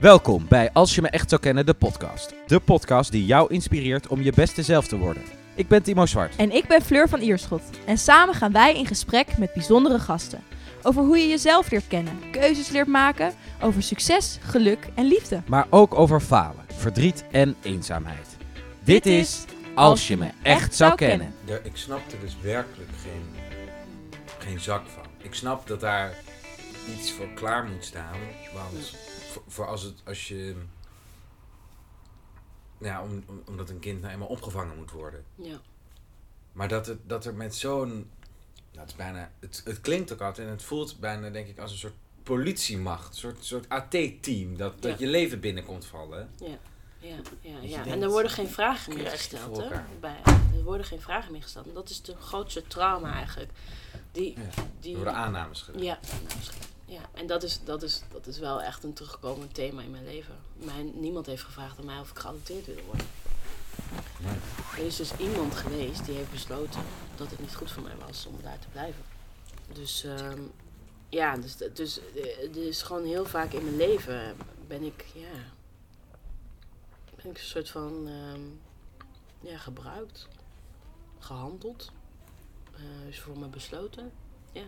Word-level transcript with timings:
Welkom 0.00 0.46
bij 0.48 0.70
Als 0.72 0.94
je 0.94 1.02
me 1.02 1.08
echt 1.08 1.28
zou 1.28 1.40
kennen, 1.40 1.66
de 1.66 1.74
podcast. 1.74 2.34
De 2.46 2.60
podcast 2.60 3.10
die 3.10 3.24
jou 3.24 3.52
inspireert 3.52 4.06
om 4.06 4.22
je 4.22 4.32
beste 4.32 4.62
zelf 4.62 4.86
te 4.86 4.98
worden. 4.98 5.22
Ik 5.54 5.68
ben 5.68 5.82
Timo 5.82 6.06
Zwart. 6.06 6.36
En 6.36 6.50
ik 6.50 6.66
ben 6.66 6.82
Fleur 6.82 7.08
van 7.08 7.20
Ierschot. 7.20 7.62
En 7.86 7.98
samen 7.98 8.34
gaan 8.34 8.52
wij 8.52 8.76
in 8.76 8.86
gesprek 8.86 9.38
met 9.38 9.52
bijzondere 9.52 9.98
gasten. 9.98 10.42
Over 10.82 11.02
hoe 11.02 11.18
je 11.18 11.28
jezelf 11.28 11.70
leert 11.70 11.86
kennen, 11.86 12.18
keuzes 12.30 12.68
leert 12.68 12.86
maken, 12.86 13.32
over 13.62 13.82
succes, 13.82 14.38
geluk 14.42 14.88
en 14.94 15.06
liefde. 15.06 15.42
Maar 15.46 15.66
ook 15.70 15.94
over 15.94 16.20
falen, 16.20 16.64
verdriet 16.76 17.24
en 17.30 17.56
eenzaamheid. 17.62 18.36
Dit 18.84 19.06
is 19.06 19.44
Als 19.74 20.08
je 20.08 20.16
me 20.16 20.28
echt 20.42 20.74
zou 20.74 20.94
kennen. 20.94 21.34
Ik 21.62 21.76
snap 21.76 22.12
er 22.12 22.20
dus 22.20 22.36
werkelijk 22.42 22.90
geen, 23.02 23.24
geen 24.38 24.60
zak 24.60 24.82
van. 24.94 25.04
Ik 25.18 25.34
snap 25.34 25.66
dat 25.66 25.80
daar 25.80 26.14
iets 26.96 27.12
voor 27.12 27.28
klaar 27.34 27.64
moet 27.64 27.84
staan. 27.84 28.18
Want 28.54 28.94
voor, 29.30 29.42
voor 29.48 29.66
als, 29.66 29.82
het, 29.82 30.02
als 30.04 30.28
je. 30.28 30.56
Ja, 32.78 33.02
om, 33.02 33.22
om- 33.26 33.42
omdat 33.46 33.68
een 33.70 33.78
kind 33.78 34.00
nou 34.00 34.12
eenmaal 34.12 34.28
opgevangen 34.28 34.76
moet 34.76 34.90
worden. 34.90 35.24
Ja. 35.34 35.60
Maar 36.52 36.68
dat, 36.68 36.86
het, 36.86 36.98
dat 37.08 37.24
er 37.24 37.34
met 37.34 37.54
zo'n. 37.54 37.88
Nou, 37.88 38.80
het, 38.80 38.88
is 38.88 38.94
bijna, 38.96 39.30
het, 39.40 39.62
het 39.64 39.80
klinkt 39.80 40.12
ook 40.12 40.20
altijd 40.20 40.46
en 40.46 40.52
het 40.52 40.62
voelt 40.62 40.98
bijna, 41.00 41.30
denk 41.30 41.48
ik, 41.48 41.58
als 41.58 41.72
een 41.72 41.78
soort 41.78 41.94
politiemacht. 42.22 43.08
Een 43.08 43.14
soort, 43.18 43.44
soort 43.44 43.68
AT-team 43.68 44.56
dat, 44.56 44.82
dat 44.82 44.98
je 44.98 45.06
leven 45.06 45.40
binnenkomt 45.40 45.84
vallen. 45.86 46.30
Ja, 46.38 46.46
ja, 46.98 47.16
ja. 47.40 47.50
ja. 47.60 47.74
denkt, 47.74 47.88
En 47.88 48.02
er 48.02 48.08
worden 48.10 48.30
geen 48.30 48.48
vragen 48.48 48.94
meer 48.94 49.10
gesteld. 49.10 49.56
Hè? 49.56 49.68
Bij, 50.00 50.16
er 50.56 50.62
worden 50.64 50.86
geen 50.86 51.00
vragen 51.00 51.32
meer 51.32 51.42
gesteld. 51.42 51.66
En 51.66 51.74
dat 51.74 51.88
is 51.90 52.02
de 52.02 52.16
grootste 52.16 52.66
trauma 52.66 53.12
eigenlijk. 53.12 53.50
Die, 54.12 54.34
Ja. 54.38 54.62
die, 54.80 54.90
Er 54.90 54.96
worden 54.96 55.14
aannames 55.14 55.62
gedaan. 55.62 55.82
ja, 55.82 55.98
nou, 56.10 56.40
ja, 56.90 57.00
en 57.12 57.26
dat 57.26 57.42
is, 57.42 57.60
dat, 57.64 57.82
is, 57.82 58.02
dat 58.12 58.26
is 58.26 58.38
wel 58.38 58.62
echt 58.62 58.84
een 58.84 58.92
terugkomend 58.92 59.54
thema 59.54 59.82
in 59.82 59.90
mijn 59.90 60.04
leven. 60.04 60.34
Mijn, 60.52 61.00
niemand 61.00 61.26
heeft 61.26 61.42
gevraagd 61.42 61.78
aan 61.78 61.84
mij 61.84 62.00
of 62.00 62.10
ik 62.10 62.18
geadopteerd 62.18 62.66
wilde 62.66 62.82
worden. 62.82 63.06
Er 64.76 64.86
is 64.86 64.96
dus 64.96 65.16
iemand 65.16 65.54
geweest 65.54 66.04
die 66.04 66.14
heeft 66.14 66.30
besloten 66.30 66.82
dat 67.16 67.30
het 67.30 67.40
niet 67.40 67.54
goed 67.54 67.70
voor 67.70 67.82
mij 67.82 67.96
was 68.06 68.26
om 68.26 68.38
daar 68.42 68.58
te 68.58 68.68
blijven. 68.72 69.02
Dus 69.72 70.04
ehm, 70.04 70.40
ja, 71.08 71.36
dus, 71.36 71.56
dus 71.56 72.00
is 72.52 72.82
gewoon 72.82 73.04
heel 73.04 73.24
vaak 73.24 73.52
in 73.52 73.64
mijn 73.64 73.76
leven 73.76 74.36
ben 74.66 74.82
ik, 74.82 75.06
ja, 75.14 75.52
ben 77.14 77.30
ik 77.30 77.38
een 77.38 77.44
soort 77.44 77.70
van, 77.70 78.08
ehm, 78.08 78.40
ja, 79.40 79.58
gebruikt, 79.58 80.28
gehandeld, 81.18 81.92
eh, 82.74 83.08
is 83.08 83.20
voor 83.20 83.38
me 83.38 83.46
besloten. 83.46 84.12
Ja. 84.52 84.66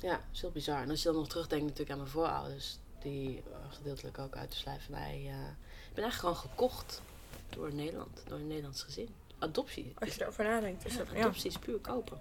Ja. 0.00 0.20
Is 0.32 0.40
heel 0.40 0.50
bizar. 0.50 0.82
En 0.82 0.90
als 0.90 1.02
je 1.02 1.08
dan 1.08 1.16
nog 1.18 1.28
terugdenkt 1.28 1.64
natuurlijk 1.64 1.90
aan 1.90 1.98
mijn 1.98 2.10
voorouders, 2.10 2.78
die 3.00 3.38
eh, 3.52 3.72
gedeeltelijk 3.72 4.18
ook 4.18 4.36
uit 4.36 4.50
de 4.50 4.56
slijvernij. 4.56 5.12
eh 5.14 5.48
ik 5.88 5.94
ben 5.94 6.02
eigenlijk 6.04 6.36
gewoon 6.36 6.36
gekocht 6.36 7.02
door 7.48 7.74
Nederland, 7.74 8.22
door 8.28 8.38
een 8.38 8.46
Nederlands 8.46 8.82
gezin. 8.82 9.08
Adoptie. 9.38 9.92
Als 9.98 10.08
is- 10.08 10.14
je 10.14 10.22
erover 10.22 10.44
nadenkt, 10.44 10.86
is 10.86 10.92
ja, 10.92 10.98
dat 10.98 11.08
ja. 11.12 11.20
adoptie 11.20 11.50
is 11.50 11.58
puur 11.58 11.78
kopen. 11.78 12.18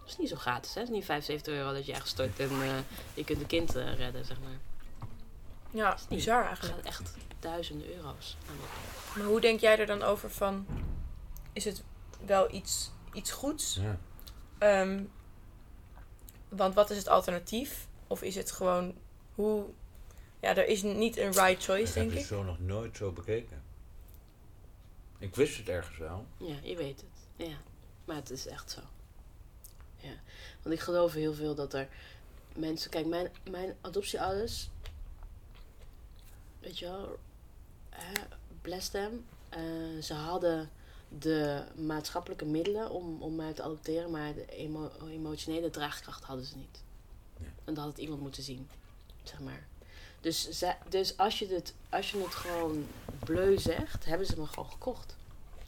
Dat 0.00 0.08
is 0.14 0.16
niet 0.16 0.28
zo 0.28 0.36
gratis, 0.36 0.74
hè? 0.74 0.80
Het 0.80 0.88
is 0.90 0.94
niet 0.96 1.04
75 1.04 1.52
euro 1.54 1.72
dat 1.72 1.86
je 1.86 1.92
ergens 1.92 2.10
stort 2.10 2.38
en 2.40 2.50
eh, 2.62 2.78
je 3.14 3.24
kunt 3.24 3.40
een 3.40 3.46
kind 3.46 3.70
redden, 3.70 4.24
zeg 4.24 4.40
maar. 4.40 4.58
Ja, 5.70 5.96
niet- 6.00 6.08
bizar 6.08 6.46
eigenlijk. 6.46 6.74
gaat 6.76 6.84
echt 6.86 7.14
duizenden 7.40 7.94
euro's 7.96 8.36
aan 8.48 8.54
op. 8.54 9.16
Maar 9.16 9.26
hoe 9.26 9.40
denk 9.40 9.60
jij 9.60 9.78
er 9.78 9.86
dan 9.86 10.02
over 10.02 10.30
van, 10.30 10.66
is 11.52 11.64
het 11.64 11.82
wel 12.26 12.52
iets, 12.54 12.90
iets 13.12 13.30
goeds? 13.32 13.78
Ja. 13.80 13.98
Ehm, 14.58 15.02
want 16.56 16.74
wat 16.74 16.90
is 16.90 16.96
het 16.96 17.08
alternatief? 17.08 17.86
Of 18.06 18.22
is 18.22 18.34
het 18.34 18.50
gewoon 18.52 18.94
hoe... 19.34 19.64
Ja, 20.40 20.56
er 20.56 20.66
is 20.66 20.82
niet 20.82 21.16
een 21.16 21.32
right 21.32 21.62
choice, 21.64 21.80
Ik 21.80 21.86
heb 21.86 21.94
denk 21.94 22.10
het 22.10 22.20
ik. 22.20 22.26
zo 22.26 22.42
nog 22.42 22.58
nooit 22.60 22.96
zo 22.96 23.12
bekeken. 23.12 23.62
Ik 25.18 25.34
wist 25.34 25.56
het 25.56 25.68
ergens 25.68 25.98
wel. 25.98 26.26
Ja, 26.36 26.56
je 26.62 26.76
weet 26.76 27.00
het. 27.00 27.48
Ja, 27.48 27.56
maar 28.04 28.16
het 28.16 28.30
is 28.30 28.46
echt 28.46 28.70
zo. 28.70 28.80
Ja, 29.96 30.12
want 30.62 30.74
ik 30.74 30.80
geloof 30.80 31.12
heel 31.12 31.34
veel 31.34 31.54
dat 31.54 31.74
er 31.74 31.88
mensen... 32.54 32.90
Kijk, 32.90 33.06
mijn, 33.06 33.30
mijn 33.50 33.76
adoptieouders... 33.80 34.68
Weet 36.60 36.78
je 36.78 36.84
wel... 36.86 37.18
Hè, 37.90 38.12
bless 38.62 38.88
them. 38.88 39.24
eh, 39.48 39.60
ze 40.02 40.14
hadden 40.14 40.70
de 41.08 41.62
maatschappelijke 41.74 42.44
middelen 42.44 42.90
om, 42.90 43.22
om 43.22 43.34
mij 43.34 43.52
te 43.52 43.62
adopteren... 43.62 44.10
maar 44.10 44.34
de 44.34 44.46
emo- 44.46 44.92
emotionele 45.08 45.70
draagkracht 45.70 46.24
hadden 46.24 46.44
ze 46.44 46.56
niet. 46.56 46.82
Ja. 47.38 47.46
En 47.64 47.74
dat 47.74 47.84
had 47.84 47.92
het 47.92 48.02
iemand 48.02 48.20
moeten 48.20 48.42
zien, 48.42 48.68
zeg 49.22 49.40
maar. 49.40 49.66
Dus, 50.20 50.64
dus 50.88 51.16
als, 51.16 51.38
je 51.38 51.46
het, 51.46 51.74
als 51.88 52.10
je 52.10 52.18
het 52.18 52.34
gewoon 52.34 52.86
bleu 53.24 53.58
zegt, 53.58 54.04
hebben 54.04 54.26
ze 54.26 54.38
me 54.38 54.46
gewoon 54.46 54.70
gekocht. 54.70 55.16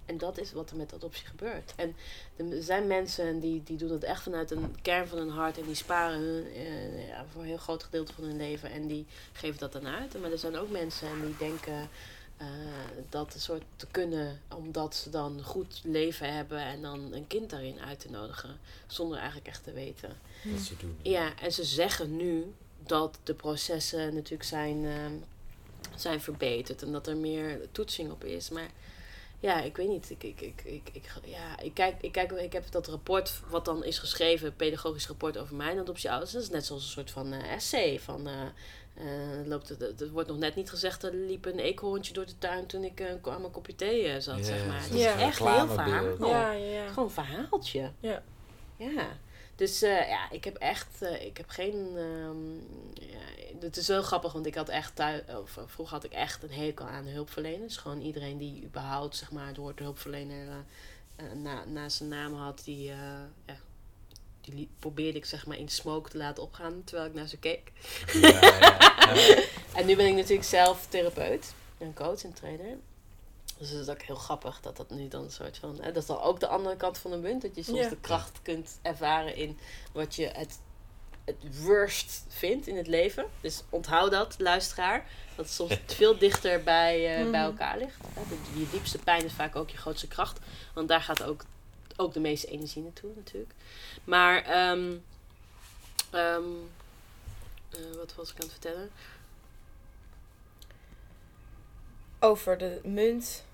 En 0.09 0.19
dat 0.19 0.38
is 0.38 0.53
wat 0.53 0.71
er 0.71 0.77
met 0.77 0.94
adoptie 0.94 1.27
gebeurt. 1.27 1.75
En 1.77 1.94
er 2.37 2.62
zijn 2.62 2.87
mensen 2.87 3.41
die, 3.41 3.62
die 3.62 3.77
doen 3.77 3.91
het 3.91 4.04
echt 4.04 4.22
vanuit 4.22 4.50
een 4.50 4.77
kern 4.82 5.09
van 5.09 5.19
hun 5.19 5.31
hart. 5.31 5.59
En 5.59 5.65
die 5.65 5.75
sparen 5.75 6.21
hun, 6.21 6.47
eh, 6.53 7.09
ja, 7.09 7.25
voor 7.32 7.41
een 7.41 7.47
heel 7.47 7.56
groot 7.56 7.82
gedeelte 7.82 8.12
van 8.12 8.25
hun 8.25 8.37
leven. 8.37 8.71
En 8.71 8.87
die 8.87 9.06
geven 9.32 9.59
dat 9.59 9.72
dan 9.72 9.87
uit. 9.87 10.21
Maar 10.21 10.31
er 10.31 10.38
zijn 10.38 10.56
ook 10.56 10.71
mensen 10.71 11.25
die 11.25 11.37
denken 11.37 11.88
eh, 12.38 12.47
dat 13.09 13.34
een 13.34 13.41
soort 13.41 13.62
te 13.76 13.87
kunnen. 13.91 14.41
Omdat 14.54 14.94
ze 14.94 15.10
dan 15.10 15.43
goed 15.43 15.81
leven 15.84 16.34
hebben. 16.34 16.59
En 16.59 16.82
dan 16.82 17.12
een 17.12 17.26
kind 17.26 17.50
daarin 17.50 17.81
uit 17.81 18.00
te 18.00 18.10
nodigen. 18.10 18.59
Zonder 18.87 19.19
eigenlijk 19.19 19.49
echt 19.49 19.65
te 19.65 19.72
weten. 19.72 20.16
Wat 20.44 20.60
ze 20.60 20.77
doen. 20.77 20.98
Ja, 21.03 21.37
en 21.37 21.53
ze 21.53 21.65
zeggen 21.65 22.16
nu 22.16 22.54
dat 22.87 23.19
de 23.22 23.34
processen 23.34 24.15
natuurlijk 24.15 24.48
zijn, 24.48 24.84
ehm, 24.84 25.12
zijn 25.97 26.21
verbeterd 26.21 26.82
en 26.82 26.93
dat 26.93 27.06
er 27.06 27.16
meer 27.16 27.60
toetsing 27.72 28.10
op 28.10 28.25
is. 28.25 28.50
Maar 28.50 28.71
ja, 29.41 29.60
ik 29.60 29.76
weet 29.76 29.88
niet. 29.88 30.10
Ik, 30.10 30.22
ik, 30.22 30.41
ik, 30.41 30.62
ik, 30.65 30.88
ik, 30.93 31.10
ja, 31.25 31.60
ik, 31.60 31.75
kijk, 31.75 32.03
ik, 32.03 32.12
kijk, 32.12 32.32
ik 32.32 32.53
heb 32.53 32.71
dat 32.71 32.87
rapport 32.87 33.41
wat 33.49 33.65
dan 33.65 33.84
is 33.84 33.99
geschreven, 33.99 34.56
pedagogisch 34.56 35.06
rapport 35.06 35.38
over 35.38 35.56
mijn 35.56 35.78
adoptieouders. 35.78 36.32
Dat 36.32 36.43
is 36.43 36.50
net 36.50 36.66
zoals 36.66 36.82
een 36.82 36.91
soort 36.91 37.10
van 37.10 37.32
eh, 37.32 37.53
essay. 37.53 38.00
Van, 38.00 38.27
eh, 38.27 38.43
eh, 38.98 39.47
loopt 39.47 39.69
het, 39.69 39.81
het 39.81 40.10
wordt 40.10 40.28
nog 40.28 40.38
net 40.38 40.54
niet 40.54 40.71
gezegd, 40.71 41.03
er 41.03 41.15
liep 41.15 41.44
een 41.44 41.59
eekhoorntje 41.59 42.12
door 42.12 42.27
de 42.27 42.38
tuin 42.38 42.66
toen 42.66 42.84
ik 42.84 43.00
eh, 43.00 43.32
aan 43.32 43.41
mijn 43.41 43.53
kopje 43.53 43.75
thee 43.75 44.06
eh, 44.09 44.21
zat, 44.21 44.47
zeg 44.47 44.66
maar. 44.66 44.82
Het 44.82 44.94
is 44.94 45.04
echt 45.04 45.38
heel 45.38 45.69
verhaal. 45.69 46.28
Ja, 46.28 46.53
ja, 46.53 46.53
ja. 46.53 46.88
Gewoon 46.88 47.04
een 47.04 47.10
verhaaltje. 47.10 47.91
Ja. 48.00 48.22
Ja. 48.77 49.09
Dus 49.59 49.83
eh, 49.83 50.09
ja, 50.09 50.31
ik 50.31 50.45
heb 50.45 50.57
echt, 50.57 51.03
eh, 51.03 51.25
ik 51.27 51.37
heb 51.37 51.49
geen, 51.49 51.97
ehm, 51.97 52.55
ja, 53.11 53.19
het 53.61 53.77
is 53.77 53.89
wel 53.89 54.03
grappig, 54.03 54.33
want 54.33 54.47
ik 54.47 54.55
had 54.55 54.69
echt 54.69 54.95
thuis, 54.97 55.23
of 55.41 55.57
eh, 55.57 55.63
vroeger 55.67 55.95
had 55.95 56.05
ik 56.05 56.13
echt 56.13 56.43
een 56.43 56.53
hekel 56.53 56.87
aan 56.87 57.07
hulpverleners. 57.07 57.77
Gewoon 57.77 58.01
iedereen 58.01 58.39
die 58.39 58.65
überhaupt, 58.65 59.17
zeg 59.17 59.31
maar, 59.31 59.47
het 59.47 59.57
woord 59.57 59.79
hulpverlener 59.79 60.65
na, 61.35 61.65
na 61.65 61.89
zijn 61.89 62.09
naam 62.09 62.35
had, 62.35 62.63
die, 62.65 62.83
ja, 62.83 63.29
die 64.41 64.69
probeerde 64.79 65.19
ik 65.19 65.25
zeg 65.25 65.47
maar 65.47 65.59
in 65.59 65.69
smoke 65.69 66.11
te 66.11 66.17
laten 66.17 66.43
opgaan 66.43 66.83
terwijl 66.85 67.09
ik 67.09 67.15
naar 67.15 67.29
ze 67.29 67.39
keek. 67.39 67.73
Ja. 68.13 68.67
En 69.75 69.87
nu 69.87 69.97
ben 69.97 70.07
ik 70.07 70.15
natuurlijk 70.15 70.49
zelf 70.49 70.87
therapeut 70.87 71.55
en 71.79 71.95
coach 71.95 72.25
en 72.25 72.33
trainer. 72.33 72.77
Dus 73.59 73.71
het 73.71 73.81
is 73.81 73.89
ook 73.89 74.03
heel 74.03 74.15
grappig 74.17 74.61
dat 74.61 74.77
dat 74.77 74.91
nu 74.91 75.09
dan 75.09 75.25
een 75.25 75.31
soort 75.31 75.59
van... 75.59 75.77
Hè, 75.81 75.87
dat 75.93 75.97
is 76.03 76.07
dan 76.07 76.21
ook 76.21 76.41
de 76.41 76.47
andere 76.47 76.77
kant 76.77 76.99
van 76.99 77.11
de 77.11 77.17
munt. 77.17 77.43
Dat 77.43 77.55
je 77.55 77.63
soms 77.63 77.79
Ja. 77.79 77.89
de 77.89 77.97
kracht 78.01 78.43
kunt 78.43 78.79
ervaren 78.83 79.37
in 79.37 79.59
wat 79.93 80.15
je 80.15 80.27
het, 80.27 80.59
het 81.25 81.61
worst 81.63 82.25
vindt 82.29 82.67
in 82.67 82.77
het 82.77 82.87
leven. 82.87 83.27
Dus 83.41 83.63
onthoud 83.71 84.11
dat, 84.11 84.35
luisteraar. 84.39 85.07
Dat 85.37 85.45
het 85.45 85.55
soms 85.55 85.79
veel 85.97 86.19
dichter 86.19 86.63
bij, 86.63 87.15
eh, 87.17 87.23
Mhm. 87.23 87.31
bij 87.31 87.41
elkaar 87.43 87.79
ligt. 87.79 87.97
Hè, 88.13 88.23
de- 88.29 88.59
je 88.61 88.69
diepste 88.71 88.99
pijn 88.99 89.25
is 89.25 89.33
vaak 89.33 89.57
ook 89.57 89.71
je 89.71 89.77
grootste 89.77 90.09
kracht. 90.09 90.39
Want 90.75 90.89
daar 90.89 91.03
gaat 91.03 91.23
ook, 91.23 91.45
ook 91.97 92.13
de 92.13 92.21
meeste 92.21 92.47
energie 92.47 92.83
naartoe 92.83 93.11
natuurlijk. 93.17 93.53
Maar... 94.05 94.43
ehm, 94.43 94.93
ehm, 96.11 96.43
eh, 97.71 97.79
wat 97.97 98.15
was 98.15 98.29
ik 98.31 98.35
aan 98.35 98.43
het 98.49 98.51
vertellen? 98.51 98.91
Over 102.21 102.59
de 102.59 102.81
munt. 102.84 103.45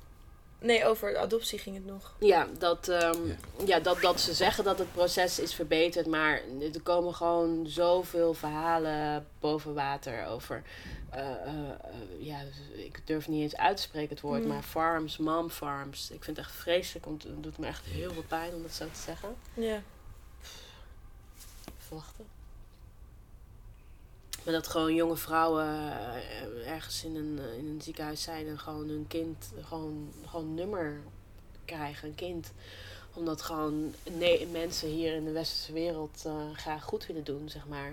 Nee, 0.64 0.84
over 0.87 1.12
de 1.12 1.19
adoptie 1.19 1.58
ging 1.58 1.76
het 1.76 1.87
nog. 1.87 2.14
Ja, 2.20 2.46
dat, 2.58 2.88
ehm, 2.88 3.26
Ja. 3.26 3.34
ja. 3.66 3.81
dat, 3.81 4.00
dat 4.00 4.20
ze 4.20 4.34
zeggen 4.34 4.64
dat 4.64 4.78
het 4.78 4.93
proces 4.93 5.38
is 5.38 5.55
verbeterd, 5.55 6.06
maar 6.06 6.40
er 6.72 6.81
komen 6.82 7.14
gewoon 7.14 7.66
zoveel 7.69 8.34
verhalen 8.34 9.26
boven 9.40 9.75
water 9.75 10.26
over. 10.26 10.62
eh, 11.11 11.20
eh, 11.31 11.46
eh, 11.46 11.76
ja, 12.19 12.38
ik 12.72 13.00
durf 13.06 13.28
niet 13.28 13.43
eens 13.43 13.56
uit 13.56 13.76
te 13.76 13.82
spreken 13.82 14.08
het 14.11 14.20
woord, 14.20 14.43
Mm. 14.43 14.49
maar 14.49 14.62
farms, 14.62 15.16
mom 15.16 15.50
farms. 15.50 16.11
Ik 16.11 16.25
vind 16.25 16.37
het 16.37 16.46
echt 16.46 16.55
vreselijk, 16.55 17.05
want 17.05 17.22
het 17.22 17.43
doet 17.43 17.58
me 17.58 17.66
echt 17.66 17.84
heel 17.87 18.12
veel 18.12 18.25
pijn 18.28 18.55
om 18.55 18.62
dat 18.62 18.72
zo 18.72 18.84
te 18.84 19.00
zeggen. 19.00 19.37
Ja. 19.55 19.82
Verwachten. 21.78 22.26
Maar 24.44 24.55
dat 24.55 24.69
gewoon 24.69 24.94
jonge 24.94 25.17
vrouwen 25.17 25.67
eh, 25.67 26.73
ergens 26.73 27.05
in 27.05 27.17
een, 27.17 27.38
eh, 27.38 27.58
in 27.58 27.67
een 27.67 27.82
ziekenhuis 27.82 28.23
zijn 28.23 28.46
en 28.46 28.58
gewoon 28.58 28.88
hun 28.88 29.05
kind 29.08 29.52
gewoon, 29.61 30.12
gewoon 30.26 30.55
nummer 30.55 31.00
krijgen, 31.64 32.08
een 32.08 32.14
kind. 32.14 32.52
Omdat 33.14 33.43
gewoon 33.43 33.94
nee, 34.19 34.46
mensen 34.46 34.88
hier 34.88 35.14
in 35.14 35.25
de 35.25 35.32
westerse 35.32 35.73
wereld 35.73 36.23
eh, 36.26 36.35
graag 36.55 36.85
goed 36.85 37.06
willen 37.06 37.25
doen, 37.25 37.49
zeg 37.49 37.67
maar. 37.67 37.93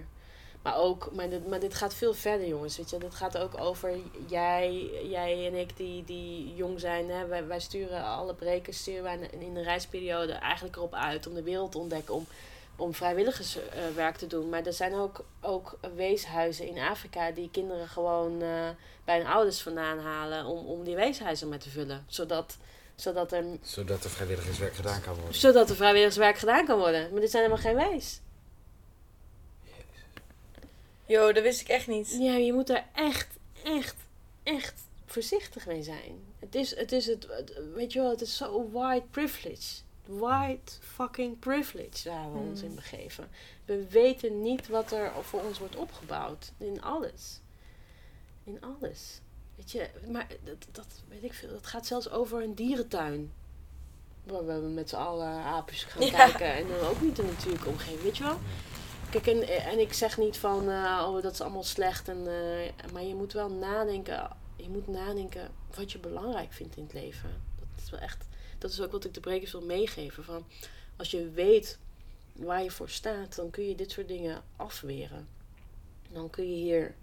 Maar 0.61 0.77
ook, 0.77 1.09
maar 1.13 1.29
dit, 1.29 1.47
maar 1.47 1.59
dit 1.59 1.73
gaat 1.73 1.93
veel 1.93 2.13
verder, 2.13 2.47
jongens. 2.47 2.77
Weet 2.77 2.89
je, 2.89 2.97
dit 2.97 3.15
gaat 3.15 3.37
ook 3.37 3.59
over 3.59 3.97
jij, 4.27 4.89
jij 5.09 5.47
en 5.47 5.55
ik 5.55 5.77
die, 5.77 6.03
die 6.03 6.55
jong 6.55 6.79
zijn. 6.79 7.09
Hè? 7.09 7.25
Wij, 7.25 7.47
wij 7.47 7.59
sturen 7.59 8.03
alle 8.03 8.33
brekers 8.33 8.77
sturen 8.77 9.03
wij 9.03 9.29
in 9.39 9.53
de 9.53 9.61
reisperiode 9.61 10.33
eigenlijk 10.33 10.75
erop 10.75 10.93
uit 10.93 11.27
om 11.27 11.33
de 11.33 11.43
wereld 11.43 11.71
te 11.71 11.77
ontdekken, 11.77 12.13
om, 12.13 12.27
om 12.81 12.93
vrijwilligerswerk 12.93 14.15
te 14.17 14.27
doen. 14.27 14.49
Maar 14.49 14.65
er 14.65 14.73
zijn 14.73 14.93
ook, 14.93 15.25
ook 15.41 15.79
weeshuizen 15.95 16.67
in 16.67 16.77
Afrika 16.79 17.31
die 17.31 17.49
kinderen 17.51 17.87
gewoon 17.87 18.41
eh, 18.41 18.69
bij 19.05 19.17
hun 19.17 19.27
ouders 19.27 19.61
vandaan 19.61 19.99
halen 19.99 20.45
om, 20.45 20.65
om 20.65 20.83
die 20.83 20.95
weeshuizen 20.95 21.49
met 21.49 21.61
te 21.61 21.69
vullen. 21.69 22.05
Zodat, 22.07 22.57
zodat, 22.95 23.31
er, 23.31 23.45
Zodat 23.61 24.03
er 24.03 24.09
vrijwilligerswerk 24.09 24.73
gedaan 24.75 25.01
kan 25.01 25.13
worden. 25.15 25.33
zodat 25.35 25.69
er 25.69 25.75
vrijwilligerswerk 25.75 26.37
gedaan 26.37 26.65
kan 26.65 26.77
worden. 26.79 27.11
Maar 27.11 27.21
dit 27.21 27.31
zijn 27.31 27.43
helemaal 27.43 27.63
geen 27.63 27.91
wees. 27.91 28.19
Yo, 31.05 31.31
dat 31.31 31.43
wist 31.43 31.61
ik 31.61 31.67
echt 31.67 31.87
niet. 31.87 32.15
Ja, 32.19 32.33
je 32.35 32.53
moet 32.53 32.67
daar 32.67 32.87
echt, 32.95 33.27
echt, 33.63 33.95
echt 34.43 34.73
voorzichtig 35.05 35.65
mee 35.65 35.83
zijn. 35.83 36.19
Het 36.39 36.55
is 36.55 36.75
het, 36.75 36.91
is 36.91 37.05
het, 37.05 37.27
het- 37.29 37.53
weet 37.73 37.93
je 37.93 37.99
wel, 37.99 38.09
het 38.09 38.21
is 38.21 38.37
zo 38.37 38.69
white 38.71 39.05
privilege. 39.11 39.81
White 40.19 40.73
fucking 40.79 41.39
privilege 41.39 42.09
waar 42.09 42.31
we 42.31 42.37
ons 42.37 42.59
Hmm. 42.59 42.69
in 42.69 42.75
begeven. 42.75 43.27
We 43.65 43.87
weten 43.89 44.41
niet 44.41 44.67
wat 44.67 44.91
er 44.91 45.11
voor 45.21 45.41
ons 45.41 45.59
wordt 45.59 45.75
opgebouwd. 45.75 46.51
In 46.57 46.81
alles. 46.81 47.39
In 48.43 48.61
alles. 48.61 49.19
Weet 49.55 49.71
je, 49.71 49.89
maar 50.07 50.27
dat, 50.43 50.67
dat 50.71 50.87
weet 51.07 51.23
ik 51.23 51.33
veel. 51.33 51.49
Dat 51.49 51.67
gaat 51.67 51.85
zelfs 51.85 52.09
over 52.09 52.43
een 52.43 52.55
dierentuin. 52.55 53.31
Waar 54.23 54.45
we 54.45 54.53
met 54.67 54.89
z'n 54.89 54.95
allen 54.95 55.27
aapjes 55.27 55.83
gaan 55.83 56.05
Ja. 56.05 56.11
kijken. 56.11 56.53
En 56.53 56.67
dan 56.67 56.87
ook 56.87 57.01
niet 57.01 57.15
de 57.15 57.23
natuurlijke 57.23 57.69
omgeving, 57.69 58.01
weet 58.01 58.17
je 58.17 58.23
wel? 58.23 58.39
Kijk, 59.09 59.27
en, 59.27 59.47
en 59.47 59.79
ik 59.79 59.93
zeg 59.93 60.17
niet 60.17 60.37
van, 60.37 60.69
eh, 60.69 61.05
oh, 61.07 61.21
dat 61.21 61.33
is 61.33 61.41
allemaal 61.41 61.63
slecht. 61.63 62.07
En, 62.07 62.17
eh, 62.27 62.91
maar 62.93 63.03
je 63.03 63.15
moet 63.15 63.33
wel 63.33 63.49
nadenken. 63.49 64.29
Je 64.55 64.69
moet 64.69 64.87
nadenken 64.87 65.51
wat 65.75 65.91
je 65.91 65.99
belangrijk 65.99 66.51
vindt 66.51 66.77
in 66.77 66.83
het 66.83 66.93
leven. 66.93 67.29
Dat 67.59 67.83
is 67.83 67.89
wel 67.89 67.99
echt, 67.99 68.25
dat 68.61 68.71
is 68.71 68.81
ook 68.81 68.91
wat 68.91 69.05
ik 69.05 69.13
de 69.13 69.19
brekers 69.19 69.51
wil 69.51 69.61
meegeven. 69.61 70.23
Van, 70.23 70.45
als 70.95 71.11
je 71.11 71.29
weet 71.29 71.77
waar 72.33 72.63
je 72.63 72.71
voor 72.71 72.89
staat, 72.89 73.35
dan 73.35 73.49
kun 73.49 73.67
je 73.67 73.75
dit 73.75 73.91
soort 73.91 74.07
dingen 74.07 74.43
afweren. 74.55 75.27
Dan 76.11 76.29
kun 76.29 76.49
je 76.49 76.55
hier, 76.55 76.95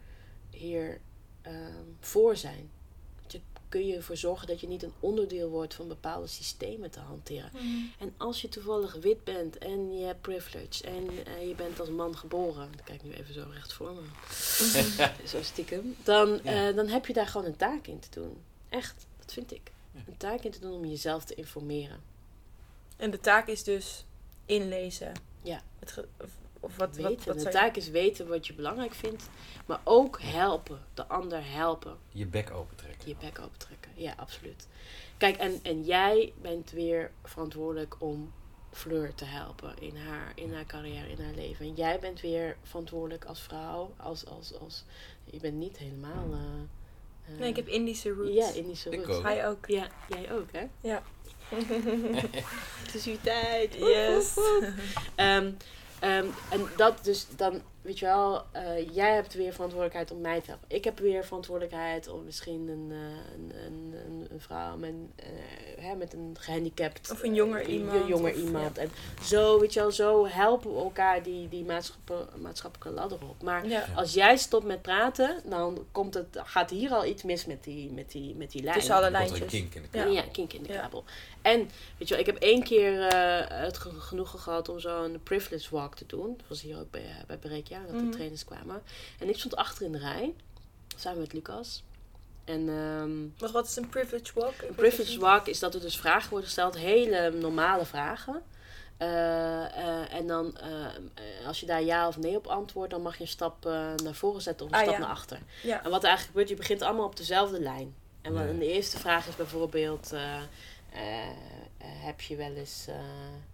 hier 0.50 1.00
ehm, 1.42 1.84
voor 2.00 2.36
zijn. 2.36 2.70
Je 3.26 3.40
kun 3.68 3.86
je 3.86 3.96
ervoor 3.96 4.16
zorgen 4.16 4.46
dat 4.46 4.60
je 4.60 4.68
niet 4.68 4.82
een 4.82 4.92
onderdeel 5.00 5.48
wordt 5.48 5.74
van 5.74 5.88
bepaalde 5.88 6.26
systemen 6.26 6.90
te 6.90 7.00
hanteren. 7.00 7.50
En 7.98 8.14
als 8.16 8.40
je 8.40 8.48
toevallig 8.48 8.94
wit 8.94 9.24
bent 9.24 9.58
en 9.58 9.98
je 9.98 10.04
hebt 10.04 10.20
privilege 10.20 10.84
en 10.84 11.08
eh, 11.26 11.48
je 11.48 11.54
bent 11.54 11.80
als 11.80 11.88
man 11.88 12.16
geboren, 12.16 12.68
ik 12.72 12.84
kijk 12.84 13.02
nu 13.02 13.12
even 13.12 13.34
zo 13.34 13.44
recht 13.52 13.72
voor 13.72 13.92
me, 13.94 14.02
zo 15.28 15.42
stiekem, 15.42 15.96
dan, 16.04 16.40
Ja. 16.42 16.68
eh, 16.68 16.76
dan 16.76 16.88
heb 16.88 17.06
je 17.06 17.12
daar 17.12 17.26
gewoon 17.26 17.46
een 17.46 17.56
taak 17.56 17.86
in 17.86 17.98
te 17.98 18.20
doen. 18.20 18.36
Echt, 18.68 19.06
dat 19.18 19.32
vind 19.32 19.52
ik. 19.52 19.70
Een 20.06 20.16
taak 20.16 20.40
in 20.40 20.50
te 20.50 20.60
doen 20.60 20.72
om 20.72 20.84
jezelf 20.84 21.24
te 21.24 21.34
informeren. 21.34 22.00
En 22.96 23.10
de 23.10 23.20
taak 23.20 23.46
is 23.46 23.64
dus 23.64 24.04
inlezen. 24.46 25.12
Ja. 25.42 25.62
Het 25.78 25.92
ge- 25.92 26.08
of, 26.20 26.30
of 26.60 26.76
wat, 26.76 26.96
wat, 26.96 27.06
Weten. 27.06 27.26
wat 27.34 27.44
de 27.44 27.48
taak 27.50 27.76
is 27.76 27.88
weten 27.88 28.28
wat 28.28 28.46
je 28.46 28.52
belangrijk 28.54 28.94
vindt, 28.94 29.28
maar 29.66 29.80
ook 29.84 30.20
helpen. 30.22 30.78
De 30.94 31.06
ander 31.06 31.50
helpen. 31.52 31.96
Je 32.12 32.26
bek 32.26 32.50
open 32.50 32.76
trekken. 32.76 33.08
Je 33.08 33.16
bek 33.20 33.38
open 33.40 33.58
trekken. 33.58 33.90
Ja, 33.94 34.14
absoluut. 34.16 34.66
Kijk, 35.16 35.36
en, 35.36 35.60
en 35.62 35.84
jij 35.84 36.32
bent 36.40 36.70
weer 36.70 37.10
verantwoordelijk 37.24 37.96
om 37.98 38.32
Fleur 38.72 39.14
te 39.14 39.24
helpen 39.24 39.78
in 39.80 39.96
haar, 39.96 40.32
in 40.34 40.54
haar 40.54 40.66
carrière, 40.66 41.10
in 41.10 41.20
haar 41.24 41.34
leven. 41.34 41.66
En 41.66 41.74
jij 41.74 41.98
bent 41.98 42.20
weer 42.20 42.56
verantwoordelijk 42.62 43.24
als 43.24 43.40
vrouw, 43.40 43.94
als, 43.96 44.26
als, 44.26 44.58
als 44.58 44.84
je 45.24 45.40
bent 45.40 45.54
niet 45.56 45.76
helemaal. 45.76 46.32
eh, 46.32 46.38
eh, 47.32 47.38
Nee, 47.38 47.48
ik 47.48 47.56
heb 47.56 47.68
Indische 47.68 48.10
roots. 48.10 48.34
Ja, 48.34 48.50
Indische 48.54 48.90
Ik 48.90 49.04
roots. 49.04 49.18
ook. 49.18 49.22
Hij 49.24 49.48
ook. 49.48 49.66
Ja, 49.66 49.86
jij 50.08 50.32
ook, 50.32 50.52
hè? 50.52 50.66
Ja. 50.80 51.02
Het 52.84 52.94
is 52.94 53.06
uw 53.06 53.16
tijd. 53.22 53.74
Yes. 53.74 54.34
Ehm, 55.14 55.52
ehm, 55.98 56.26
en 56.50 56.66
dat 56.76 57.04
dus 57.04 57.26
dan, 57.36 57.62
weet 57.82 57.98
je 57.98 58.04
wel, 58.06 58.42
eh, 58.52 58.94
jij 58.94 59.14
hebt 59.14 59.34
weer 59.34 59.52
verantwoordelijkheid 59.52 60.10
om 60.10 60.20
mij 60.20 60.40
te 60.40 60.46
helpen. 60.50 60.76
Ik 60.76 60.84
heb 60.84 60.98
weer 60.98 61.24
verantwoordelijkheid 61.24 62.08
om 62.08 62.24
misschien 62.24 62.68
een, 62.68 62.88
eh, 62.90 62.98
een, 63.34 63.52
een, 63.66 63.94
een, 64.06 64.26
een 64.30 64.40
vrouw 64.40 64.76
met, 64.76 64.94
eh, 65.16 65.26
hè, 65.84 65.94
met 65.94 66.12
een 66.12 66.36
gehandicapt. 66.40 67.10
Of 67.10 67.22
een 67.22 67.34
jonger 67.34 67.66
iemand, 67.66 68.08
jonger 68.08 68.30
of- 68.32 68.36
iemand. 68.38 68.78
En 68.78 68.90
zo, 69.22 69.60
weet 69.60 69.72
je 69.72 69.80
wel, 69.80 69.90
zo 69.90 70.26
helpen 70.26 70.74
we 70.74 70.80
elkaar 70.80 71.22
die, 71.22 71.48
die 71.48 71.64
maatschappelijke, 71.64 72.38
maatschappelijke 72.38 73.00
ladder 73.00 73.18
op. 73.28 73.42
Maar 73.42 73.66
Ja. 73.66 73.86
als 73.96 74.14
jij 74.14 74.36
stopt 74.36 74.66
met 74.66 74.82
praten, 74.82 75.40
dan 75.44 75.86
komt 75.92 76.14
het, 76.14 76.26
gaat 76.44 76.70
hier 76.70 76.90
al 76.90 77.04
iets 77.04 77.22
mis 77.22 77.46
met 77.46 77.64
die, 77.64 77.90
met 77.92 78.10
die, 78.10 78.34
met 78.34 78.50
die 78.50 78.62
lijn. 78.62 78.74
Tussen 78.76 78.94
alle 78.94 79.06
er 79.06 79.12
een 79.12 79.18
lijntjes. 79.18 79.50
kink 79.50 79.74
in 79.74 79.82
de 79.82 79.88
Ja. 79.92 79.98
kabel. 79.98 80.12
Ja, 80.14 80.24
kink 80.32 80.52
in 80.52 80.62
de 80.62 80.72
Ja. 80.72 80.80
kabel. 80.80 81.04
En 81.42 81.58
weet 81.98 82.08
je 82.08 82.14
wel, 82.14 82.18
ik 82.18 82.26
heb 82.26 82.36
één 82.36 82.62
keer 82.62 83.02
eh, 83.06 83.40
het 83.64 83.78
ge- 83.78 84.00
genoegen 84.00 84.38
gehad 84.38 84.68
om 84.68 84.80
zo'n 84.80 85.20
privilege 85.22 85.68
walk 85.74 85.94
te 85.94 86.06
doen. 86.06 86.34
Dat 86.36 86.48
was 86.48 86.62
hier 86.62 86.78
ook 86.78 86.90
bij, 86.90 87.02
bij 87.26 87.38
Bereikja, 87.68 87.92
dat 87.92 88.00
Mhm. 88.00 88.10
de 88.10 88.16
trainers 88.16 88.44
kwamen. 88.44 88.82
En 89.18 89.28
ik 89.28 89.36
stond 89.38 89.56
achter 89.56 89.84
in 89.86 89.92
de 89.92 89.98
rij, 89.98 90.34
samen 90.96 91.18
met 91.20 91.32
Lucas. 91.32 91.82
En 92.44 92.68
ehm, 92.68 93.40
Wat, 93.40 93.50
wat 93.50 93.66
is 93.66 93.76
een 93.76 93.88
privilege 93.88 94.32
walk? 94.34 94.54
een 94.68 94.74
privilege 94.74 95.18
walk 95.20 95.46
is 95.46 95.58
dat 95.58 95.74
er 95.74 95.80
dus 95.80 95.96
vragen 95.98 96.28
worden 96.30 96.46
gesteld, 96.46 96.76
hele 96.76 97.30
normale 97.30 97.84
vragen. 97.84 98.42
Eh, 98.96 99.64
eh, 99.64 100.12
en 100.14 100.26
dan, 100.26 100.56
eh, 100.56 101.46
als 101.46 101.60
je 101.60 101.66
daar 101.66 101.82
ja 101.82 102.08
of 102.08 102.16
nee 102.18 102.36
op 102.36 102.46
antwoordt, 102.46 102.90
dan 102.90 103.02
mag 103.02 103.14
je 103.16 103.20
een 103.22 103.28
stap 103.28 103.66
eh, 103.66 103.94
naar 104.04 104.14
voren 104.14 104.42
zetten 104.42 104.66
of 104.66 104.72
een 104.72 104.78
Ah, 104.78 104.82
stap 104.84 104.94
ja. 104.94 105.00
naar 105.00 105.10
achter. 105.10 105.38
Ja. 105.62 105.84
En 105.84 105.90
wat 105.90 106.02
er 106.02 106.08
eigenlijk 106.08 106.26
gebeurt, 106.26 106.48
je 106.48 106.54
begint 106.54 106.82
allemaal 106.82 107.06
op 107.06 107.16
dezelfde 107.16 107.60
lijn. 107.60 107.94
En 108.22 108.34
Ja. 108.34 108.40
en 108.46 108.58
de 108.58 108.72
eerste 108.72 108.98
vraag 108.98 109.26
is 109.26 109.36
bijvoorbeeld: 109.36 110.12
eh, 110.12 110.34
eh, 110.92 111.28
eh, 111.28 111.28
heb 111.78 112.20
je 112.20 112.36
wel 112.36 112.52
eens, 112.54 112.84
eh, 112.88 112.94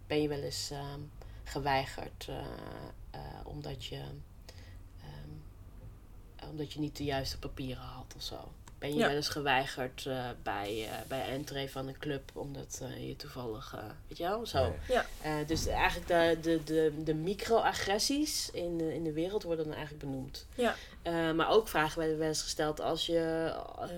ben 0.07 0.21
je 0.21 0.27
wel 0.27 0.39
eens 0.41 0.69
ehm, 0.71 0.99
geweigerd 1.43 2.27
eh, 3.15 3.47
omdat, 3.47 3.85
je, 3.85 4.03
ehm, 5.01 6.49
omdat 6.49 6.73
je 6.73 6.79
niet 6.79 6.97
de 6.97 7.03
juiste 7.03 7.39
papieren 7.39 7.83
had 7.83 8.13
of 8.15 8.21
zo? 8.21 8.51
Ben 8.85 8.93
je 8.93 8.99
Ja. 8.99 9.07
wel 9.07 9.15
eens 9.15 9.27
geweigerd 9.29 10.05
eh, 10.05 10.25
bij, 10.43 10.83
eh 10.91 11.07
bij 11.07 11.21
entree 11.29 11.69
van 11.69 11.87
een 11.87 11.97
club 11.97 12.31
omdat 12.33 12.79
eh, 12.81 13.07
je 13.07 13.15
toevallig, 13.15 13.73
eh, 13.77 13.83
weet 14.07 14.17
je 14.17 14.23
wel, 14.23 14.45
zo. 14.45 14.75
Ja. 14.87 15.05
Eh, 15.21 15.33
dus 15.47 15.67
eigenlijk 15.67 16.07
de, 16.07 16.37
de, 16.41 16.63
de, 16.63 17.03
de 17.03 17.13
microagressies 17.13 18.49
in 18.51 18.77
de, 18.77 18.93
in 18.93 19.03
de 19.03 19.11
wereld 19.13 19.43
worden 19.43 19.65
dan 19.65 19.73
eigenlijk 19.73 20.03
benoemd. 20.05 20.45
Ja. 20.55 20.75
Eh, 21.01 21.31
maar 21.31 21.49
ook 21.49 21.67
vragen 21.67 21.99
werden 21.99 22.17
wel 22.17 22.27
eens 22.27 22.41
gesteld 22.41 22.81
als 22.81 23.05
je 23.05 23.53
eh, 23.79 23.89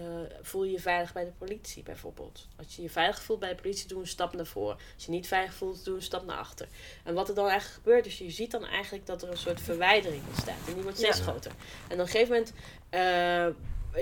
voel 0.41 0.63
je 0.63 0.71
je 0.71 0.79
veilig 0.79 1.13
bij 1.13 1.23
de 1.25 1.31
politie 1.37 1.83
bijvoorbeeld. 1.83 2.47
Als 2.57 2.75
je 2.75 2.81
je 2.81 2.89
veilig 2.89 3.21
voelt 3.21 3.39
bij 3.39 3.49
de 3.55 3.61
politie, 3.61 3.87
doe 3.87 3.99
een 4.01 4.07
stap 4.07 4.33
naar 4.33 4.45
voren. 4.45 4.77
Als 4.95 5.05
je 5.05 5.11
niet 5.11 5.27
veilig 5.27 5.53
voelt, 5.53 5.85
doe 5.85 5.95
een 5.95 6.01
stap 6.01 6.25
naar 6.25 6.37
achter. 6.37 6.67
En 7.03 7.13
wat 7.13 7.29
er 7.29 7.35
dan 7.35 7.47
eigenlijk 7.47 7.83
gebeurt, 7.83 8.05
is 8.05 8.17
je 8.17 8.29
ziet 8.31 8.51
dan 8.51 8.65
eigenlijk 8.65 9.05
dat 9.05 9.21
er 9.21 9.29
een 9.31 9.37
soort 9.37 9.61
verwijdering 9.61 10.21
ontstaat. 10.27 10.67
En 10.67 10.73
die 10.73 10.83
wordt 10.83 10.97
steeds 10.97 11.17
Ja. 11.17 11.23
groter. 11.23 11.51
En 11.87 11.93
op 11.93 11.99
een 12.05 12.07
gegeven 12.07 12.33
moment, 12.33 12.53
eh, 12.89 13.47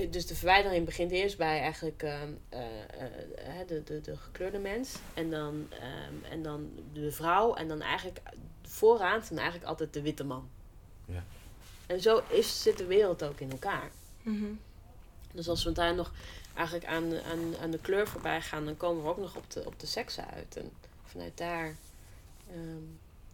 dus 0.10 0.25
de 0.25 0.36
verwijdering 0.36 0.86
begint 0.86 1.12
eerst 1.12 1.38
bij 1.38 1.60
eigenlijk 1.60 2.04
ehm, 2.04 2.32
eh, 2.50 3.60
eh, 3.60 3.68
de, 3.68 3.84
de, 3.84 4.01
de 4.01 4.18
gekleurde 4.18 4.58
mens. 4.58 4.96
En 5.13 5.30
dan, 5.30 5.68
ehm, 5.70 6.32
en 6.32 6.44
dan 6.44 6.72
de 6.94 7.12
vrouw. 7.12 7.54
En 7.54 7.68
dan 7.68 7.82
eigenlijk 7.82 8.20
vooraan 8.62 9.24
staan 9.24 9.38
eigenlijk 9.38 9.68
altijd 9.68 9.94
de 9.94 10.01
witte 10.01 10.24
man. 10.24 10.50
Ja. 11.06 11.24
En 11.88 12.01
zo 12.01 12.22
is, 12.30 12.62
zit 12.62 12.77
de 12.77 12.86
wereld 12.86 13.24
ook 13.24 13.39
in 13.39 13.51
elkaar. 13.51 13.92
Mhm. 14.22 14.54
Dus 15.32 15.48
als 15.48 15.63
we 15.63 15.72
daar 15.72 15.96
nog 15.96 16.12
eigenlijk 16.54 16.88
aan, 16.88 17.22
aan, 17.22 17.58
aan 17.62 17.72
de 17.72 17.80
kleur 17.80 18.08
voorbij 18.08 18.42
gaan, 18.42 18.65
dan 18.65 18.77
komen 18.77 19.04
we 19.04 19.10
ook 19.10 19.18
nog 19.18 19.36
op 19.36 19.51
de, 19.51 19.65
op 19.65 19.80
de 19.80 19.88
seks 19.88 20.20
uit. 20.20 20.58
En 20.58 20.72
vanuit 21.04 21.38
daar 21.38 21.75
ehm, 22.51 22.84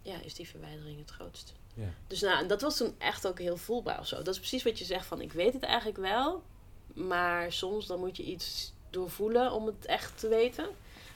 ja, 0.01 0.21
is 0.21 0.33
die 0.33 0.47
verwijdering 0.47 0.99
het 0.99 1.09
grootst. 1.09 1.53
Ja. 1.73 1.93
Dus 2.07 2.21
nou, 2.21 2.39
en 2.41 2.47
dat 2.47 2.61
was 2.61 2.77
toen 2.77 2.95
echt 2.97 3.27
ook 3.27 3.39
heel 3.39 3.57
voelbaar 3.57 3.99
of 3.99 4.07
zo. 4.07 4.15
Dat 4.15 4.27
is 4.33 4.37
precies 4.39 4.63
wat 4.63 4.79
je 4.79 4.85
zegt 4.85 5.05
van, 5.05 5.21
ik 5.21 5.33
weet 5.33 5.53
het 5.53 5.63
eigenlijk 5.63 5.97
wel, 5.97 6.43
maar 6.93 7.51
soms 7.51 7.85
dan 7.85 7.99
moet 7.99 8.17
je 8.17 8.23
iets 8.23 8.73
doorvoelen 8.89 9.51
om 9.51 9.65
het 9.65 9.85
echt 9.85 10.19
te 10.19 10.27
weten. 10.27 10.65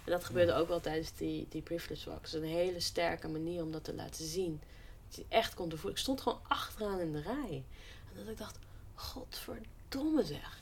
En 0.06 0.12
dat 0.12 0.24
gebeurde 0.24 0.54
ook 0.54 0.68
wel 0.68 0.80
tijdens 0.80 1.14
die, 1.14 1.46
die 1.50 1.62
privilege 1.62 2.10
walk. 2.10 2.24
Is 2.26 2.34
een 2.34 2.44
hele 2.44 2.80
sterke 2.80 3.28
manier 3.28 3.64
om 3.64 3.72
dat 3.72 3.84
te 3.84 3.94
laten 3.94 4.26
zien. 4.26 4.62
Dat 5.08 5.16
je 5.16 5.26
echt 5.30 5.54
kon 5.54 5.70
doorvoelen. 5.70 5.96
Ik 5.98 6.04
stond 6.04 6.22
gewoon 6.22 6.40
achteraan 6.48 7.00
in 7.00 7.12
de 7.12 7.22
rij. 7.22 7.64
En 8.10 8.16
dat 8.16 8.28
ik 8.28 8.38
dacht, 8.38 8.58
godverdomme 8.96 10.24
zeg. 10.24 10.62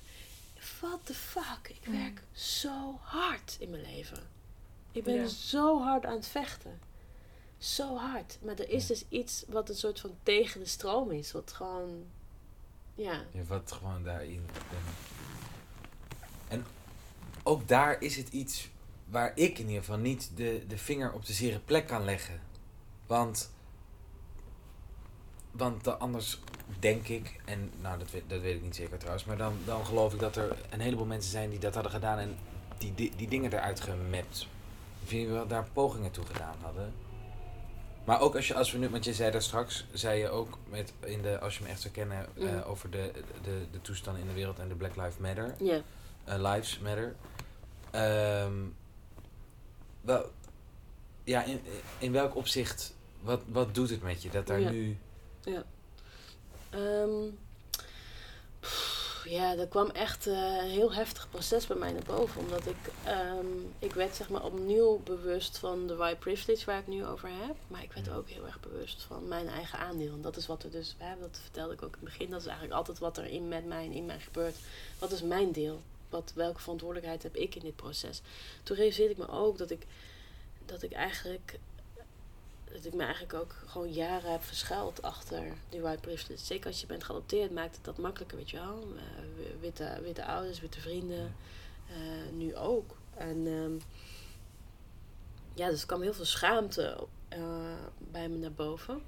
What 0.80 1.00
the 1.04 1.14
fuck? 1.14 1.70
Ik 1.70 1.86
werk 1.86 2.22
zo 2.32 3.00
hard 3.02 3.56
in 3.60 3.70
mijn 3.70 3.82
leven. 3.82 4.24
Ik 4.92 5.04
ben 5.04 5.14
Ja. 5.16 5.28
zo 5.28 5.82
hard 5.82 6.06
aan 6.06 6.16
het 6.16 6.28
vechten. 6.28 6.80
Zo 7.64 7.98
hard. 7.98 8.38
Maar 8.42 8.56
er 8.56 8.70
is 8.70 8.88
dus 8.88 9.06
iets 9.10 9.46
wat 9.48 9.70
een 9.70 9.76
soort 9.76 10.00
van 10.00 10.16
tegen 10.24 10.60
de 10.60 10.66
stroom 10.66 11.12
is. 11.12 11.32
Wat 11.32 11.52
gewoon... 11.52 12.06
Ja. 12.96 13.22
Ja, 13.32 13.44
wat 13.48 13.72
gewoon 13.72 14.04
daarin. 14.04 14.46
En 16.48 16.66
ook 17.44 17.68
daar 17.68 18.02
is 18.02 18.16
het 18.16 18.28
iets 18.28 18.70
waar 19.06 19.32
ik 19.36 19.60
in 19.60 19.66
ieder 19.66 19.84
geval 19.84 19.98
niet 19.98 20.32
de, 20.36 20.64
de 20.68 20.78
vinger 20.78 21.14
op 21.14 21.26
de 21.26 21.34
zere 21.34 21.60
plek 21.60 21.88
kan 21.88 22.06
leggen. 22.06 22.42
Want, 23.08 23.52
want 25.52 25.84
de, 25.84 25.98
anders 25.98 26.40
denk 26.80 27.08
ik, 27.08 27.42
en 27.46 27.72
nou 27.82 28.00
dat 28.00 28.12
weet, 28.12 28.24
dat 28.28 28.42
weet 28.42 28.56
ik 28.56 28.64
niet 28.64 28.76
zeker 28.76 28.98
trouwens, 28.98 29.26
maar 29.26 29.38
dan, 29.38 29.58
dan 29.66 29.86
geloof 29.86 30.14
ik 30.14 30.20
dat 30.20 30.36
er 30.36 30.58
een 30.70 30.82
heleboel 30.82 31.06
mensen 31.06 31.32
zijn 31.32 31.50
die 31.50 31.60
dat 31.60 31.74
hadden 31.74 31.92
gedaan 31.92 32.18
en 32.18 32.38
die, 32.78 32.96
die, 32.96 33.12
die 33.16 33.28
dingen 33.28 33.54
eruit 33.54 33.80
gemapt. 33.80 34.48
Vind 35.04 35.28
je 35.28 35.34
wel 35.34 35.48
daar 35.48 35.68
pogingen 35.74 36.12
toe 36.12 36.26
gedaan 36.26 36.56
hadden? 36.62 37.03
Maar 38.06 38.22
ook 38.22 38.36
als, 38.36 38.48
je, 38.48 38.54
als 38.56 38.72
we 38.72 38.78
nu, 38.78 38.90
want 38.90 39.06
je 39.06 39.14
zei 39.14 39.32
daar 39.32 39.42
straks, 39.42 39.86
zei 39.94 40.20
je 40.20 40.30
ook 40.30 40.58
met 40.70 40.94
in 41.00 41.22
de, 41.22 41.40
als 41.40 41.58
je 41.58 41.64
me 41.64 41.70
echt 41.70 41.82
zou 41.82 41.94
kennen, 41.94 42.28
eh, 42.38 42.44
Mhm. 42.44 42.62
over 42.62 42.90
de, 42.92 43.12
de, 43.44 43.66
de 43.72 43.82
toestand 43.82 44.18
in 44.18 44.28
de 44.28 44.34
wereld 44.34 44.60
en 44.60 44.68
de 44.68 44.76
Black 44.76 44.96
Lives 44.96 45.18
Matter. 45.18 45.56
Ja. 45.60 45.82
eh, 46.24 46.36
Lives 46.54 46.80
Matter. 46.80 47.16
Ehm, 47.92 48.54
wel, 50.02 50.32
ja, 51.24 51.44
in, 51.44 51.62
in 51.98 52.12
welk 52.12 52.36
opzicht, 52.36 52.96
wat, 53.22 53.42
wat 53.48 53.76
doet 53.76 53.90
het 53.90 54.02
met 54.04 54.22
je 54.24 54.30
dat 54.30 54.48
daar 54.48 54.60
Ja. 54.60 54.70
nu... 54.70 54.98
Ehm, 56.70 57.10
pff, 58.60 58.93
ja, 59.30 59.58
er 59.58 59.68
kwam 59.68 59.90
echt 59.90 60.28
eh, 60.28 60.34
een 60.34 60.70
heel 60.70 60.94
heftig 60.94 61.30
proces 61.30 61.68
bij 61.68 61.78
mij 61.78 61.92
naar 61.92 62.04
boven. 62.04 62.42
Omdat 62.42 62.66
ik, 62.66 62.78
ehm, 63.04 63.46
ik 63.80 63.94
werd 63.94 64.16
zeg 64.16 64.30
maar 64.30 64.44
opnieuw 64.44 65.02
bewust 65.04 65.58
van 65.58 65.88
de 65.88 65.96
white 65.96 66.18
privilege 66.18 66.66
waar 66.66 66.80
ik 66.80 66.88
nu 66.88 67.06
over 67.06 67.30
heb. 67.30 67.56
Maar 67.68 67.84
ik 67.84 67.94
werd 67.94 68.10
ook 68.10 68.30
heel 68.30 68.46
erg 68.46 68.60
bewust 68.60 69.02
van 69.02 69.28
mijn 69.28 69.48
eigen 69.48 69.80
aandeel. 69.80 70.14
En 70.14 70.22
dat 70.22 70.38
is 70.38 70.48
wat 70.48 70.64
er 70.64 70.72
dus, 70.72 70.96
hè, 70.98 71.20
dat 71.20 71.40
vertelde 71.42 71.74
ik 71.74 71.84
ook 71.84 71.96
in 71.96 72.06
het 72.06 72.10
begin. 72.10 72.30
Dat 72.30 72.40
is 72.40 72.48
eigenlijk 72.48 72.78
altijd 72.78 73.00
wat 73.00 73.18
er 73.18 73.26
in, 73.26 73.48
met 73.48 73.66
mij 73.66 73.86
en 73.86 73.92
in 73.92 74.06
mij 74.06 74.20
gebeurt. 74.20 74.56
Wat 75.00 75.12
is 75.12 75.22
mijn 75.22 75.52
deel? 75.52 75.82
Wat, 76.10 76.32
welke 76.36 76.60
verantwoordelijkheid 76.60 77.24
heb 77.24 77.36
ik 77.36 77.56
in 77.56 77.62
dit 77.62 77.76
proces? 77.76 78.22
Toen 78.64 78.76
realiseerde 78.76 79.12
ik 79.12 79.18
me 79.18 79.30
ook 79.30 79.58
dat 79.58 79.70
ik, 79.70 79.86
dat 80.66 80.84
ik 80.84 80.92
eigenlijk 80.92 81.60
dat 82.74 82.86
ik 82.86 82.94
me 82.94 83.04
eigenlijk 83.04 83.34
ook 83.34 83.56
gewoon 83.66 83.94
jaren 83.94 84.32
heb 84.32 84.44
verschuild 84.44 85.02
achter 85.02 85.44
die 85.70 85.82
white 85.82 86.00
privilege. 86.00 86.46
Zeker 86.46 86.68
als 86.68 86.82
je 86.82 86.88
bent 86.88 87.04
geadopteerd, 87.04 87.52
maakt 87.52 87.76
het 87.76 87.86
dat 87.86 87.98
makkelijker, 87.98 88.38
weet 88.38 88.50
je 88.50 88.58
wel. 88.58 88.84
Eh, 88.96 89.60
witte, 89.60 90.00
witte 90.04 90.26
ouders, 90.26 90.60
witte 90.60 90.82
vrienden, 90.82 91.36
eh, 91.88 92.32
nu 92.32 92.56
ook. 92.56 92.96
En 93.16 93.48
ehm, 93.48 93.74
ja, 95.54 95.70
dus 95.70 95.82
er 95.82 95.88
kwam 95.88 96.02
heel 96.02 96.14
veel 96.14 96.26
schaamte 96.26 97.08
eh, 97.28 97.78
bij 97.98 98.30
me 98.30 98.38
naar 98.38 98.54
boven. 98.54 99.02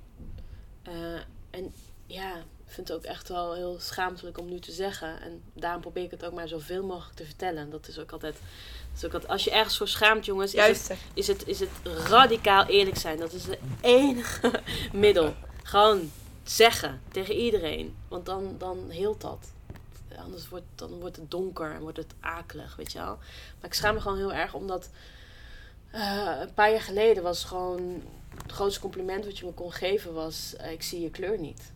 En 1.50 1.74
ja, 2.06 2.38
ik 2.38 2.72
vind 2.72 2.88
het 2.88 2.98
ook 2.98 3.04
echt 3.04 3.28
wel 3.28 3.54
heel 3.54 3.80
schaamtelijk 3.80 4.38
om 4.38 4.50
nu 4.50 4.60
te 4.60 4.72
zeggen. 4.72 5.22
En 5.22 5.42
daarom 5.54 5.82
probeer 5.82 6.04
ik 6.04 6.12
het 6.12 6.26
ook 6.26 6.34
maar 6.34 6.48
zoveel 6.48 6.84
mogelijk 6.84 7.16
te 7.16 7.26
vertellen. 7.26 7.70
Dat 7.70 7.88
is 7.88 8.00
ook 8.00 8.12
altijd, 8.12 8.38
ook 9.06 9.14
altijd 9.14 9.32
als 9.32 9.44
je 9.44 9.52
ergens 9.52 9.78
voor 9.78 9.88
schaamt, 9.88 10.26
jongens, 10.26 10.54
is 10.54 10.68
het 10.68 10.88
Juist. 10.88 11.02
is 11.14 11.28
het, 11.28 11.48
is 11.48 11.60
het 11.60 11.70
radicaal 12.08 12.66
eerlijk 12.66 12.98
zijn. 12.98 13.18
Dat 13.18 13.34
is 13.34 13.46
het 13.46 13.58
enige 13.82 14.62
middel. 14.94 15.34
Gewoon 15.64 16.12
zeggen 16.44 17.02
tegen 17.12 17.36
iedereen. 17.36 17.96
Want 18.08 18.26
dan, 18.26 18.56
dan 18.58 18.90
heelt 18.90 19.22
dat. 19.22 19.48
Anders 20.24 20.50
wordt, 20.50 20.66
dan 20.76 21.00
wordt 21.00 21.16
het 21.16 21.32
donker 21.32 21.72
en 21.72 21.82
wordt 21.82 21.98
het 21.98 22.14
akelig, 22.20 22.76
weet 22.76 22.92
je 22.92 22.98
wel. 22.98 23.18
Maar 23.60 23.70
ik 23.70 23.74
schaam 23.74 23.94
me 23.94 24.02
gewoon 24.02 24.18
heel 24.18 24.34
erg 24.34 24.54
omdat... 24.54 24.90
eh, 25.92 26.32
een 26.42 26.54
paar 26.54 26.72
jaar 26.72 26.82
geleden 26.82 27.24
was 27.24 27.44
gewoon... 27.44 28.04
Het 28.44 28.52
grootste 28.52 28.80
compliment 28.80 29.26
wat 29.26 29.38
je 29.38 29.46
me 29.46 29.52
kon 29.52 29.72
geven 29.74 30.14
was... 30.14 30.54
eh, 30.58 30.72
ik 30.72 30.84
zie 30.84 31.02
je 31.02 31.10
kleur 31.10 31.40
niet. 31.40 31.72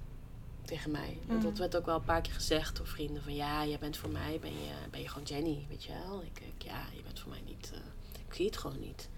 Tegen 0.70 0.92
mij. 0.92 1.18
Mhm. 1.26 1.42
Dat 1.42 1.58
werd 1.58 1.76
ook 1.76 1.86
wel 1.86 1.96
een 1.96 2.04
paar 2.04 2.22
keer 2.22 2.34
gezegd 2.34 2.78
door 2.78 2.88
vrienden. 2.88 3.24
Van 3.24 3.36
ja, 3.36 3.66
jij 3.66 3.78
bent 3.80 3.98
voor 3.98 4.10
mij, 4.10 4.38
ben 4.42 4.52
je, 4.52 4.70
ben 4.92 5.02
je 5.02 5.08
gewoon 5.08 5.28
Jenny, 5.28 5.66
weet 5.70 5.84
je 5.84 5.92
wel. 6.06 6.22
Ik, 6.22 6.42
ik, 6.58 6.64
ja, 6.68 6.82
je 6.96 7.02
bent 7.04 7.20
voor 7.20 7.30
mij 7.30 7.42
niet... 7.46 7.70
eh, 7.74 7.80
ik 8.28 8.34
zie 8.36 8.46
het 8.46 8.58
gewoon 8.58 8.80
niet. 8.80 9.10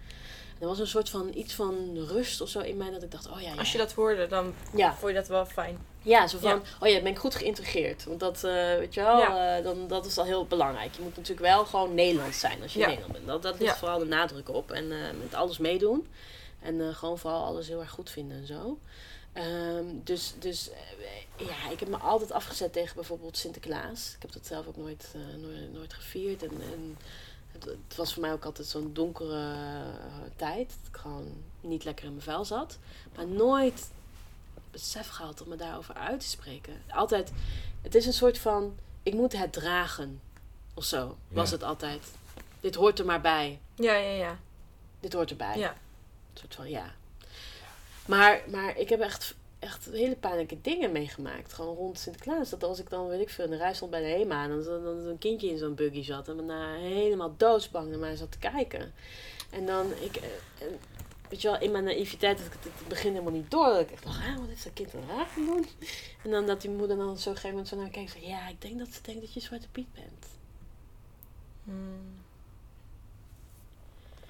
En 0.55 0.62
er 0.62 0.67
was 0.67 0.79
een 0.79 0.88
soort 0.88 1.10
van 1.10 1.31
iets 1.34 1.53
van 1.53 1.98
rust 2.08 2.41
of 2.41 2.50
zo 2.50 2.60
in 2.60 2.77
mij 2.77 2.89
dat 2.91 3.03
ik 3.03 3.12
dacht, 3.12 3.29
oh 3.29 3.41
ja, 3.41 3.50
ja. 3.53 3.55
Als 3.58 3.72
je 3.72 3.77
dat 3.77 3.91
hoorde, 3.93 4.27
dan 4.27 4.53
ja, 4.75 4.93
vond 4.96 5.12
je 5.12 5.17
dat 5.17 5.27
wel 5.27 5.46
fijn. 5.46 5.77
ja, 6.01 6.27
zo 6.27 6.38
van, 6.38 6.50
Ja. 6.50 6.62
oh 6.79 6.88
ja, 6.88 7.01
ben 7.01 7.12
ik 7.12 7.17
goed 7.20 7.36
geïntegreerd. 7.36 8.03
Want 8.03 8.20
dat, 8.20 8.43
eh, 8.43 8.51
weet 8.77 8.93
je 8.93 9.01
wel, 9.01 9.17
Ja. 9.20 9.58
eh, 9.58 9.63
dan, 9.63 9.88
dat 9.88 10.05
is 10.05 10.17
al 10.17 10.25
heel 10.25 10.46
belangrijk. 10.46 10.96
Je 10.96 11.01
moet 11.01 11.15
natuurlijk 11.15 11.48
wel 11.48 11.65
gewoon 11.65 11.93
Nederlands 11.93 12.39
zijn 12.39 12.62
als 12.62 12.74
je. 12.74 12.79
Nederland 12.86 13.12
bent. 13.13 13.27
Dat, 13.27 13.41
dat 13.41 13.60
ligt 13.60 13.77
vooral 13.77 14.00
de 14.00 14.05
nadruk 14.05 14.50
op. 14.50 14.72
En 14.72 14.88
met 15.22 15.34
alles 15.34 15.58
meedoen. 15.58 16.08
En 16.60 16.96
gewoon 16.96 17.17
vooral 17.17 17.43
alles 17.46 17.67
heel 17.67 17.79
erg 17.79 17.91
goed 17.91 18.10
vinden 18.10 18.38
en 18.38 18.48
zo. 18.48 18.77
Ehm, 19.34 19.86
dus 20.04 20.34
dus 20.40 20.70
eh, 20.70 21.48
ja, 21.48 21.70
ik 21.72 21.80
heb 21.80 21.90
me 21.90 21.98
altijd 21.98 22.32
afgezet 22.32 22.74
tegen 22.74 22.96
bijvoorbeeld 22.96 23.38
Sinterklaas. 23.38 24.14
Ik 24.16 24.22
heb 24.22 24.32
dat 24.32 24.46
zelf 24.46 24.68
ook 24.68 24.78
nooit, 24.78 25.14
eh, 25.16 25.42
nooit, 25.42 25.74
nooit 25.74 25.94
gevierd. 25.94 26.44
En, 26.44 26.52
en 26.52 26.98
het, 27.52 27.66
het 27.66 27.96
was 27.96 28.14
voor 28.14 28.22
mij 28.22 28.32
ook 28.32 28.46
altijd 28.46 28.68
zo'n 28.68 28.94
donkere 28.94 29.52
eh, 29.54 30.32
tijd. 30.36 30.68
Dat 30.70 30.88
ik 30.94 30.98
gewoon 30.98 31.34
niet 31.62 31.84
lekker 31.84 32.06
in 32.06 32.12
mijn 32.12 32.24
vel 32.24 32.46
zat. 32.46 32.78
Maar 33.16 33.28
nooit 33.28 33.90
besef 34.72 35.08
gehad 35.10 35.42
om 35.42 35.50
me 35.50 35.56
daarover 35.56 35.96
uit 35.96 36.20
te 36.20 36.28
spreken. 36.28 36.82
Altijd, 36.90 37.32
het 37.82 37.96
is 37.96 38.06
een 38.06 38.14
soort 38.14 38.38
van, 38.38 38.78
ik 39.04 39.14
moet 39.14 39.34
het 39.38 39.54
dragen. 39.54 40.22
Of 40.74 40.84
zo, 40.84 41.18
was 41.28 41.50
Ja. 41.50 41.56
het 41.56 41.64
altijd. 41.64 42.08
Dit 42.60 42.76
hoort 42.76 43.00
er 43.00 43.06
maar 43.06 43.22
bij. 43.22 43.60
Ja, 43.76 43.94
ja, 43.94 44.12
ja. 44.12 44.40
Dit 45.00 45.14
hoort 45.14 45.30
erbij. 45.30 45.58
Ja. 45.58 45.70
Een 45.72 46.40
soort 46.40 46.56
van, 46.56 46.70
ja. 46.70 46.94
Maar, 48.12 48.41
maar 48.48 48.77
ik 48.77 48.89
heb 48.89 49.00
echt, 49.00 49.36
echt 49.60 49.86
hele 49.86 50.15
pijnlijke 50.15 50.62
dingen 50.62 50.91
meegemaakt. 50.91 51.53
Gewoon 51.53 51.75
rond 51.75 52.00
Sinterklaas. 52.00 52.50
Dat 52.50 52.63
als 52.63 52.80
ik 52.80 52.89
dan, 52.89 53.08
weet 53.08 53.22
ik 53.22 53.30
veel, 53.30 53.46
in 53.46 53.51
de 53.51 53.58
rij 53.58 53.74
stond 53.74 53.91
bij 53.91 54.01
de 54.01 54.08
HEMA... 54.08 54.44
en 54.44 54.50
dan, 54.50 54.63
dan, 54.63 54.84
dan 54.84 54.98
een 54.98 55.18
kindje 55.18 55.50
in 55.50 55.58
zo'n 55.58 55.75
buggy 55.75 56.03
zat... 56.03 56.27
en 56.27 56.36
daarna 56.36 56.74
helemaal 56.74 57.34
doodsbang 57.38 57.89
naar 57.89 58.00
mij 58.00 58.15
zat 58.15 58.32
te 58.32 58.38
kijken. 58.38 58.94
En 59.50 59.65
dan, 59.65 59.91
ik... 59.91 60.15
eh, 60.15 60.27
en, 60.68 60.80
weet 61.30 61.41
je 61.41 61.48
wel, 61.48 61.60
in 61.60 61.72
mijn 61.72 61.84
naïviteit 61.84 62.38
had 62.38 62.48
ik 62.48 62.53
het 62.53 62.65
in 62.65 62.72
het 62.77 62.88
begin 62.88 63.12
helemaal 63.12 63.34
niet 63.34 63.51
door. 63.51 63.65
Dat 63.65 63.80
ik 63.80 63.91
echt 63.91 64.03
dacht, 64.03 64.20
ah, 64.20 64.38
wat 64.38 64.50
is 64.50 64.63
dat 64.63 64.74
kind 64.74 64.94
een 64.94 65.08
raar 65.08 65.25
gaan 65.25 65.46
doen? 65.46 65.68
En 66.24 66.32
dan 66.32 66.46
dat 66.46 66.62
die 66.62 66.70
moeder 66.70 66.98
dan 66.98 67.18
zo 67.18 67.30
op 67.30 67.36
een 67.36 67.41
gegeven 67.41 67.50
moment 67.50 67.68
zo 67.68 67.75
naar 67.75 67.86
me 67.86 67.91
kijkt... 67.91 68.12
van, 68.12 68.22
ja, 68.22 68.48
ik 68.48 68.62
denk 68.62 68.80
dat 68.80 68.94
ze 68.94 69.01
denkt 69.01 69.22
dat 69.22 69.34
je 69.34 69.39
Zwarte 69.39 69.70
Piet 69.70 69.94
bent. 69.94 70.25
Hmm. 71.63 72.20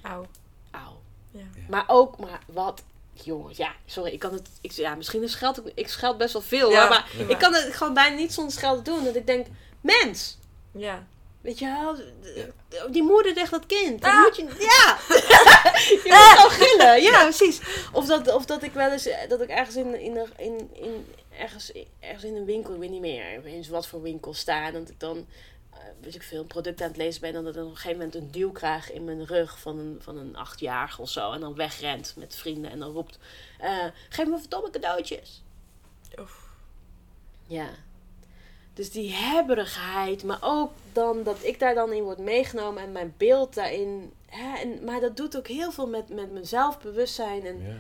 Auw. 0.02 0.26
Auw. 0.72 1.02
Ja. 1.32 1.46
Maar 1.70 1.84
ook, 1.88 2.18
maar 2.18 2.44
wat... 2.48 2.84
Jongens, 3.24 3.58
ja, 3.58 3.72
sorry, 3.86 4.12
ik 4.12 4.20
kan 4.20 4.34
het... 4.34 4.50
Ik, 4.62 4.72
ja, 4.72 4.96
misschien 4.96 5.24
is 5.24 5.32
scheld 5.32 5.58
ik, 5.66 5.72
ik 5.76 5.88
scheld 5.88 6.18
best 6.18 6.34
wel 6.34 6.42
veel, 6.42 6.72
Ja, 6.72 6.80
hoor, 6.80 6.90
maar 6.90 7.10
ja. 7.18 7.28
ik 7.28 7.38
kan 7.38 7.54
het 7.54 7.74
gewoon 7.76 7.94
bijna 7.94 8.16
niet 8.16 8.34
zonder 8.34 8.54
schelden 8.54 8.84
doen. 8.84 9.04
Dat 9.04 9.16
ik 9.16 9.28
denk, 9.28 9.48
mens, 9.82 10.38
Ja. 10.72 11.08
weet 11.42 11.60
je 11.60 11.66
wel, 11.66 11.96
die 12.92 13.04
moeder 13.04 13.34
tegen 13.34 13.52
dat 13.52 13.66
kind. 13.66 14.02
Dat 14.02 14.12
Ah. 14.12 14.22
moet 14.24 14.36
je, 14.36 14.44
ja, 14.44 14.98
je 15.88 16.02
moet 16.04 16.40
gewoon 16.40 16.52
gillen. 16.52 17.02
Ja, 17.02 17.24
precies. 17.24 17.60
Of 17.94 18.06
dat, 18.06 18.34
of 18.34 18.46
dat 18.46 18.64
ik 18.64 18.74
wel 18.74 18.92
eens, 18.92 19.06
eh, 19.08 19.30
dat 19.30 19.42
ik 19.42 19.50
ergens 19.50 19.76
in, 19.76 20.00
in, 20.02 20.18
in, 20.38 20.70
in, 20.74 21.06
ergens, 21.40 21.72
ergens 22.00 22.24
in 22.24 22.36
een 22.36 22.46
winkel, 22.46 22.74
ik 22.74 22.80
weet 22.80 22.90
niet 22.90 23.02
meer, 23.02 23.42
niet 23.44 23.68
wat 23.68 23.88
voor 23.88 24.02
winkel 24.02 24.34
sta. 24.34 24.66
En 24.66 24.74
dat 24.74 24.90
ik 24.90 25.00
dan, 25.00 25.28
weet 26.02 26.16
ik 26.16 26.24
veel, 26.24 26.40
een 26.40 26.48
product 26.48 26.82
aan 26.82 26.88
het 26.88 26.98
lezen 26.98 27.22
ben. 27.22 27.36
En 27.36 27.44
dat 27.44 27.56
ik 27.56 27.62
op 27.62 27.70
een 27.70 27.76
gegeven 27.76 27.98
moment 27.98 28.16
een 28.16 28.32
duw 28.32 28.52
krijg 28.52 28.92
in 28.92 29.04
mijn 29.04 29.26
rug 29.26 29.60
van 29.60 29.78
een, 29.80 29.98
van 30.00 30.18
een 30.18 30.36
achtjarige 30.36 31.02
of 31.02 31.10
zo. 31.10 31.32
En 31.32 31.40
dan 31.40 31.56
wegrent 31.56 32.14
met 32.18 32.36
vrienden 32.36 32.72
en 32.72 32.80
dan 32.80 32.92
roept, 32.92 33.20
eh, 33.60 33.86
geef 34.10 34.28
me 34.28 34.40
verdomme 34.40 34.70
cadeautjes. 34.70 35.44
Oef. 36.20 36.50
Ja. 37.48 37.70
Dus 38.74 38.92
die 38.92 39.12
hebberigheid, 39.14 40.24
maar 40.24 40.40
ook 40.42 40.72
dan 40.94 41.24
dat 41.24 41.44
ik 41.44 41.60
daar 41.60 41.76
dan 41.76 41.92
in 41.94 42.04
word 42.04 42.18
meegenomen 42.18 42.84
en 42.84 42.92
mijn 42.92 43.14
beeld 43.18 43.54
daarin. 43.54 44.14
Hè, 44.26 44.58
en, 44.58 44.84
maar 44.84 45.00
dat 45.00 45.18
doet 45.18 45.38
ook 45.38 45.48
heel 45.48 45.72
veel 45.72 45.88
met, 45.88 46.10
met 46.10 46.32
mijn 46.32 46.48
zelfbewustzijn. 46.48 47.46
En 47.46 47.62
Ja. 47.62 47.76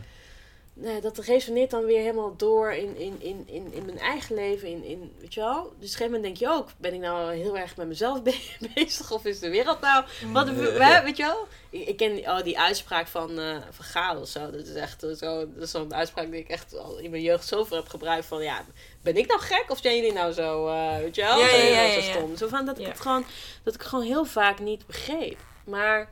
Nou, 0.73 1.01
dat 1.01 1.17
resoneert 1.17 1.69
dan 1.71 1.85
weer 1.85 1.99
helemaal 1.99 2.33
door 2.37 2.71
in, 2.73 2.97
in, 2.97 3.15
in, 3.21 3.43
in, 3.47 3.73
in 3.73 3.85
mijn 3.85 3.99
eigen 3.99 4.35
leven. 4.35 4.67
In, 4.67 4.83
in, 4.83 5.13
weet 5.19 5.33
je 5.33 5.39
wel? 5.39 5.61
Dus 5.63 5.69
op 5.69 5.81
een 5.81 5.87
gegeven 5.87 6.05
moment 6.05 6.23
denk 6.23 6.37
je 6.37 6.49
ook, 6.49 6.69
ben 6.77 6.93
ik 6.93 6.99
nou 6.99 7.33
heel 7.33 7.57
erg 7.57 7.75
met 7.77 7.87
mezelf 7.87 8.21
be- 8.27 8.69
bezig? 8.73 9.11
Of 9.11 9.25
is 9.25 9.39
de 9.39 9.49
wereld 9.49 9.81
nou... 9.81 10.03
Wat, 10.31 10.47
hè, 10.47 11.03
weet 11.03 11.17
je 11.17 11.23
wel? 11.23 11.47
Ik, 11.69 11.87
ik 11.87 11.97
ken 11.97 12.13
die, 12.15 12.25
oh, 12.25 12.43
die 12.43 12.59
uitspraak 12.59 13.07
van, 13.07 13.39
eh 13.39 13.55
van 13.69 13.85
Gaal 13.85 14.19
of 14.21 14.27
zo. 14.27 14.51
Dat 14.51 14.65
is 14.67 14.73
echt 14.73 15.03
eh, 15.03 15.11
zo, 15.15 15.47
zo'n 15.59 15.93
uitspraak 15.93 16.31
die 16.31 16.39
ik 16.39 16.49
echt 16.49 16.77
al 16.77 16.97
in 16.97 17.09
mijn 17.09 17.23
jeugd 17.23 17.47
zoveel 17.47 17.77
heb 17.77 17.87
gebruikt. 17.89 18.25
Van 18.25 18.43
ja, 18.43 18.65
ben 19.01 19.17
ik 19.17 19.27
nou 19.27 19.39
gek 19.39 19.65
of 19.67 19.79
zijn 19.81 19.95
jullie 19.95 20.13
nou 20.13 20.31
zo, 20.31 20.67
eh, 20.67 20.97
weet 20.97 21.15
je 21.15 21.21
wel? 21.21 21.39
Ja, 21.39 21.45
ja, 21.45 21.51
Ben 21.51 21.65
je 21.65 21.71
ja, 21.71 21.93
zo 21.93 22.01
stom? 22.01 22.37
Zo 22.37 22.47
van 22.47 22.65
dat 22.65 22.79
ik 22.79 22.85
het 22.87 22.99
gewoon, 22.99 23.25
dat 23.63 23.73
ik 23.73 23.81
gewoon 23.81 24.05
heel 24.05 24.25
vaak 24.25 24.59
niet 24.59 24.85
begreep. 24.87 25.37
Maar 25.65 26.09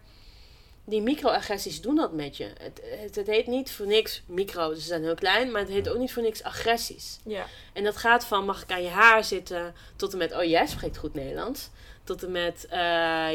die 0.90 1.02
microagressies 1.02 1.82
doen 1.82 1.96
dat 1.96 2.14
met 2.14 2.38
je. 2.38 2.44
Het, 2.44 2.82
het, 2.84 3.16
het 3.16 3.28
heet 3.28 3.48
niet 3.48 3.72
voor 3.72 3.88
niks 3.88 4.22
micro, 4.26 4.74
ze 4.74 4.82
zijn 4.82 5.04
heel 5.04 5.16
klein, 5.16 5.52
maar 5.52 5.62
het 5.62 5.70
heet 5.70 5.90
ook 5.90 5.98
niet 5.98 6.14
voor 6.14 6.24
niks 6.24 6.44
agressies. 6.44 7.20
Ja. 7.26 7.46
En 7.74 7.84
dat 7.84 7.98
gaat 7.98 8.26
van 8.26 8.46
mag 8.46 8.62
ik 8.62 8.72
aan 8.72 8.84
je 8.84 8.90
haar 8.90 9.24
zitten, 9.24 9.76
tot 9.96 10.12
en 10.12 10.18
met 10.18 10.36
oh 10.36 10.44
jij 10.44 10.68
spreekt 10.68 10.98
goed 10.98 11.14
Nederlands. 11.14 11.70
Tot 12.04 12.24
en 12.24 12.32
met 12.32 12.66
eh, 12.70 12.80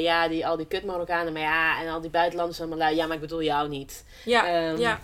ja, 0.02 0.28
die, 0.28 0.46
al 0.46 0.56
die 0.56 0.66
kut 0.66 0.84
Marokkanen, 0.84 1.32
maar 1.32 1.42
ja, 1.42 1.82
en 1.82 1.88
al 1.88 2.00
die 2.00 2.10
buitenlanders 2.10 2.58
allemaal 2.58 2.78
lui, 2.78 2.96
ja, 2.96 3.06
maar 3.06 3.14
ik 3.14 3.20
bedoel 3.20 3.42
jou 3.42 3.68
niet. 3.68 4.04
Ja. 4.24 4.46
Ehm, 4.46 4.80
ja. 4.80 4.98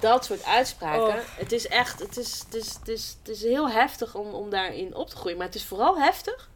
Dat 0.00 0.24
soort 0.24 0.44
uitspraken. 0.44 1.02
Oh. 1.02 1.14
Het 1.36 1.52
is 1.52 1.68
echt, 1.68 1.98
het 1.98 2.16
is, 2.16 2.42
het 2.44 2.54
is, 2.54 2.74
het 2.78 2.88
is, 2.88 3.16
het 3.18 3.28
is 3.28 3.42
heel 3.42 3.70
heftig 3.70 4.14
om, 4.14 4.26
om 4.32 4.50
daarin 4.50 4.94
op 4.94 5.08
te 5.08 5.16
groeien. 5.16 5.36
Maar 5.36 5.46
het 5.46 5.54
is 5.54 5.64
vooral 5.64 5.98
heftig 5.98 6.50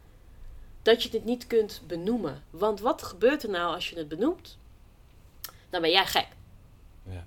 dat 0.81 1.03
je 1.03 1.09
dit 1.09 1.25
niet 1.25 1.47
kunt 1.47 1.81
benoemen. 1.87 2.43
Want 2.49 2.79
wat 2.79 3.03
gebeurt 3.03 3.43
er 3.43 3.49
nou 3.49 3.73
als 3.73 3.89
je 3.89 3.97
het 3.97 4.07
benoemt? 4.07 4.57
Dan 5.77 5.85
ben 5.85 5.95
jij 5.95 6.05
gek. 6.05 6.27
Ja. 7.03 7.25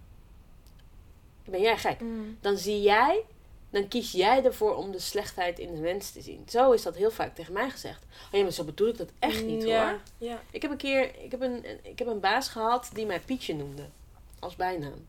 Ben 1.45 1.61
jij 1.61 1.78
gek. 1.78 2.00
Mm. 2.00 2.38
Dan 2.40 2.57
zie 2.57 2.83
jij 2.83 3.25
dan 3.71 3.88
kies 3.88 4.12
jij 4.12 4.45
ervoor 4.45 4.76
om 4.76 4.90
de 4.90 4.99
slechtheid 4.99 5.59
in 5.59 5.75
de 5.75 5.80
mens 5.80 6.11
te 6.11 6.21
zien. 6.21 6.45
Zo 6.49 6.73
is 6.73 6.83
dat 6.83 6.97
heel 6.97 7.11
vaak 7.11 7.35
tegen 7.35 7.52
mij 7.52 7.71
gezegd. 7.71 8.04
Oh 8.04 8.38
ja, 8.38 8.42
maar 8.42 8.52
zo 8.52 8.64
bedoel 8.64 8.88
ik 8.88 8.97
dat 8.97 9.11
echt 9.19 9.45
niet 9.45 9.62
ja, 9.62 9.90
hoor. 9.90 10.00
Ja. 10.19 10.42
Ik 10.50 10.62
heb 10.62 10.71
een 10.71 10.76
keer 10.76 11.23
ik 11.23 11.30
heb 11.30 11.40
een, 11.40 11.64
ik 11.83 11.99
heb 11.99 12.09
een 12.09 12.21
baas 12.21 12.49
gehad 12.49 12.90
die 12.92 13.07
mij 13.07 13.21
Pietje 13.21 13.54
noemde. 13.54 13.88
Als 14.38 14.57
bijnaam. 14.57 15.07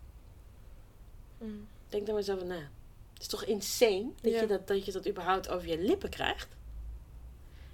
Mm. 1.37 1.67
Denk 1.89 2.05
daar 2.05 2.15
maar 2.15 2.23
eens 2.23 2.33
over 2.33 2.47
na. 2.47 2.69
Het 3.13 3.21
is 3.21 3.27
toch 3.27 3.43
insane 3.43 4.09
dat, 4.21 4.31
Ja. 4.31 4.41
je 4.41 4.47
dat, 4.47 4.67
dat 4.67 4.85
je 4.85 4.91
dat 4.91 5.07
überhaupt 5.07 5.49
over 5.49 5.67
je 5.67 5.77
lippen 5.77 6.09
krijgt? 6.09 6.47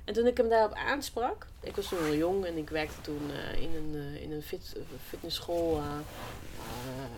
En 0.07 0.13
toen 0.13 0.27
ik 0.27 0.37
hem 0.37 0.49
daarop 0.49 0.73
aansprak, 0.73 1.47
ik 1.59 1.75
was 1.75 1.87
toen 1.87 1.99
wel 1.99 2.13
jong 2.15 2.45
en 2.45 2.57
ik 2.57 2.69
werkte 2.69 3.01
toen 3.01 3.31
eh, 3.31 3.61
in 3.61 3.75
een, 3.75 3.95
eh, 3.95 4.21
in 4.21 4.31
een 4.31 4.41
fit, 4.41 4.75
fitnessschool, 5.07 5.77
eh, 5.77 5.95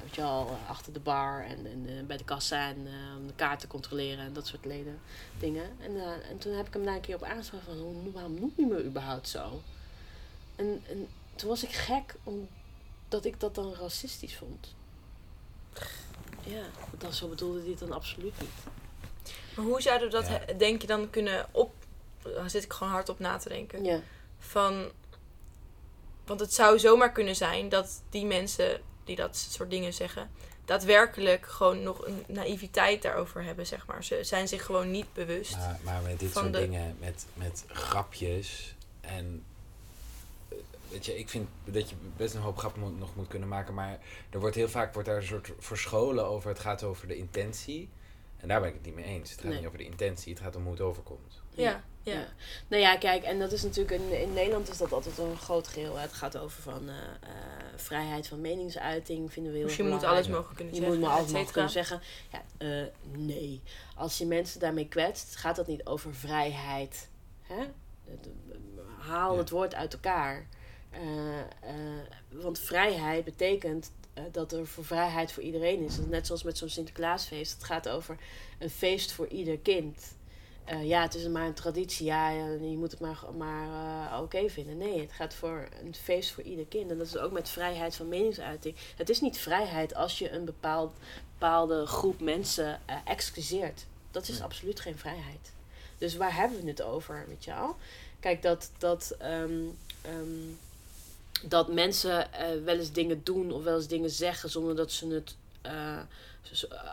weet 0.03 0.15
je 0.15 0.21
eh, 0.21 0.45
achter 0.69 0.93
de 0.93 0.99
bar 0.99 1.43
en, 1.45 1.65
en 1.65 2.07
bij 2.07 2.17
de 2.17 2.23
kassa 2.23 2.67
en 2.69 2.87
eh, 2.87 3.17
om 3.17 3.27
de 3.27 3.33
kaart 3.35 3.59
te 3.59 3.67
controleren 3.67 4.25
en 4.25 4.33
dat 4.33 4.47
soort 4.47 4.65
leden 4.65 4.99
dingen. 5.39 5.69
En, 5.79 5.95
eh, 5.97 6.29
en 6.29 6.37
toen 6.37 6.53
heb 6.53 6.67
ik 6.67 6.73
hem 6.73 6.85
daar 6.85 6.95
een 6.95 7.01
keer 7.01 7.15
op 7.15 7.23
aangesproken 7.23 7.67
van, 7.67 7.77
"Hoe- 7.77 8.11
waarom 8.11 8.33
noem 8.39 8.53
je 8.55 8.65
me 8.65 8.83
überhaupt 8.83 9.27
zo? 9.29 9.61
En, 10.55 10.83
en 10.89 11.07
toen 11.35 11.49
was 11.49 11.63
ik 11.63 11.71
gek 11.71 12.15
omdat 12.23 13.25
ik 13.25 13.39
dat 13.39 13.55
dan 13.55 13.73
racistisch 13.73 14.35
vond. 14.35 14.75
Ja, 16.43 16.63
dan 16.97 17.13
zo 17.13 17.27
bedoelde 17.27 17.59
hij 17.59 17.69
het 17.69 17.79
dan 17.79 17.91
absoluut 17.91 18.33
niet. 18.39 18.49
Maar 19.55 19.65
hoe 19.65 19.81
zouden 19.81 20.07
we 20.09 20.13
dat, 20.13 20.27
Ja. 20.27 20.53
denk 20.53 20.81
je, 20.81 20.87
dan 20.87 21.09
kunnen 21.09 21.45
op... 21.51 21.68
Daar 22.23 22.49
zit 22.49 22.63
ik 22.63 22.73
gewoon 22.73 22.91
hard 22.93 23.09
op 23.09 23.19
na 23.19 23.37
te 23.37 23.49
denken. 23.49 23.83
Ja. 23.83 23.99
Van... 24.39 24.89
Want 26.25 26.39
het 26.39 26.53
zou 26.53 26.79
zomaar 26.79 27.11
kunnen 27.11 27.35
zijn 27.35 27.69
dat 27.69 28.01
die 28.09 28.25
mensen 28.25 28.81
die 29.03 29.15
dat 29.15 29.37
soort 29.37 29.69
dingen 29.69 29.93
zeggen... 29.93 30.29
daadwerkelijk 30.65 31.45
gewoon 31.45 31.83
nog 31.83 32.05
een 32.07 32.23
naïviteit 32.27 33.01
daarover 33.01 33.43
hebben, 33.43 33.67
zeg 33.67 33.85
maar. 33.85 34.03
Ze 34.03 34.19
zijn 34.23 34.47
zich 34.47 34.65
gewoon 34.65 34.91
niet 34.91 35.13
bewust. 35.13 35.57
Maar, 35.57 35.79
maar 35.83 36.01
met 36.01 36.19
dit 36.19 36.31
Van 36.31 36.41
soort 36.41 36.53
de- 36.53 36.59
dingen, 36.59 36.95
met, 36.99 37.25
met 37.33 37.63
grapjes 37.67 38.75
en... 39.01 39.43
eh, 40.49 40.57
Weet 40.89 41.05
je, 41.05 41.17
ik 41.17 41.29
vind 41.29 41.49
dat 41.65 41.89
je 41.89 41.95
best 42.17 42.33
een 42.35 42.41
hoop 42.41 42.57
grappen 42.57 42.81
moet- 42.81 42.99
nog 42.99 43.15
moet 43.15 43.27
kunnen 43.27 43.47
maken, 43.49 43.73
maar 43.73 43.99
er 44.29 44.39
wordt 44.39 44.55
heel 44.55 44.69
vaak 44.69 44.93
wordt 44.93 45.07
daar 45.07 45.17
een 45.17 45.23
soort 45.27 45.51
verscholen 45.59 46.25
over. 46.25 46.49
Het 46.49 46.59
gaat 46.59 46.83
over 46.83 47.07
de 47.07 47.17
intentie. 47.17 47.89
En 48.37 48.47
daar 48.47 48.59
ben 48.59 48.69
ik 48.69 48.75
het 48.75 48.85
niet 48.85 48.95
mee 48.95 49.05
eens. 49.05 49.29
Het 49.31 49.39
gaat 49.39 49.49
Nee. 49.49 49.57
niet 49.57 49.65
over 49.67 49.77
de 49.77 49.83
intentie, 49.85 50.33
het 50.33 50.41
gaat 50.41 50.55
om 50.55 50.63
hoe 50.63 50.71
het 50.71 50.81
overkomt. 50.81 51.41
Ja, 51.59 51.83
ja. 52.03 52.13
Ja. 52.13 52.27
Nou 52.67 52.81
ja, 52.81 52.97
kijk, 52.97 53.23
en 53.23 53.39
dat 53.39 53.51
is 53.51 53.63
natuurlijk 53.63 54.01
in, 54.01 54.21
in 54.21 54.33
Nederland 54.33 54.69
is 54.69 54.77
dat 54.77 54.91
altijd 54.93 55.17
een 55.17 55.37
groot 55.37 55.67
geheel. 55.67 55.95
hè. 55.95 56.01
Het 56.01 56.13
gaat 56.13 56.37
over 56.37 56.61
van 56.61 56.89
eh, 56.89 56.95
eh, 56.97 57.29
vrijheid 57.75 58.27
van 58.27 58.41
meningsuiting, 58.41 59.33
vinden 59.33 59.51
we 59.51 59.57
heel 59.57 59.67
Dus 59.67 59.75
je 59.77 59.83
moet 59.83 60.03
alles 60.03 60.27
mogen 60.27 60.55
kunnen 60.55 60.73
Je 60.73 60.79
zeggen. 60.79 60.99
moet 60.99 61.07
me 61.09 61.15
alles 61.15 61.31
mogen 61.31 61.51
kunnen 61.51 61.71
zeggen. 61.71 62.01
Ja, 62.31 62.41
eh, 62.57 62.85
nee. 63.11 63.61
Als 63.95 64.17
je 64.17 64.25
mensen 64.25 64.59
daarmee 64.59 64.87
kwetst, 64.87 65.35
gaat 65.35 65.55
dat 65.55 65.67
niet 65.67 65.85
over 65.85 66.15
vrijheid. 66.15 67.09
Hè? 67.41 67.59
Het- 68.05 68.27
Haal 68.99 69.33
Ja. 69.33 69.39
het 69.39 69.49
woord 69.49 69.75
uit 69.75 69.93
elkaar. 69.93 70.47
Eh, 70.89 71.39
eh, 71.39 71.45
want 72.31 72.59
vrijheid 72.59 73.23
betekent 73.25 73.91
eh, 74.13 74.23
dat 74.31 74.51
er 74.51 74.67
voor 74.67 74.85
vrijheid 74.85 75.31
voor 75.31 75.43
iedereen 75.43 75.83
is. 75.83 75.97
Net 76.09 76.25
zoals 76.25 76.43
met 76.43 76.57
zo'n 76.57 76.69
Sinterklaasfeest. 76.69 77.51
Het 77.53 77.63
gaat 77.63 77.89
over 77.89 78.17
een 78.59 78.69
feest 78.69 79.11
voor 79.11 79.27
ieder 79.27 79.57
kind. 79.57 80.17
Eh, 80.65 80.87
ja, 80.87 81.01
het 81.01 81.15
is 81.15 81.27
maar 81.27 81.45
een 81.45 81.53
traditie. 81.53 82.05
Ja, 82.05 82.29
ja, 82.29 82.45
je 82.45 82.77
moet 82.77 82.91
het 82.91 82.99
maar, 82.99 83.19
maar 83.37 83.67
eh, 84.11 84.21
oké 84.21 84.49
vinden. 84.49 84.77
Nee, 84.77 85.01
het 85.01 85.11
gaat 85.11 85.33
voor 85.33 85.67
een 85.83 85.95
feest 85.95 86.31
voor 86.31 86.43
ieder 86.43 86.65
kind. 86.65 86.91
En 86.91 86.97
dat 86.97 87.07
is 87.07 87.17
ook 87.17 87.31
met 87.31 87.49
vrijheid 87.49 87.95
van 87.95 88.07
meningsuiting. 88.07 88.75
Het 88.95 89.09
is 89.09 89.21
niet 89.21 89.37
vrijheid 89.37 89.95
als 89.95 90.19
je 90.19 90.31
een 90.31 90.45
bepaald, 90.45 90.93
bepaalde 91.37 91.85
groep 91.85 92.19
mensen 92.19 92.79
eh, 92.85 92.95
excuseert. 93.05 93.85
Dat 94.11 94.23
is 94.23 94.29
Nee. 94.29 94.43
absoluut 94.43 94.79
geen 94.79 94.97
vrijheid. 94.97 95.51
Dus 95.97 96.15
waar 96.15 96.35
hebben 96.35 96.61
we 96.61 96.67
het 96.69 96.81
over, 96.81 97.25
weet 97.27 97.43
je 97.43 97.51
wel? 97.51 97.75
Kijk, 98.19 98.41
dat, 98.41 98.71
dat, 98.77 99.15
ehm, 99.19 99.61
ehm, 100.01 100.53
dat 101.43 101.73
mensen 101.73 102.33
eh, 102.33 102.63
wel 102.63 102.77
eens 102.77 102.91
dingen 102.91 103.23
doen 103.23 103.51
of 103.51 103.63
wel 103.63 103.75
eens 103.75 103.87
dingen 103.87 104.09
zeggen 104.09 104.49
zonder 104.49 104.75
dat 104.75 104.91
ze 104.91 105.07
het, 105.07 105.35
eh, 105.61 105.99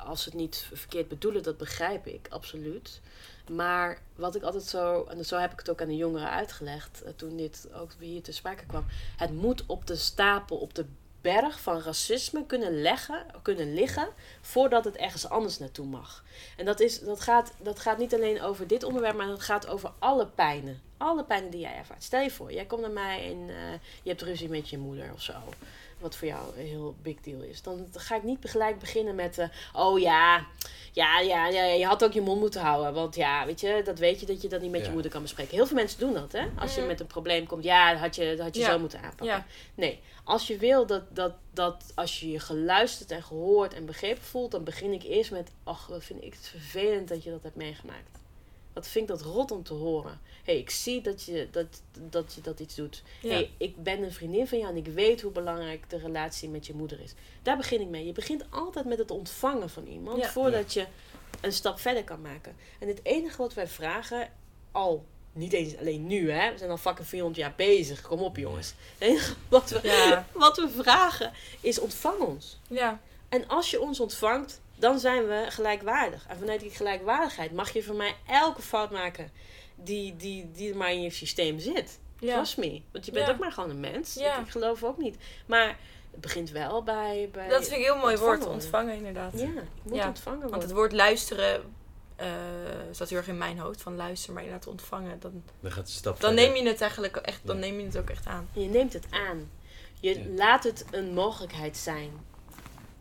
als 0.05 0.23
ze 0.23 0.29
het 0.29 0.39
niet 0.39 0.67
verkeerd 0.73 1.09
bedoelen, 1.09 1.43
dat 1.43 1.57
begrijp 1.57 2.07
ik 2.07 2.27
absoluut. 2.31 3.01
Maar 3.51 3.99
wat 4.15 4.35
ik 4.35 4.43
altijd 4.43 4.65
zo, 4.65 5.05
en 5.05 5.25
zo 5.25 5.39
heb 5.39 5.53
ik 5.53 5.59
het 5.59 5.71
ook 5.71 5.81
aan 5.81 5.89
de 5.89 5.97
jongeren 5.97 6.31
uitgelegd 6.31 7.03
eh, 7.03 7.13
toen 7.17 7.37
dit 7.37 7.69
ook 7.75 7.91
hier 7.99 8.23
te 8.23 8.33
sprake 8.33 8.67
kwam. 8.67 8.85
Het 9.17 9.33
moet 9.33 9.67
op 9.67 9.87
de 9.87 9.97
stapel, 9.97 10.57
op 10.57 10.75
de 10.75 10.87
berg 11.21 11.61
van 11.61 11.81
racisme 11.81 12.47
kunnen, 12.47 12.83
leggen, 12.83 13.27
kunnen 13.43 13.75
liggen 13.75 14.09
voordat 14.41 14.85
het 14.85 14.97
ergens 14.97 15.29
anders 15.29 15.59
naartoe 15.59 15.87
mag. 15.87 16.25
En 16.57 16.65
dat, 16.65 16.81
is, 16.81 17.01
dat, 17.01 17.21
gaat, 17.21 17.53
dat 17.63 17.81
gaat 17.81 17.99
niet 17.99 18.15
alleen 18.15 18.43
over 18.43 18.67
dit 18.67 18.85
onderwerp, 18.85 19.17
maar 19.17 19.27
dat 19.27 19.43
gaat 19.43 19.67
over 19.67 19.93
alle 19.99 20.27
pijnen. 20.27 20.81
Alle 20.97 21.25
pijnen 21.25 21.51
die 21.51 21.61
jij 21.61 21.77
ervaart. 21.77 22.03
Stel 22.03 22.21
je 22.21 22.31
voor, 22.31 22.53
jij 22.53 22.65
komt 22.65 22.81
naar 22.81 22.91
mij 22.91 23.31
en 23.31 23.49
eh, 23.49 23.73
je 24.03 24.09
hebt 24.09 24.23
ruzie 24.23 24.49
met 24.49 24.69
je 24.69 24.79
moeder 24.79 25.13
of 25.13 25.23
zo. 25.23 25.35
Wat 25.99 26.17
voor 26.17 26.29
jou 26.29 26.59
een 26.59 26.67
heel 26.67 26.95
big 27.03 27.17
deal 27.21 27.41
is. 27.41 27.63
Dan 27.63 27.87
ga 27.93 28.17
ik 28.17 28.23
niet 28.23 28.39
gelijk 28.43 28.79
beginnen 28.79 29.15
met... 29.15 29.39
eh, 29.39 29.49
oh 29.73 29.99
ja, 29.99 30.47
ja, 30.93 31.21
ja, 31.21 31.47
ja, 31.49 31.65
je 31.65 31.87
had 31.87 32.05
ook 32.05 32.13
je 32.13 32.21
mond 32.21 32.41
moeten 32.41 32.61
houden. 32.61 32.95
Want 32.95 33.15
ja, 33.17 33.47
weet 33.47 33.61
je, 33.61 33.81
dat 33.85 33.99
weet 33.99 34.21
je 34.21 34.27
dat 34.27 34.43
je 34.43 34.49
dat 34.49 34.61
niet 34.61 34.71
met 34.71 34.85
je 34.87 34.91
moeder 34.93 35.11
kan 35.11 35.23
bespreken. 35.23 35.55
Heel 35.57 35.67
veel 35.67 35.77
mensen 35.77 35.99
doen 35.99 36.13
dat, 36.13 36.33
hè? 36.33 36.47
Als 36.59 36.75
je 36.75 36.79
Mhm. 36.81 36.89
met 36.89 37.01
een 37.01 37.07
probleem 37.07 37.47
komt. 37.47 37.65
Ja, 37.65 37.91
dat 37.93 38.01
had 38.01 38.15
je, 38.17 38.35
dat 38.37 38.47
had 38.47 38.55
je 38.55 38.61
Ja. 38.61 38.71
zo 38.71 38.79
moeten 38.79 38.99
aanpakken. 39.03 39.27
Ja. 39.27 39.47
Nee, 39.75 40.01
als 40.25 40.47
je 40.47 40.57
wil 40.59 40.87
dat, 40.87 41.03
dat, 41.17 41.33
dat 41.53 41.93
als 41.95 42.21
je 42.21 42.31
je 42.31 42.41
geluisterd 42.41 43.11
en 43.11 43.23
gehoord 43.23 43.75
en 43.75 43.87
begrepen 43.87 44.23
voelt, 44.23 44.51
dan 44.51 44.65
begin 44.65 44.93
ik 44.93 45.03
eerst 45.03 45.31
met, 45.31 45.51
ach, 45.65 45.87
wat 45.87 46.05
vind 46.05 46.23
ik 46.25 46.33
het 46.33 46.49
vervelend 46.49 47.09
dat 47.09 47.23
je 47.25 47.31
dat 47.31 47.43
hebt 47.43 47.57
meegemaakt. 47.57 48.19
Wat 48.77 48.89
vind 48.89 49.11
ik 49.11 49.17
dat 49.17 49.27
rot 49.27 49.51
om 49.51 49.63
te 49.63 49.73
horen. 49.75 50.21
Hé, 50.45 50.53
hey, 50.53 50.59
ik 50.59 50.71
zie 50.71 51.01
dat 51.01 51.23
je 51.23 51.49
dat, 51.51 51.67
dat 51.93 52.35
je 52.35 52.41
dat 52.41 52.61
iets 52.61 52.75
doet. 52.75 53.03
Ja. 53.23 53.29
hey, 53.31 53.51
ik 53.57 53.83
ben 53.83 54.03
een 54.03 54.13
vriendin 54.13 54.47
van 54.49 54.59
jou 54.59 54.71
en 54.71 54.77
ik 54.77 54.87
weet 54.87 55.21
hoe 55.21 55.31
belangrijk 55.33 55.91
de 55.91 55.99
relatie 55.99 56.49
met 56.49 56.67
je 56.67 56.75
moeder 56.75 57.01
is. 57.01 57.15
Daar 57.43 57.57
begin 57.57 57.81
ik 57.81 57.89
mee. 57.89 58.07
Je 58.07 58.13
begint 58.13 58.45
altijd 58.51 58.85
met 58.87 58.99
het 58.99 59.11
ontvangen 59.11 59.71
van 59.71 59.87
iemand 59.87 60.23
Ja. 60.23 60.29
voordat 60.29 60.73
je 60.73 60.87
een 61.41 61.53
stap 61.53 61.79
verder 61.81 62.05
kan 62.05 62.21
maken. 62.21 62.57
En 62.79 62.89
het 62.89 63.01
enige 63.03 63.37
wat 63.37 63.55
wij 63.55 63.69
vragen, 63.69 64.31
al 64.73 65.05
niet 65.33 65.53
eens 65.53 65.77
alleen 65.77 66.07
nu, 66.07 66.31
hè, 66.31 66.53
we 66.53 66.59
zijn 66.59 66.71
al 66.71 66.77
fucking 66.77 67.07
400 67.09 67.41
jaar 67.41 67.55
bezig. 67.57 68.01
Kom 68.01 68.21
op, 68.21 68.37
jongens. 68.37 68.75
Het 68.99 69.09
enige 69.09 69.35
wat 69.49 69.71
we, 69.71 69.81
Ja. 69.83 70.27
wat 70.33 70.57
we 70.57 70.69
vragen 70.69 71.33
is 71.61 71.79
ontvang 71.79 72.19
ons. 72.21 72.59
ja. 72.69 73.01
En 73.29 73.49
als 73.49 73.71
je 73.71 73.81
ons 73.81 74.01
ontvangt, 74.01 74.61
dan 74.79 74.99
zijn 74.99 75.27
we 75.27 75.45
gelijkwaardig. 75.49 76.27
En 76.29 76.39
vanuit 76.39 76.61
die 76.61 76.71
gelijkwaardigheid 76.71 77.53
mag 77.53 77.73
je 77.73 77.83
van 77.83 77.97
mij 77.97 78.15
elke 78.27 78.63
fout 78.63 78.91
maken 78.91 79.31
die, 79.75 80.17
die, 80.17 80.51
die 80.53 80.75
maar 80.75 80.93
in 80.93 81.03
je 81.03 81.11
systeem 81.11 81.59
zit. 81.59 81.99
Ja. 82.19 82.35
Trust 82.35 82.57
me. 82.57 82.81
Want 82.93 83.05
je 83.07 83.13
bent 83.13 83.27
Ja. 83.27 83.33
ook 83.33 83.39
maar 83.39 83.53
gewoon 83.53 83.71
een 83.71 83.81
mens. 83.81 84.15
Ja. 84.15 84.39
Ik, 84.39 84.45
ik 84.45 84.51
geloof 84.51 84.85
ook 84.85 84.99
niet. 84.99 85.17
Maar 85.47 85.77
het 86.11 86.21
begint 86.21 86.51
wel 86.51 86.83
bij... 86.83 87.29
bij 87.33 87.49
Dat 87.49 87.61
vind 87.69 87.71
ik 87.73 87.79
een 87.79 87.83
heel 87.93 87.97
mooi 87.97 88.15
ontvangen 88.15 88.39
woord, 88.39 88.51
ontvangen 88.53 88.95
inderdaad. 88.95 89.33
Ja, 89.33 89.47
het 89.47 89.65
moet 89.83 89.97
Ja, 89.97 90.07
ontvangen 90.09 90.39
worden. 90.41 90.51
Want 90.59 90.63
het 90.63 90.73
woord 90.79 90.93
luisteren 90.93 91.63
eh 92.17 92.27
zat 92.91 93.09
heel 93.09 93.19
erg 93.19 93.29
in 93.29 93.39
mijn 93.39 93.59
hoofd. 93.59 93.83
Van 93.83 93.97
luisteren, 93.97 94.35
maar 94.35 94.45
inderdaad 94.45 94.69
ontvangen. 94.69 95.21
Dan, 95.21 95.43
Dan 95.61 95.71
gaat 95.73 95.89
stap 95.89 96.21
dan 96.21 96.35
neem 96.35 96.55
je 96.55 96.67
het 96.69 96.81
eigenlijk 96.81 97.17
echt, 97.17 97.41
dan 97.45 97.55
Ja. 97.57 97.61
neem 97.61 97.79
je 97.81 97.87
het 97.87 97.99
ook 97.99 98.11
echt 98.11 98.27
aan. 98.27 98.49
Je 98.53 98.69
neemt 98.69 98.93
het 98.93 99.07
aan. 99.11 99.51
Je 100.01 100.19
Ja. 100.19 100.25
laat 100.37 100.65
het 100.65 100.85
een 100.91 101.15
mogelijkheid 101.15 101.77
zijn. 101.77 102.11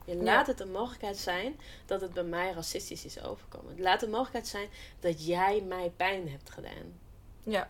Je 0.06 0.16
Ja. 0.16 0.24
laat 0.24 0.48
het 0.48 0.60
een 0.60 0.72
mogelijkheid 0.72 1.18
zijn 1.18 1.60
dat 1.86 2.02
het 2.02 2.14
bij 2.14 2.24
mij 2.24 2.52
racistisch 2.52 3.06
is 3.06 3.24
overkomen. 3.24 3.82
Laat 3.82 3.94
het 3.94 4.04
een 4.04 4.10
mogelijkheid 4.10 4.48
zijn 4.48 4.68
dat 5.00 5.26
jij 5.26 5.62
mij 5.68 5.92
pijn 5.98 6.30
hebt 6.30 6.50
gedaan. 6.50 7.00
Ja, 7.44 7.70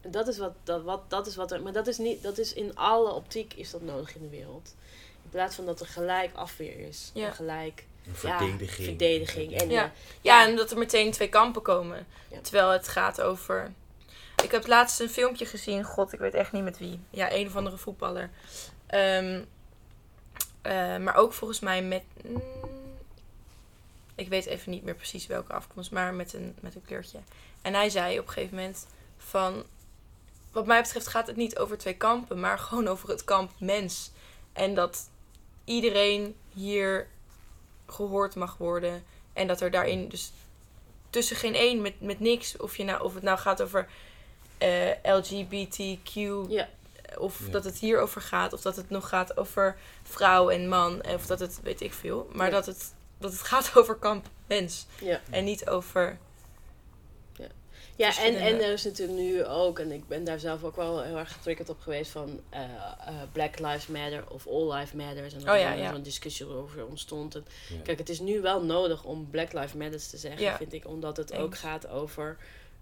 En 0.00 0.10
dat 0.10 0.28
is 0.28 0.38
wat, 0.38 0.52
dat, 0.64 0.82
wat, 0.82 1.10
dat 1.10 1.26
is 1.26 1.36
wat 1.36 1.52
er, 1.52 1.62
maar 1.62 1.72
dat 1.72 1.86
is 1.86 1.98
niet, 1.98 2.22
dat 2.22 2.38
is 2.38 2.52
in 2.52 2.76
alle 2.76 3.12
optiek 3.12 3.54
is 3.54 3.70
dat 3.70 3.82
nodig 3.82 4.14
in 4.14 4.20
de 4.22 4.28
wereld. 4.28 4.74
In 5.22 5.30
plaats 5.30 5.54
van 5.54 5.66
dat 5.66 5.80
er 5.80 5.86
gelijk 5.86 6.34
afweer 6.34 6.78
is. 6.88 7.10
Ja. 7.14 7.26
En 7.26 7.32
gelijk 7.34 7.84
Een 8.06 8.12
ja, 8.22 8.38
verdediging. 8.38 8.86
verdediging. 8.88 9.52
En, 9.60 9.70
Ja. 9.70 9.84
eh, 9.84 9.90
ja, 10.20 10.46
en 10.46 10.56
dat 10.56 10.70
er 10.70 10.78
meteen 10.78 11.10
twee 11.12 11.28
kampen 11.28 11.62
komen. 11.62 12.06
Ja. 12.28 12.38
Terwijl 12.40 12.68
het 12.70 12.88
gaat 12.88 13.20
over... 13.20 13.72
Ik 14.44 14.50
heb 14.50 14.66
laatst 14.66 15.00
een 15.00 15.08
filmpje 15.10 15.46
gezien. 15.46 15.84
God, 15.84 16.12
ik 16.12 16.18
weet 16.18 16.34
echt 16.34 16.52
niet 16.52 16.62
met 16.62 16.78
wie. 16.78 17.00
Ja, 17.10 17.32
een 17.32 17.46
of 17.46 17.56
andere 17.56 17.76
voetballer. 17.76 18.30
Ehm, 18.86 19.42
eh, 20.62 20.96
maar 20.96 21.14
ook 21.14 21.32
volgens 21.32 21.60
mij 21.60 21.82
met... 21.82 22.02
mm, 22.24 22.42
ik 24.14 24.28
weet 24.28 24.46
even 24.46 24.70
niet 24.70 24.82
meer 24.82 24.94
precies 24.94 25.26
welke 25.26 25.52
afkomst. 25.52 25.90
Maar 25.90 26.14
met 26.14 26.32
een, 26.32 26.56
met 26.60 26.74
een 26.74 26.84
kleurtje. 26.84 27.18
En 27.62 27.74
hij 27.74 27.90
zei 27.90 28.18
op 28.18 28.26
een 28.26 28.32
gegeven 28.32 28.56
moment 28.56 28.86
van... 29.16 29.64
Wat 30.52 30.66
mij 30.66 30.82
betreft 30.82 31.06
gaat 31.06 31.26
het 31.26 31.36
niet 31.36 31.58
over 31.58 31.78
twee 31.78 31.96
kampen. 31.96 32.40
Maar 32.40 32.58
gewoon 32.68 32.88
over 32.88 33.08
het 33.08 33.24
kamp 33.24 33.50
mens. 33.58 34.10
En 34.52 34.74
dat 34.74 35.08
iedereen 35.64 36.36
hier 36.54 37.08
gehoord 37.86 38.34
mag 38.34 38.56
worden. 38.56 39.04
En 39.32 39.46
dat 39.46 39.60
er 39.60 39.70
daarin 39.70 40.08
dus 40.08 40.32
tussen 41.10 41.36
geen 41.36 41.54
één 41.54 41.82
met, 41.82 42.00
met 42.00 42.20
niks. 42.20 42.56
Of, 42.56 42.76
je 42.76 42.84
nou, 42.84 43.02
of 43.02 43.14
het 43.14 43.22
nou 43.22 43.38
gaat 43.38 43.62
over 43.62 43.88
eh, 44.58 44.90
LGBTQ. 45.02 46.12
Ja. 46.48 46.68
Of 47.18 47.40
Ja. 47.46 47.50
dat 47.52 47.64
het 47.64 47.78
hierover 47.78 48.20
gaat. 48.20 48.52
Of 48.52 48.60
dat 48.60 48.76
het 48.76 48.90
nog 48.90 49.08
gaat 49.08 49.36
over 49.36 49.76
vrouw 50.02 50.48
en 50.50 50.68
man. 50.68 51.06
Of 51.06 51.26
dat 51.26 51.40
het, 51.40 51.60
weet 51.62 51.80
ik 51.80 51.92
veel. 51.92 52.28
Maar 52.32 52.46
Ja. 52.46 52.52
dat 52.52 52.66
het 52.66 52.94
dat 53.18 53.32
het 53.32 53.40
gaat 53.42 53.70
over 53.76 53.94
kamp 53.94 54.26
mens. 54.46 54.86
Ja. 55.00 55.20
En 55.30 55.44
niet 55.44 55.68
over... 55.68 56.18
Ja, 57.96 58.06
en, 58.08 58.14
en 58.16 58.32
verschillende- 58.32 58.64
er 58.64 58.72
is 58.72 58.84
natuurlijk 58.84 59.18
nu 59.18 59.44
ook, 59.44 59.78
en 59.78 59.92
ik 59.92 60.08
ben 60.08 60.24
daar 60.24 60.38
zelf 60.38 60.64
ook 60.64 60.76
wel 60.76 61.02
heel 61.02 61.16
erg 61.18 61.32
getriggerd 61.32 61.68
op 61.68 61.80
geweest 61.80 62.10
van 62.10 62.40
eh, 62.48 62.62
eh, 62.62 63.14
Black 63.32 63.58
Lives 63.58 63.86
Matter 63.86 64.24
of 64.28 64.46
All 64.46 64.72
Lives 64.72 64.92
Matter. 64.92 65.24
En 65.24 65.30
dat 65.30 65.40
Oh 65.42 65.60
ja, 65.60 65.72
er 65.72 65.78
ja. 65.78 65.92
zo'n 65.92 66.02
discussie 66.02 66.46
over 66.46 66.86
ontstond. 66.86 67.34
En 67.34 67.44
Ja. 67.68 67.76
Kijk, 67.82 67.98
het 67.98 68.08
is 68.08 68.20
nu 68.20 68.40
wel 68.40 68.62
nodig 68.64 69.04
om 69.04 69.30
Black 69.30 69.52
Lives 69.52 69.72
Matter 69.72 70.08
te 70.08 70.16
zeggen, 70.16 70.40
Ja. 70.42 70.56
vind 70.56 70.72
ik, 70.72 70.86
omdat 70.86 71.16
het 71.16 71.32
ook 71.34 71.56
gaat 71.56 71.88
over, 71.88 72.36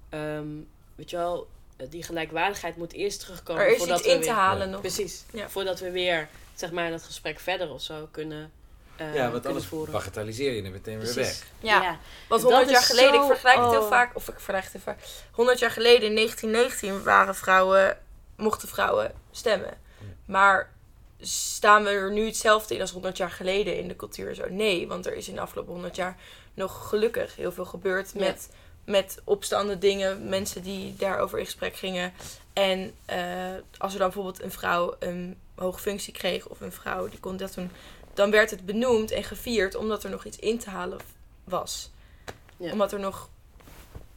ehm, 0.09 0.47
weet 0.95 1.11
je 1.11 1.17
wel, 1.17 1.49
die 1.89 2.03
gelijkwaardigheid 2.03 2.77
moet 2.77 2.93
eerst 2.93 3.21
terugkomen. 3.21 3.63
Er 3.63 3.71
is 3.73 3.79
voordat 3.79 3.99
iets 3.99 4.07
we 4.07 4.13
in 4.13 4.21
te 4.21 4.27
weer- 4.27 4.35
halen 4.35 4.71
nog. 4.71 4.81
Precies. 4.81 5.25
Ja. 5.33 5.49
Voordat 5.49 5.81
we 5.81 5.91
weer, 5.91 6.29
zeg 6.55 6.71
maar, 6.71 6.91
dat 6.91 7.03
gesprek 7.03 7.39
verder 7.41 7.71
of 7.71 7.83
zo 7.83 8.09
kunnen, 8.11 8.53
eh 8.97 9.07
ja, 9.07 9.21
want 9.21 9.31
kunnen 9.31 9.49
anders 9.49 9.67
voeren. 9.67 9.93
bagatelliseer 9.93 10.53
je 10.53 10.63
er 10.63 10.71
meteen 10.71 11.01
weer 11.01 11.15
weg. 11.15 11.43
Ja, 11.61 11.81
want 11.81 11.85
En 11.93 11.99
dat 12.29 12.43
100 12.43 12.71
jaar 12.71 12.81
is 12.81 12.87
geleden, 12.87 13.15
ik 13.21 13.27
vergelijk 13.27 13.59
het 13.59 13.71
heel 13.71 13.81
oh. 13.83 13.89
vaak, 13.89 14.17
of 14.17 14.29
ik 14.29 14.35
vergelijk 14.35 14.65
het 14.65 14.73
heel 14.73 14.83
vaak. 14.83 14.99
100 15.33 15.59
jaar 15.59 15.71
geleden, 15.71 16.09
in 16.09 16.15
1919, 16.15 17.03
waren 17.03 17.35
vrouwen, 17.35 17.99
mochten 18.37 18.69
vrouwen 18.69 19.13
stemmen. 19.31 19.79
Maar 20.25 20.71
staan 21.21 21.85
we 21.85 21.91
er 21.91 22.13
nu 22.13 22.27
hetzelfde 22.27 22.75
in 22.75 22.81
als 22.81 22.91
100 22.91 23.17
jaar 23.17 23.31
geleden 23.31 23.77
in 23.79 23.89
de 23.89 23.97
cultuur? 23.97 24.35
Zo? 24.35 24.45
Nee, 24.49 24.89
want 24.89 25.07
er 25.07 25.15
is 25.15 25.29
in 25.29 25.35
de 25.35 25.41
afgelopen 25.41 25.73
100 25.73 25.97
jaar 25.97 26.17
nog 26.55 26.89
gelukkig 26.89 27.37
heel 27.37 27.53
veel 27.53 27.65
gebeurd 27.65 28.11
Ja. 28.15 28.21
Met, 28.85 29.21
opstanden, 29.25 29.81
dingen, 29.81 30.29
mensen 30.29 30.63
die 30.63 30.97
daarover 30.97 31.39
in 31.39 31.45
gesprek 31.45 31.77
gingen. 31.77 32.13
En 32.53 32.95
eh, 33.05 33.55
als 33.79 33.93
er 33.93 33.99
dan 33.99 34.09
bijvoorbeeld 34.09 34.43
een 34.43 34.51
vrouw 34.51 34.95
een 34.99 35.39
hoge 35.55 35.81
functie 35.81 36.13
kreeg, 36.13 36.47
of 36.47 36.61
een 36.61 36.73
vrouw 36.73 37.09
die 37.09 37.21
kon 37.21 37.37
dat 37.37 37.55
doen, 37.55 37.71
dan 38.15 38.31
werd 38.31 38.51
het 38.51 38.67
benoemd 38.67 39.11
en 39.11 39.25
gevierd 39.25 39.75
omdat 39.75 40.05
er 40.05 40.11
nog 40.11 40.25
iets 40.25 40.39
in 40.39 40.59
te 40.59 40.71
halen 40.71 40.99
was. 41.45 41.91
Ja. 42.57 42.73
Omdat 42.73 42.93
er 42.93 43.01
nog 43.01 43.29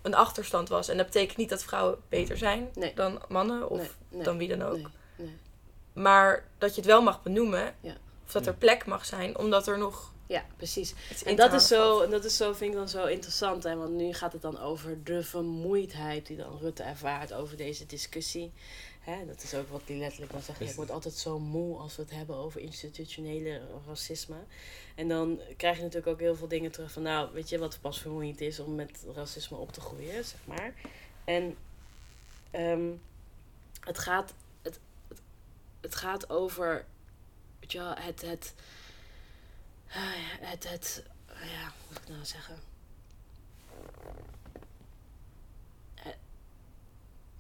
een 0.02 0.14
achterstand 0.16 0.70
was. 0.70 0.88
En 0.88 0.98
dat 0.98 1.06
betekent 1.06 1.38
niet 1.38 1.50
dat 1.50 1.64
vrouwen 1.64 1.98
beter 2.10 2.38
zijn 2.38 2.70
Nee. 2.76 2.94
dan 2.94 3.22
mannen 3.28 3.70
of 3.70 3.78
Nee, 3.80 3.90
nee, 4.10 4.24
dan 4.24 4.38
wie 4.38 4.48
dan 4.48 4.62
ook. 4.62 4.76
nee, 4.76 4.88
nee. 5.16 5.38
Maar 5.94 6.44
dat 6.58 6.70
je 6.70 6.82
het 6.82 6.90
wel 6.90 7.02
mag 7.02 7.24
benoemen. 7.24 7.76
Ja. 7.80 7.96
Of 8.26 8.32
dat 8.32 8.46
er 8.48 8.54
plek 8.54 8.86
mag 8.86 9.06
zijn, 9.06 9.38
omdat 9.38 9.68
er 9.68 9.78
nog 9.78 10.12
Ja, 10.28 10.46
precies. 10.58 10.94
En 11.26 11.36
dat 11.36 11.54
is, 11.54 11.68
zo, 11.68 12.02
en 12.02 12.10
dat 12.10 12.26
is 12.26 12.38
zo, 12.38 12.54
vind 12.54 12.72
ik 12.72 12.78
dan 12.78 12.90
zo 12.90 13.06
interessant. 13.06 13.64
Hè? 13.64 13.76
Want 13.76 13.94
nu 13.94 14.14
gaat 14.14 14.34
het 14.34 14.42
dan 14.42 14.60
over 14.60 15.04
de 15.04 15.24
vermoeidheid 15.24 16.26
die 16.26 16.38
dan 16.38 16.58
Rutte 16.58 16.84
ervaart 16.84 17.34
over 17.34 17.58
deze 17.58 17.86
discussie. 17.86 18.52
Hè? 19.00 19.26
Dat 19.26 19.44
is 19.44 19.54
ook 19.54 19.70
wat 19.70 19.82
die 19.86 19.98
letterlijk 19.98 20.32
dan 20.32 20.42
zegt. 20.42 20.60
Ja, 20.60 20.66
ik 20.66 20.76
word 20.76 20.92
altijd 20.92 21.14
zo 21.14 21.40
moe 21.40 21.78
als 21.78 21.96
we 21.96 22.02
het 22.02 22.12
hebben 22.12 22.36
over 22.36 22.62
institutionele 22.62 23.62
racisme. 23.88 24.38
En 24.96 25.08
dan 25.08 25.40
krijg 25.58 25.78
je 25.78 25.84
natuurlijk 25.84 26.12
ook 26.12 26.20
heel 26.20 26.36
veel 26.36 26.48
dingen 26.48 26.72
terug 26.72 26.92
van... 26.92 27.02
Nou, 27.02 27.34
weet 27.34 27.50
je 27.50 27.58
wat 27.58 27.78
pas 27.82 28.02
vermoeiend 28.02 28.42
is 28.42 28.60
om 28.60 28.76
met 28.76 29.06
racisme 29.16 29.58
op 29.58 29.72
te 29.72 29.82
groeien, 29.82 30.26
zeg 30.26 30.40
maar. 30.46 30.74
En 31.26 31.58
ehm, 32.52 32.92
het, 33.80 34.00
gaat, 34.00 34.34
het, 34.62 34.80
het, 35.08 35.22
het 35.82 35.96
gaat 35.96 36.30
over... 36.30 36.86
Weet 37.60 37.72
je 37.72 37.78
wel, 37.78 37.96
het... 37.96 38.22
het 38.22 38.54
het, 40.42 40.70
het, 40.70 41.04
ja, 41.28 41.34
hoe 41.64 41.88
moet 41.90 41.98
ik 42.02 42.08
nou 42.10 42.26
zeggen? 42.26 42.56
Eh, 45.96 46.12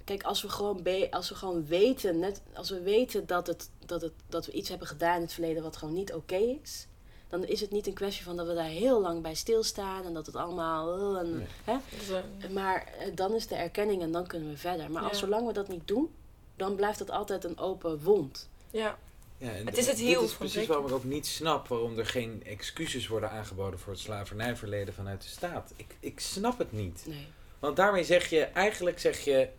Kijk, 0.04 0.24
als 0.24 0.42
we 0.42 0.50
gewoon, 0.50 0.84
be 0.84 1.08
als 1.12 1.30
we 1.30 1.36
gewoon 1.36 1.66
weten, 1.66 2.20
net 2.20 2.42
als 2.54 2.70
we 2.70 2.82
weten 2.82 3.26
dat, 3.28 3.48
het, 3.48 3.70
dat, 3.86 4.02
het, 4.02 4.12
dat 4.30 4.46
we 4.46 4.52
iets 4.52 4.70
hebben 4.70 4.88
gedaan 4.88 5.16
in 5.16 5.22
het 5.22 5.34
verleden 5.34 5.63
wat 5.63 5.78
gewoon 5.78 5.94
niet 5.94 6.13
oké 6.13 6.36
is, 6.36 6.88
dan 7.30 7.44
is 7.46 7.62
het 7.62 7.72
niet 7.72 7.88
een 7.88 7.94
kwestie 7.94 8.24
van 8.24 8.36
dat 8.38 8.48
we 8.48 8.54
daar 8.54 8.63
heel 8.66 9.02
lang 9.02 9.22
bij 9.22 9.34
stilstaan 9.36 10.06
en 10.06 10.13
dat 10.13 10.26
het 10.26 10.36
allemaal. 10.36 11.13
eh, 11.16 11.20
en, 11.20 11.38
Nee. 11.38 11.48
hè? 11.63 12.50
Maar 12.50 12.88
eh, 13.00 13.16
dan 13.16 13.34
is 13.34 13.48
de 13.48 13.56
erkenning 13.56 14.02
en 14.02 14.12
dan 14.12 14.28
kunnen 14.28 14.50
we 14.50 14.58
verder. 14.58 14.92
Maar 14.92 15.04
als 15.04 15.20
zolang 15.20 15.48
we 15.48 15.54
dat 15.54 15.68
niet 15.68 15.88
doen, 15.88 16.13
dan 16.56 16.76
blijft 16.76 17.00
het 17.00 17.10
altijd 17.10 17.44
een 17.44 17.58
open 17.58 18.04
wond. 18.04 18.50
ja. 18.72 18.98
Ja, 19.43 19.49
en 19.56 19.65
Het 19.65 19.77
is 19.77 19.88
het 19.88 19.97
dit 19.97 20.06
hiel 20.06 20.23
is 20.23 20.34
precies 20.34 20.53
zeker. 20.53 20.69
waarom 20.69 20.88
ik 20.88 20.93
ook 20.93 21.03
niet 21.03 21.27
snap 21.27 21.67
waarom 21.67 21.97
er 21.97 22.06
geen 22.06 22.43
excuses 22.45 23.08
worden 23.08 23.32
aangeboden 23.32 23.79
voor 23.79 23.91
het 23.93 24.01
slavernijverleden 24.01 24.93
vanuit 24.93 25.21
de 25.21 25.27
staat. 25.27 25.73
Ik, 25.75 25.95
ik 25.99 26.19
snap 26.19 26.58
het 26.58 26.71
niet. 26.71 27.03
Nee. 27.08 27.27
Want 27.60 27.75
daarmee 27.75 28.03
zeg 28.03 28.29
je, 28.29 28.43
eigenlijk 28.43 28.99
zeg 28.99 29.19
je, 29.19 29.49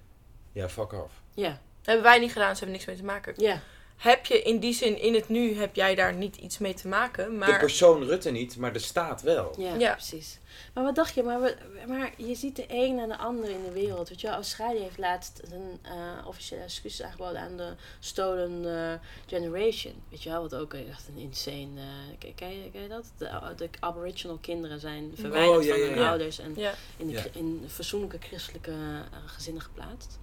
ja, 0.52 0.68
fuck 0.68 0.92
off. 0.92 1.12
Ja, 1.34 1.60
hebben 1.82 2.04
wij 2.04 2.18
niet 2.18 2.32
gedaan, 2.32 2.52
ze 2.52 2.64
hebben 2.64 2.72
niks 2.72 2.84
mee 2.86 2.96
te 2.96 3.04
maken. 3.04 3.34
ja. 3.36 3.60
Heb 3.96 4.26
je 4.26 4.42
in 4.42 4.58
die 4.58 4.72
zin, 4.74 5.00
in 5.00 5.14
het 5.14 5.28
nu, 5.28 5.54
heb 5.56 5.74
jij 5.74 5.94
daar 5.94 6.14
niet 6.14 6.36
iets 6.36 6.58
mee 6.58 6.74
te 6.74 6.88
maken. 6.88 7.24
De 7.24 7.30
Maar 7.30 7.58
persoon 7.58 8.04
Rutte 8.04 8.30
niet, 8.30 8.56
maar 8.56 8.72
de 8.72 8.78
staat 8.78 9.22
wel. 9.22 9.54
Ja, 9.58 9.74
Ja. 9.74 9.92
precies. 9.92 10.38
Maar 10.74 10.84
wat 10.84 10.94
dacht 10.94 11.14
je? 11.14 11.22
Maar, 11.22 11.40
we, 11.40 11.56
maar 11.88 12.12
je 12.16 12.34
ziet 12.34 12.56
de 12.56 12.64
een 12.68 12.94
na 12.94 13.06
de 13.06 13.16
ander 13.16 13.50
in 13.50 13.62
de 13.64 13.70
wereld. 13.72 14.08
Weet 14.08 14.20
je, 14.20 14.26
wel, 14.26 14.36
Australië 14.36 14.78
heeft 14.78 14.98
laatst 14.98 15.40
een 15.52 15.78
eh, 15.82 16.26
officiële 16.26 16.60
excuses 16.60 17.06
aangeboden 17.06 17.40
aan 17.40 17.56
de 17.56 17.72
Stolen 18.00 18.76
eh, 18.78 18.92
Generation. 19.26 19.94
Weet 20.10 20.22
je 20.22 20.30
wel, 20.30 20.40
wat 20.42 20.54
ook 20.54 20.74
echt 20.74 21.08
een 21.08 21.22
insane. 21.22 21.80
eh 21.80 22.28
ken, 22.34 22.48
je, 22.62 22.70
ken 22.70 22.82
je 22.82 22.88
dat? 22.88 23.12
De, 23.18 23.28
de 23.56 23.68
Aboriginal 23.80 24.38
kinderen 24.40 24.80
zijn 24.80 25.12
verwijderd 25.14 25.58
Oh, 25.58 25.64
ja, 25.64 25.70
van 25.70 25.80
ja, 25.80 25.88
hun 25.88 25.98
ouders 26.04 26.38
en 26.38 26.52
ja, 26.56 26.74
in, 26.96 27.06
de, 27.08 27.30
in 27.32 27.64
fatsoenlijke 27.68 28.18
christelijke 28.20 28.70
eh, 28.70 29.18
gezinnen 29.26 29.62
geplaatst. 29.62 30.18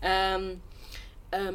Ehm, 0.00 0.54
ehm, 1.28 1.54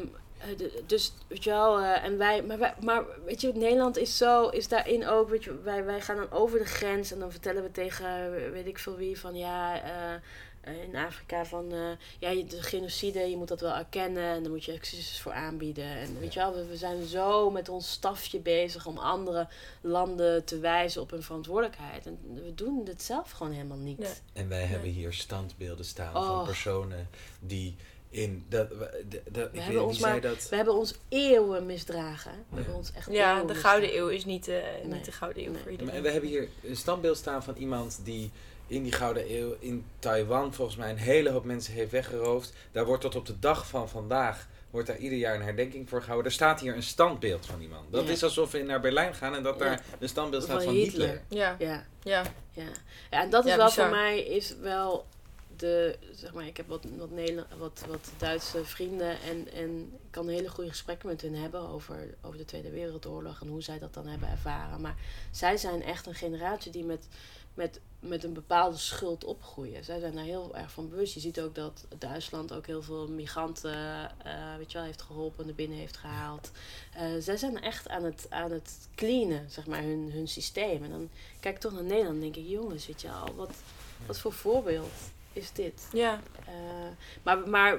de- 0.56 0.82
dus 0.86 1.12
weet 1.26 1.44
je 1.44 1.50
wel, 1.50 1.78
eh, 1.80 2.04
en 2.04 2.18
wij, 2.18 2.42
maar, 2.42 2.58
wij, 2.58 2.74
maar 2.80 3.04
weet 3.24 3.40
je, 3.40 3.52
Nederland 3.54 3.96
is 3.98 4.16
zo, 4.16 4.48
is 4.48 4.68
daarin 4.68 5.06
ook, 5.06 5.28
weet 5.28 5.44
je, 5.44 5.60
wij, 5.62 5.84
wij 5.84 6.00
gaan 6.00 6.16
dan 6.16 6.30
over 6.30 6.58
de 6.58 6.64
grens 6.64 7.12
en 7.12 7.18
dan 7.18 7.30
vertellen 7.30 7.62
we 7.62 7.70
tegen 7.70 8.06
eh, 8.44 8.50
weet 8.50 8.66
ik 8.66 8.78
veel 8.78 8.96
wie 8.96 9.18
van 9.20 9.34
ja, 9.36 9.82
eh, 9.82 10.14
eh, 10.60 10.82
in 10.82 10.96
Afrika 10.96 11.44
van 11.44 11.72
eh, 11.72 11.78
ja, 12.18 12.42
de 12.48 12.62
genocide, 12.62 13.18
je 13.20 13.36
moet 13.36 13.48
dat 13.48 13.60
wel 13.60 13.74
erkennen 13.74 14.22
en 14.24 14.42
dan 14.42 14.52
moet 14.52 14.64
je 14.64 14.72
excuses 14.72 15.20
voor 15.20 15.32
aanbieden. 15.32 15.84
En 15.84 16.20
weet 16.20 16.32
je 16.34 16.40
wel, 16.40 16.54
we, 16.54 16.66
we 16.66 16.76
zijn 16.76 17.04
zo 17.04 17.50
met 17.50 17.68
ons 17.68 17.90
stafje 17.90 18.38
bezig 18.38 18.86
om 18.86 18.98
andere 18.98 19.48
landen 19.80 20.44
te 20.44 20.58
wijzen 20.58 21.02
op 21.02 21.10
hun 21.10 21.22
verantwoordelijkheid. 21.22 22.06
En 22.06 22.18
we 22.44 22.54
doen 22.54 22.84
dit 22.84 23.02
zelf 23.02 23.30
gewoon 23.30 23.52
helemaal 23.52 23.76
niet. 23.76 23.98
Nee. 23.98 24.12
En 24.32 24.48
wij 24.48 24.64
hebben 24.64 24.90
hier 24.90 25.12
standbeelden 25.12 25.84
staan 25.84 26.16
Oh. 26.16 26.26
van 26.26 26.44
personen 26.44 27.08
die 27.40 27.76
in... 28.10 28.44
Dat, 28.48 28.68
de, 28.70 28.78
de, 29.08 29.20
ik 29.42 29.48
weet 29.52 29.62
hebben 29.62 29.84
ons 29.84 29.98
zei 29.98 30.20
dat? 30.20 30.48
We 30.48 30.56
hebben 30.56 30.74
ons 30.74 30.94
eeuwen 31.08 31.66
misdragen. 31.66 32.32
We 32.32 32.38
Ja. 32.50 32.56
hebben 32.56 32.74
ons 32.74 32.92
echt 32.92 33.10
ja 33.10 33.32
eeuwen 33.32 33.46
de. 33.46 33.54
Gouden 33.54 33.96
Eeuw 33.96 34.08
is 34.08 34.24
niet, 34.24 34.48
eh, 34.48 34.54
Nee. 34.54 34.92
niet 34.92 35.04
de 35.04 35.12
Gouden 35.12 35.42
Eeuw 35.44 35.50
Nee. 35.52 35.60
voor 35.62 35.70
Ja, 35.72 35.78
iedereen. 35.78 35.94
maar 35.94 36.02
we 36.02 36.10
hebben 36.10 36.30
hier 36.30 36.48
een 36.64 36.76
standbeeld 36.76 37.16
staan 37.16 37.42
van 37.42 37.54
iemand 37.56 38.00
die 38.04 38.30
in 38.66 38.82
die 38.82 38.92
Gouden 38.92 39.34
Eeuw 39.36 39.56
in 39.58 39.84
Taiwan 39.98 40.54
volgens 40.54 40.76
mij 40.76 40.90
een 40.90 40.96
hele 40.96 41.30
hoop 41.30 41.44
mensen 41.44 41.72
heeft 41.74 41.90
weggeroofd. 41.90 42.52
Daar 42.72 42.84
wordt 42.84 43.02
tot 43.02 43.14
op 43.16 43.26
de 43.26 43.38
dag 43.38 43.68
van 43.68 43.88
vandaag 43.88 44.46
wordt 44.70 44.86
daar 44.90 44.98
ieder 44.98 45.18
jaar 45.18 45.34
een 45.34 45.42
herdenking 45.42 45.88
voor 45.88 46.00
gehouden. 46.00 46.26
Er 46.26 46.32
staat 46.36 46.60
hier 46.60 46.74
een 46.76 46.82
standbeeld 46.82 47.46
van 47.46 47.60
iemand. 47.60 47.92
Dat 47.92 48.04
Ja. 48.06 48.10
is 48.10 48.22
alsof 48.22 48.50
we 48.50 48.58
naar 48.62 48.80
Berlijn 48.80 49.14
gaan 49.14 49.34
en 49.34 49.42
dat 49.42 49.58
Ja. 49.58 49.64
daar 49.64 49.84
een 49.98 50.08
standbeeld 50.08 50.42
staat 50.42 50.56
Van 50.56 50.64
van 50.64 50.74
Hitler. 50.74 51.06
Hitler. 51.08 51.22
Ja, 51.28 51.56
Ja, 51.58 51.84
ja. 52.02 52.22
ja. 52.52 52.62
ja, 53.10 53.22
en 53.22 53.30
dat 53.30 53.44
is 53.44 53.50
Ja, 53.50 53.56
wel 53.56 53.66
bizar. 53.66 53.86
voor 53.88 53.96
mij 53.96 54.20
is 54.24 54.54
wel 54.60 55.06
de, 55.60 55.98
zeg 56.10 56.32
maar, 56.32 56.46
ik 56.46 56.56
heb 56.56 56.68
wat, 56.68 56.84
wat, 56.96 57.10
wat, 57.58 57.84
wat 57.88 58.10
Duitse 58.16 58.64
vrienden 58.64 59.20
en, 59.20 59.52
en 59.52 59.92
ik 59.92 60.10
kan 60.10 60.28
hele 60.28 60.48
goede 60.48 60.70
gesprekken 60.70 61.08
met 61.08 61.20
hun 61.20 61.34
hebben 61.34 61.68
over, 61.68 62.14
over 62.22 62.38
de 62.38 62.44
Tweede 62.44 62.70
Wereldoorlog 62.70 63.40
en 63.40 63.48
hoe 63.48 63.62
zij 63.62 63.78
dat 63.78 63.94
dan 63.94 64.06
hebben 64.06 64.28
ervaren. 64.28 64.80
Maar 64.80 64.96
zij 65.30 65.56
zijn 65.56 65.82
echt 65.82 66.06
een 66.06 66.14
generatie 66.14 66.72
die 66.72 66.84
met, 66.84 67.08
met, 67.54 67.80
met 68.00 68.24
een 68.24 68.32
bepaalde 68.32 68.76
schuld 68.76 69.24
opgroeien. 69.24 69.84
Zij 69.84 70.00
zijn 70.00 70.14
daar 70.14 70.24
heel 70.24 70.56
erg 70.56 70.70
van 70.70 70.88
bewust. 70.88 71.14
Je 71.14 71.20
ziet 71.20 71.40
ook 71.40 71.54
dat 71.54 71.86
Duitsland 71.98 72.52
ook 72.52 72.66
heel 72.66 72.82
veel 72.82 73.08
migranten 73.08 74.10
eh, 74.24 74.56
weet 74.56 74.72
je 74.72 74.78
wel, 74.78 74.86
heeft 74.86 75.02
geholpen, 75.02 75.46
naar 75.46 75.54
binnen 75.54 75.78
heeft 75.78 75.96
gehaald. 75.96 76.50
Eh, 76.94 77.06
zij 77.18 77.36
zijn 77.36 77.62
echt 77.62 77.88
aan 77.88 78.04
het, 78.04 78.26
aan 78.28 78.50
het 78.50 78.88
cleanen, 78.94 79.50
zeg 79.50 79.66
maar, 79.66 79.82
hun, 79.82 80.10
hun 80.12 80.28
systeem. 80.28 80.84
En 80.84 80.90
dan 80.90 81.08
kijk 81.40 81.54
ik 81.54 81.60
toch 81.60 81.72
naar 81.72 81.82
Nederland 81.82 82.14
en 82.14 82.20
denk 82.20 82.36
ik, 82.36 82.46
jongens, 82.46 82.86
weet 82.86 83.00
je 83.00 83.10
al, 83.10 83.34
wat, 83.34 83.54
wat 84.06 84.18
voor 84.18 84.32
voorbeeld 84.32 85.14
is 85.36 85.52
dit? 85.52 85.88
ja. 85.92 86.20
Eh, 86.46 86.52
maar 87.22 87.48
maar 87.48 87.78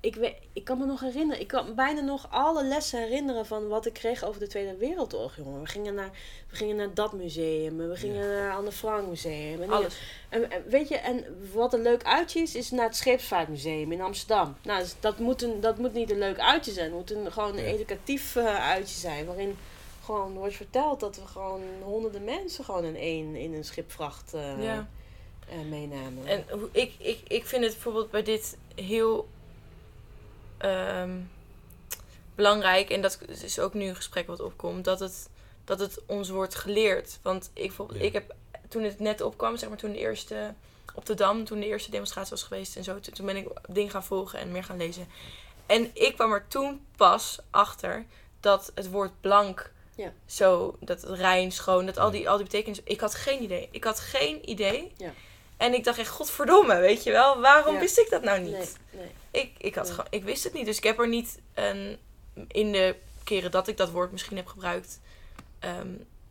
ik, 0.00 0.14
weet, 0.14 0.34
ik 0.52 0.64
kan 0.64 0.78
me 0.78 0.86
nog 0.86 1.00
herinneren, 1.00 1.40
ik 1.40 1.48
kan 1.48 1.74
bijna 1.74 2.00
nog 2.00 2.26
alle 2.30 2.64
lessen 2.64 2.98
herinneren 3.00 3.46
van 3.46 3.68
wat 3.68 3.86
ik 3.86 3.92
kreeg 3.92 4.24
over 4.24 4.40
de 4.40 4.46
Tweede 4.46 4.76
Wereldoorlog, 4.76 5.36
jongen. 5.36 5.60
We 5.60 5.66
gingen 5.68 5.94
naar, 5.94 6.10
we 6.50 6.56
gingen 6.56 6.76
naar 6.76 6.94
dat 6.94 7.12
museum, 7.12 7.76
we 7.76 7.96
gingen 7.96 8.28
naar 8.28 8.52
Anne 8.56 8.72
Frank 8.72 9.08
museum. 9.08 9.62
En, 9.62 9.70
Alles. 9.70 10.00
en, 10.28 10.50
en 10.50 10.62
weet 10.68 10.88
je, 10.88 10.96
en 10.96 11.24
wat 11.52 11.74
een 11.74 11.82
leuk 11.82 12.02
uitje 12.04 12.40
is, 12.40 12.54
is 12.54 12.70
naar 12.70 12.86
het 12.86 12.96
Scheepsvaartmuseum 12.96 13.92
in 13.92 14.00
Amsterdam. 14.00 14.56
Nou, 14.62 14.80
dus 14.80 14.94
dat, 15.00 15.18
moet 15.18 15.42
een, 15.42 15.60
dat 15.60 15.78
moet 15.78 15.92
niet 15.92 16.10
een 16.10 16.18
leuk 16.18 16.38
uitje 16.38 16.72
zijn, 16.72 16.86
het 16.86 16.94
moet 16.94 17.10
een, 17.10 17.32
gewoon 17.32 17.56
een 17.58 17.64
Ja. 17.64 17.70
educatief 17.70 18.36
eh, 18.36 18.70
uitje 18.70 18.98
zijn, 18.98 19.26
waarin 19.26 19.56
gewoon 20.04 20.32
wordt 20.32 20.54
verteld 20.56 21.00
dat 21.00 21.16
we 21.16 21.26
gewoon 21.26 21.62
honderden 21.82 22.24
mensen 22.24 22.64
gewoon 22.64 22.84
in 22.84 22.96
één 22.96 23.36
in 23.36 23.54
een 23.54 23.64
schipvracht 23.64 24.34
eh, 24.34 24.62
Ja. 24.62 24.88
Eh, 25.48 25.58
meenamen. 25.68 26.26
En 26.26 26.44
hoe, 26.50 26.68
ik, 26.72 26.92
ik, 26.98 27.20
ik 27.28 27.46
vind 27.46 27.62
het 27.64 27.72
bijvoorbeeld 27.72 28.10
bij 28.10 28.22
dit 28.22 28.56
heel 28.74 29.28
ehm, 30.58 31.18
belangrijk, 32.34 32.90
en 32.90 33.02
dat 33.02 33.18
is 33.42 33.58
ook 33.58 33.74
nu 33.74 33.84
een 33.86 33.96
gesprek 33.96 34.26
wat 34.26 34.40
opkomt, 34.40 34.84
dat 34.84 35.00
het, 35.00 35.28
dat 35.64 35.78
het 35.80 35.98
ons 36.06 36.28
wordt 36.28 36.54
geleerd. 36.54 37.18
Want 37.22 37.50
ik, 37.54 37.66
bijvoorbeeld, 37.66 37.98
Ja. 38.00 38.04
ik 38.06 38.12
heb 38.12 38.34
toen 38.68 38.82
het 38.82 38.98
net 39.00 39.20
opkwam, 39.20 39.56
zeg 39.56 39.68
maar 39.68 39.78
toen 39.78 39.92
de 39.92 39.98
eerste 39.98 40.54
op 40.94 41.06
de 41.06 41.14
Dam, 41.14 41.44
toen 41.44 41.60
de 41.60 41.66
eerste 41.66 41.90
demonstratie 41.90 42.30
was 42.30 42.42
geweest 42.42 42.76
en 42.76 42.84
zo, 42.84 43.00
toen, 43.00 43.14
toen 43.14 43.26
ben 43.26 43.36
ik 43.36 43.48
dingen 43.68 43.90
gaan 43.90 44.04
volgen 44.04 44.38
en 44.38 44.52
meer 44.52 44.64
gaan 44.64 44.76
lezen. 44.76 45.08
En 45.66 45.90
ik 45.94 46.14
kwam 46.14 46.32
er 46.32 46.48
toen 46.48 46.86
pas 46.96 47.38
achter 47.50 48.06
dat 48.40 48.72
het 48.74 48.90
woord 48.90 49.20
blank 49.20 49.72
Ja. 49.96 50.12
zo, 50.26 50.76
dat 50.80 51.02
het 51.02 51.18
rein, 51.18 51.52
schoon, 51.52 51.86
dat 51.86 51.96
al 51.98 52.10
die, 52.10 52.28
al 52.28 52.36
die 52.36 52.44
betekenissen. 52.46 52.86
Ik 52.86 53.00
had 53.00 53.14
geen 53.14 53.42
idee. 53.42 53.68
Ik 53.70 53.84
had 53.84 54.00
geen 54.00 54.50
idee. 54.50 54.92
Ja. 54.96 55.12
En 55.62 55.74
ik 55.74 55.84
dacht 55.84 55.98
echt, 55.98 56.08
godverdomme, 56.08 56.78
weet 56.78 57.02
je 57.02 57.10
wel, 57.10 57.40
waarom 57.40 57.74
Ja. 57.74 57.80
wist 57.80 57.98
ik 57.98 58.10
dat 58.10 58.22
nou 58.22 58.40
niet? 58.40 58.52
Nee, 58.52 58.68
nee. 58.90 59.10
Ik, 59.42 59.52
ik, 59.58 59.74
had 59.74 59.84
Nee. 59.84 59.94
gewoon, 59.94 60.10
ik 60.10 60.24
wist 60.24 60.44
het 60.44 60.52
niet. 60.52 60.66
Dus 60.66 60.76
ik 60.76 60.84
heb 60.84 60.98
er 60.98 61.08
niet 61.08 61.38
een, 61.54 61.98
in 62.48 62.72
de 62.72 62.96
keren 63.24 63.50
dat 63.50 63.68
ik 63.68 63.76
dat 63.76 63.90
woord 63.90 64.12
misschien 64.12 64.36
heb 64.36 64.46
gebruikt, 64.46 65.00
ehm, 65.58 65.88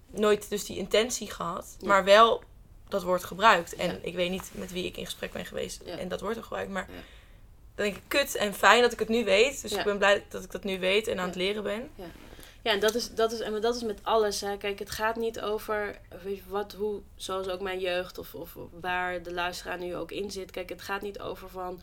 nooit 0.09 0.49
dus 0.49 0.65
die 0.65 0.77
intentie 0.77 1.31
gehad. 1.31 1.75
Ja. 1.79 1.87
Maar 1.87 2.03
wel 2.03 2.43
dat 2.87 3.03
woord 3.03 3.23
gebruikt. 3.23 3.75
En 3.75 3.91
Ja. 3.91 3.97
ik 4.01 4.15
weet 4.15 4.29
niet 4.29 4.49
met 4.51 4.71
wie 4.71 4.85
ik 4.85 4.97
in 4.97 5.05
gesprek 5.05 5.31
ben 5.31 5.45
geweest 5.45 5.81
en 5.81 6.07
dat 6.07 6.21
woord 6.21 6.35
heb 6.35 6.43
gebruikt. 6.43 6.71
Maar 6.71 6.87
dan 7.75 7.85
denk 7.85 7.95
ik, 7.95 8.01
kut 8.07 8.35
en 8.35 8.53
fijn 8.53 8.81
dat 8.81 8.91
ik 8.91 8.99
het 8.99 9.07
nu 9.09 9.23
weet. 9.23 9.61
Dus 9.61 9.71
ik 9.71 9.83
ben 9.83 9.97
blij 9.97 10.23
dat 10.29 10.43
ik 10.43 10.51
dat 10.51 10.63
nu 10.63 10.79
weet 10.79 11.07
en 11.07 11.19
aan 11.19 11.27
het 11.27 11.35
leren 11.35 11.63
ben. 11.63 11.89
Ja, 12.63 12.71
en 12.71 12.79
dat 12.79 12.95
is, 12.95 13.15
dat 13.15 13.31
is, 13.31 13.39
en 13.39 13.61
dat 13.61 13.75
is 13.75 13.83
met 13.83 13.99
alles. 14.03 14.41
Hè. 14.41 14.57
Kijk, 14.57 14.79
het 14.79 14.89
gaat 14.89 15.15
niet 15.15 15.41
over 15.41 15.99
wat, 16.47 16.73
hoe, 16.73 17.01
zoals 17.15 17.47
ook 17.47 17.61
mijn 17.61 17.79
jeugd 17.79 18.17
of, 18.17 18.35
of 18.35 18.57
waar 18.79 19.23
de 19.23 19.33
luisteraar 19.33 19.79
nu 19.79 19.95
ook 19.95 20.11
in 20.11 20.31
zit. 20.31 20.51
Kijk, 20.51 20.69
het 20.69 20.81
gaat 20.81 21.01
niet 21.01 21.19
over 21.19 21.49
van. 21.49 21.81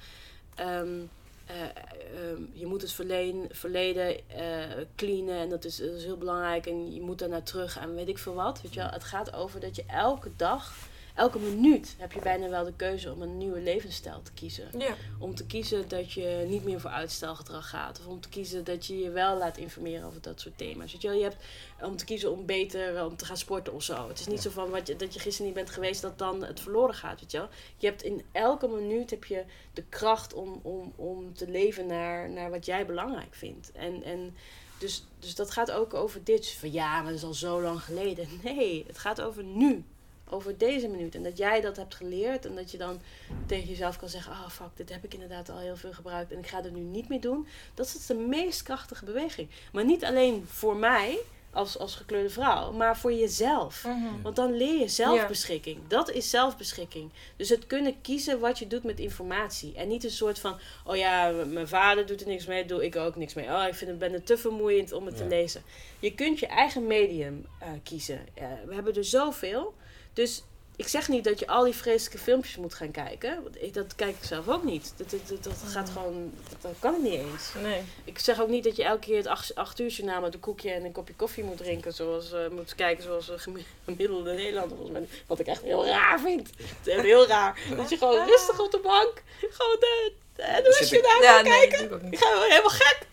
ehm, 0.55 1.01
eh, 1.47 1.63
ehm, 1.63 2.43
je 2.53 2.67
moet 2.67 2.83
het 2.83 2.93
verleen, 2.93 3.49
verleden 3.51 4.29
eh 4.29 4.85
cleanen 4.97 5.37
en 5.39 5.49
dat 5.49 5.65
is, 5.65 5.77
dat 5.77 5.91
is 5.95 6.05
heel 6.05 6.17
belangrijk 6.17 6.67
en 6.67 6.95
je 6.95 7.01
moet 7.01 7.19
daarna 7.19 7.41
terug 7.43 7.79
en 7.79 7.95
weet 7.95 8.09
ik 8.09 8.19
veel 8.19 8.35
wat. 8.35 8.61
Weet 8.63 8.75
je 8.75 8.81
wel? 8.81 8.91
Het 8.91 9.05
gaat 9.05 9.35
over 9.35 9.61
dat 9.61 9.77
je 9.77 9.85
elke 9.87 10.31
dag, 10.37 10.73
elke 11.19 11.39
minuut 11.39 11.95
heb 11.99 12.13
je 12.13 12.21
bijna 12.21 12.49
wel 12.49 12.65
de 12.65 12.73
keuze 12.77 13.13
om 13.13 13.23
een 13.23 13.39
nieuwe 13.39 13.61
levensstijl 13.61 14.23
te 14.23 14.33
kiezen 14.33 14.69
Ja. 14.79 14.95
om 15.19 15.35
te 15.35 15.47
kiezen 15.47 15.89
dat 15.89 16.13
je 16.13 16.45
niet 16.49 16.65
meer 16.65 16.81
voor 16.81 16.91
uitstelgedrag 16.91 17.69
gaat. 17.69 17.99
Of 18.01 18.07
om 18.07 18.21
te 18.21 18.29
kiezen 18.29 18.65
dat 18.65 18.87
je 18.87 18.99
je 18.99 19.11
wel 19.11 19.37
laat 19.39 19.57
informeren 19.57 20.07
over 20.07 20.21
dat 20.23 20.41
soort 20.41 20.59
thema's. 20.59 20.93
Weet 20.93 21.03
je, 21.03 21.09
wel? 21.09 21.17
je 21.17 21.23
hebt 21.23 21.37
om 21.83 21.97
te 21.97 22.05
kiezen 22.05 22.33
om 22.33 22.47
beter 22.47 23.05
om 23.05 23.17
te 23.17 23.25
gaan 23.25 23.37
sporten 23.37 23.73
of 23.73 23.83
zo. 23.83 24.09
Het 24.09 24.21
is 24.21 24.27
niet 24.27 24.43
zo 24.43 24.51
van 24.51 24.71
wat 24.71 24.87
je, 24.87 24.97
dat 24.97 25.15
je 25.15 25.21
gisteren 25.21 25.47
niet 25.47 25.57
bent 25.57 25.71
geweest 25.71 26.03
dat 26.03 26.19
dan 26.19 26.45
het 26.45 26.61
verloren 26.61 26.95
gaat. 26.95 27.21
Weet 27.21 27.31
je, 27.31 27.39
wel? 27.39 27.49
je 27.77 27.87
hebt 27.87 28.03
in 28.03 28.25
elke 28.33 28.69
minuut 28.69 29.11
heb 29.11 29.25
je 29.25 29.45
de 29.73 29.85
kracht 29.89 30.35
om, 30.35 30.61
om, 30.63 30.93
om 30.97 31.35
te 31.35 31.49
leven 31.51 31.87
naar, 31.87 32.31
naar 32.31 32.51
wat 32.51 32.67
jij 32.67 32.87
belangrijk 32.87 33.35
vindt. 33.35 33.73
En, 33.73 34.03
en 34.03 34.37
dus, 34.79 35.05
dus 35.19 35.35
dat 35.35 35.51
gaat 35.51 35.71
ook 35.71 35.95
over 35.95 36.25
dit. 36.25 36.51
Van 36.51 36.73
ja, 36.73 36.95
maar 37.03 37.11
dat 37.11 37.21
is 37.21 37.25
al 37.25 37.35
zo 37.35 37.63
lang 37.63 37.83
geleden. 37.83 38.29
Nee, 38.43 38.85
het 38.87 38.99
gaat 38.99 39.21
over 39.21 39.45
nu. 39.45 39.85
Over 40.31 40.59
deze 40.59 40.89
minuut. 40.89 41.15
En 41.15 41.23
dat 41.23 41.39
jij 41.39 41.61
dat 41.61 41.77
hebt 41.77 41.95
geleerd. 41.95 42.47
En 42.47 42.55
dat 42.55 42.71
je 42.71 42.79
dan 42.79 43.01
tegen 43.47 43.69
jezelf 43.69 43.97
kan 43.97 44.09
zeggen: 44.09 44.33
Ah, 44.33 44.49
fuck, 44.49 44.69
dit 44.75 44.89
heb 44.89 45.05
ik 45.05 45.15
inderdaad 45.15 45.51
al 45.51 45.59
heel 45.59 45.77
veel 45.77 45.93
gebruikt. 45.93 46.33
En 46.33 46.39
ik 46.39 46.47
ga 46.47 46.63
het 46.63 46.73
nu 46.73 46.81
niet 46.81 47.09
meer 47.09 47.21
doen. 47.21 47.47
Dat 47.75 47.87
is 47.87 48.07
de 48.07 48.15
meest 48.15 48.63
krachtige 48.63 49.05
beweging. 49.05 49.49
Maar 49.73 49.85
niet 49.85 50.05
alleen 50.05 50.47
voor 50.47 50.77
mij 50.77 51.19
als, 51.51 51.79
als 51.79 51.95
gekleurde 51.95 52.31
vrouw, 52.31 52.73
maar 52.73 52.99
voor 52.99 53.13
jezelf. 53.13 53.87
Want 54.23 54.37
dan 54.37 54.57
leer 54.57 54.79
je 54.79 54.89
zelfbeschikking. 54.89 55.79
Dat 55.89 56.11
is 56.11 56.31
zelfbeschikking. 56.31 57.11
Dus 57.37 57.49
het 57.49 57.67
kunnen 57.67 58.01
kiezen 58.01 58.41
wat 58.41 58.59
je 58.59 58.67
doet 58.67 58.85
met 58.85 59.01
informatie. 59.01 59.75
En 59.75 59.89
niet 59.89 60.05
een 60.05 60.11
soort 60.11 60.39
van: 60.39 60.59
Oh 60.85 60.97
ja, 60.97 61.31
mijn 61.31 61.69
vader 61.69 62.07
doet 62.07 62.21
er 62.21 62.27
niks 62.27 62.47
mee, 62.47 62.65
doe 62.65 62.85
ik 62.85 62.97
ook 62.97 63.17
niks 63.17 63.35
mee. 63.35 63.47
Oh, 63.47 63.65
ik 63.67 63.75
vind 63.75 63.91
het, 63.91 63.99
ben 63.99 64.13
het 64.13 64.27
te 64.27 64.39
vermoeiend 64.39 64.93
om 64.93 65.07
het 65.07 65.17
te 65.17 65.27
lezen. 65.27 65.63
Je 65.99 66.15
kunt 66.15 66.39
je 66.39 66.47
eigen 66.47 66.87
medium 66.87 67.47
eh, 67.61 67.69
kiezen. 67.83 68.21
Eh, 68.35 68.47
we 68.67 68.75
hebben 68.75 68.95
er 68.95 69.05
zoveel. 69.05 69.75
Dus 70.19 70.43
ik 70.77 70.89
zeg 70.89 71.09
niet 71.09 71.25
dat 71.25 71.39
je 71.39 71.47
al 71.47 71.65
die 71.65 71.75
vreselijke 71.75 72.19
filmpjes 72.19 72.57
moet 72.57 72.75
gaan 72.75 72.91
kijken. 72.91 73.43
Want 73.43 73.63
ik, 73.63 73.75
dat 73.75 73.95
kijk 73.95 74.11
ik 74.21 74.25
zelf 74.25 74.49
ook 74.49 74.65
niet. 74.65 74.93
Dat, 74.97 75.11
dat, 75.11 75.29
dat, 75.29 75.43
dat 75.45 75.55
gaat 75.73 75.91
gewoon, 75.91 76.33
dat, 76.49 76.63
dat 76.63 76.73
kan 76.79 76.95
ik 76.95 77.01
niet 77.03 77.13
eens. 77.13 77.53
Nee. 77.63 77.83
Ik 78.05 78.19
zeg 78.19 78.41
ook 78.41 78.49
niet 78.49 78.65
dat 78.65 78.77
je 78.77 78.85
elke 78.85 79.01
keer 79.07 79.17
het 79.17 79.27
acht, 79.27 79.55
acht 79.55 79.81
uur 79.81 79.89
journaal 79.89 80.21
met 80.21 80.35
een 80.35 80.41
koekje 80.41 80.71
en 80.71 80.85
een 80.85 80.93
kopje 80.93 81.15
koffie 81.15 81.45
moet 81.45 81.57
drinken. 81.57 81.93
Zoals, 81.95 82.33
eh, 82.33 82.49
moet 82.49 82.75
kijken 82.75 83.03
zoals 83.05 83.29
een 83.29 83.39
gemi- 83.39 83.67
gemiddelde 83.85 84.33
Nederlander. 84.33 84.77
volgens 84.77 84.99
mij. 84.99 85.09
Wat 85.27 85.39
ik 85.39 85.47
echt 85.47 85.63
heel 85.63 85.87
raar 85.87 86.21
vind. 86.21 86.51
Het 86.57 86.87
is 86.87 87.03
heel 87.03 87.27
raar. 87.27 87.61
Dat 87.77 87.89
je 87.89 87.97
gewoon 87.99 88.27
rustig 88.27 88.61
op 88.61 88.71
de 88.71 88.81
bank, 88.83 89.23
gewoon 89.41 89.77
de, 89.81 90.13
de, 90.37 90.43
de 90.91 91.01
kan 91.01 91.43
nee, 91.43 91.53
kijken. 91.69 91.85
ik 91.85 91.93
ook 91.93 92.01
Ik 92.01 92.11
niet. 92.11 92.19
ga 92.19 92.27
gewoon 92.31 92.51
helemaal 92.51 92.71
gek. 92.71 93.07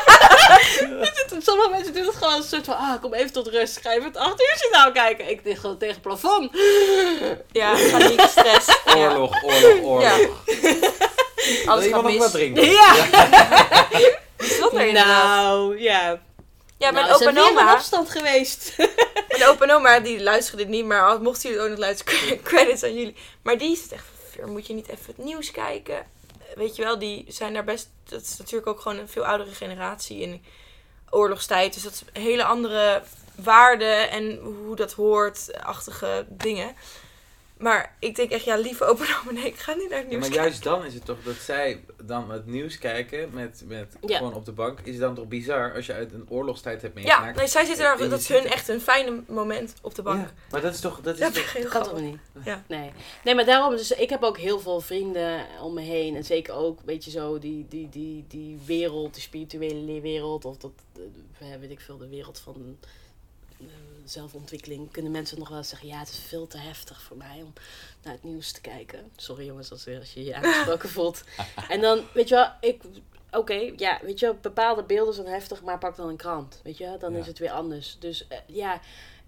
Sommige 1.47 1.69
mensen 1.69 1.93
doen 1.93 2.05
het 2.05 2.15
gewoon 2.15 2.33
een 2.33 2.43
soort 2.43 2.65
van, 2.65 2.75
ah, 2.75 3.01
kom 3.01 3.13
even 3.13 3.31
tot 3.33 3.47
rust. 3.47 3.77
Ga 3.81 3.91
even 3.91 4.03
het 4.03 4.17
acht 4.17 4.39
uur 4.41 4.57
journaal 4.61 4.91
kijken. 4.91 5.29
Ik 5.29 5.43
denk 5.43 5.57
gewoon 5.57 5.77
tegen 5.77 5.93
het 5.93 6.03
plafond. 6.03 6.51
Ja, 7.51 7.71
paniekstress. 7.91 8.67
Ja. 8.85 9.09
Oorlog, 9.11 9.43
oorlog, 9.43 9.81
oorlog. 9.83 10.01
Ja. 10.01 10.17
Wil 10.17 10.35
Alles 11.65 11.65
gaat 11.65 11.83
iemand 11.85 12.03
nog 12.03 12.11
mis. 12.11 12.17
wat 12.17 12.31
drinken? 12.31 12.65
Ja, 12.69 12.95
er 14.73 14.91
nou, 14.93 15.79
ja. 15.79 16.21
Ja, 16.77 16.91
mijn 16.91 17.05
nou, 17.05 17.21
is 17.21 17.27
opa 17.27 17.37
en 17.39 17.49
oma, 17.49 17.73
opstand 17.73 18.09
geweest. 18.09 18.73
mijn 19.27 19.45
opa 19.49 19.63
en 19.65 19.71
oma, 19.71 19.99
die 19.99 20.23
luisteren 20.23 20.59
dit 20.59 20.67
niet, 20.67 20.85
maar 20.85 21.07
al- 21.07 21.19
mochten 21.19 21.41
jullie 21.49 21.57
het 21.57 21.71
ook 21.71 21.77
nog 21.77 21.85
luisteren, 21.85 22.41
credits 22.43 22.83
aan 22.83 22.93
jullie. 22.93 23.15
Maar 23.43 23.57
die 23.57 23.71
is 23.71 23.87
echt, 23.91 24.05
"Veer, 24.29 24.47
moet 24.47 24.67
je 24.67 24.73
niet 24.73 24.87
even 24.87 25.05
het 25.05 25.17
nieuws 25.17 25.51
kijken? 25.51 26.05
Weet 26.55 26.75
je 26.75 26.83
wel, 26.83 26.99
die 26.99 27.25
zijn 27.27 27.53
daar 27.53 27.63
best, 27.63 27.89
dat 28.09 28.21
is 28.21 28.37
natuurlijk 28.37 28.67
ook 28.67 28.79
gewoon 28.79 28.97
een 28.97 29.09
veel 29.09 29.25
oudere 29.25 29.51
generatie 29.51 30.19
in 30.21 30.43
oorlogstijd. 31.11 31.73
Dus 31.73 31.83
dat 31.83 31.91
is 31.91 32.21
hele 32.21 32.43
andere 32.43 33.01
waarden 33.35 34.09
en 34.09 34.39
hoe 34.39 34.75
dat 34.75 34.93
hoort, 34.93 35.49
achtige 35.63 36.25
dingen. 36.29 36.75
Maar 37.61 37.95
ik 37.99 38.15
denk 38.15 38.31
echt, 38.31 38.43
ja, 38.43 38.55
lieve 38.57 38.85
opa 38.85 39.03
en 39.05 39.15
oma, 39.21 39.31
nee, 39.31 39.45
ik 39.45 39.55
ga 39.55 39.73
niet 39.73 39.89
naar 39.89 39.97
het 39.99 40.07
Ja, 40.11 40.17
nieuws 40.17 40.21
maar 40.21 40.29
kijken. 40.29 40.43
juist 40.49 40.63
dan 40.63 40.85
is 40.85 40.93
het 40.93 41.05
toch 41.05 41.23
dat 41.23 41.35
zij 41.35 41.83
dan 42.03 42.31
het 42.31 42.45
nieuws 42.45 42.77
kijken 42.77 43.29
met, 43.33 43.63
met 43.67 43.95
Ja. 44.05 44.17
gewoon 44.17 44.33
op 44.33 44.45
de 44.45 44.51
bank. 44.51 44.79
Is 44.83 44.97
dan 44.97 45.15
toch 45.15 45.27
bizar 45.27 45.73
als 45.75 45.85
je 45.85 45.93
uit 45.93 46.13
een 46.13 46.25
oorlogstijd 46.29 46.81
hebt 46.81 46.97
Ja, 46.97 47.03
meegemaakt. 47.03 47.37
nee, 47.37 47.47
zij 47.47 47.65
zitten 47.65 47.83
daar, 47.83 47.97
En 47.97 48.03
je 48.03 48.09
dat 48.09 48.19
is 48.19 48.27
hun 48.27 48.41
het- 48.43 48.51
echt 48.51 48.67
een 48.67 48.81
fijne 48.81 49.21
moment 49.27 49.73
op 49.81 49.95
de 49.95 50.01
bank. 50.01 50.19
Ja, 50.27 50.31
maar 50.51 50.61
dat 50.61 50.73
is 50.73 50.79
toch... 50.79 51.01
Dat 51.01 51.13
is 51.13 51.19
Ja, 51.19 51.29
toch 51.31 51.51
Dat 51.53 51.67
kan 51.67 51.83
toch 51.83 52.01
niet? 52.01 52.17
Ja. 52.43 52.63
Nee. 52.67 52.91
nee, 53.23 53.35
maar 53.35 53.45
daarom, 53.45 53.75
dus 53.75 53.91
ik 53.91 54.09
heb 54.09 54.23
ook 54.23 54.37
heel 54.37 54.59
veel 54.59 54.81
vrienden 54.81 55.45
om 55.61 55.73
me 55.73 55.81
heen. 55.81 56.15
En 56.15 56.23
zeker 56.23 56.53
ook, 56.53 56.79
weet 56.85 57.05
je 57.05 57.11
zo, 57.11 57.39
die, 57.39 57.65
die, 57.69 57.89
die, 57.89 58.25
die 58.27 58.59
wereld, 58.65 59.13
die 59.13 59.23
spirituele 59.23 60.01
wereld. 60.01 60.45
Of 60.45 60.57
dat, 60.57 60.71
eh, 61.39 61.47
weet 61.59 61.71
ik 61.71 61.79
veel, 61.79 61.97
de 61.97 62.07
wereld 62.09 62.39
van 62.39 62.55
eh, 62.55 62.87
zelfontwikkeling. 64.05 64.91
Kunnen 64.91 65.11
mensen 65.11 65.39
nog 65.39 65.49
wel 65.49 65.57
eens 65.57 65.69
zeggen, 65.69 65.87
ja, 65.87 65.99
het 65.99 66.09
is 66.09 66.19
veel 66.27 66.47
te 66.47 66.57
heftig 66.57 67.01
voor 67.01 67.17
mij 67.17 67.41
om 67.43 67.53
naar 68.03 68.13
het 68.13 68.23
nieuws 68.23 68.51
te 68.51 68.61
kijken. 68.61 69.11
Sorry 69.15 69.45
jongens, 69.45 69.71
als, 69.71 69.87
als 69.99 70.13
je 70.13 70.23
je 70.23 70.35
aangesproken 70.35 70.89
voelt. 70.99 71.23
En 71.69 71.81
dan, 71.81 72.01
weet 72.13 72.29
je 72.29 72.35
wel, 72.35 72.47
ik... 72.61 72.81
Oké, 73.31 73.71
ja, 73.77 73.99
weet 74.01 74.19
je 74.19 74.25
wel, 74.25 74.35
bepaalde 74.41 74.83
beelden 74.83 75.13
zijn 75.13 75.27
heftig, 75.27 75.61
maar 75.61 75.77
pak 75.77 75.95
dan 75.95 76.09
een 76.09 76.17
krant. 76.17 76.59
Weet 76.63 76.77
je, 76.77 76.83
wel, 76.83 76.99
dan 76.99 77.13
Ja. 77.13 77.19
is 77.19 77.27
het 77.27 77.39
weer 77.39 77.51
anders. 77.51 77.95
Dus 77.99 78.27
eh, 78.27 78.37
ja, 78.47 78.79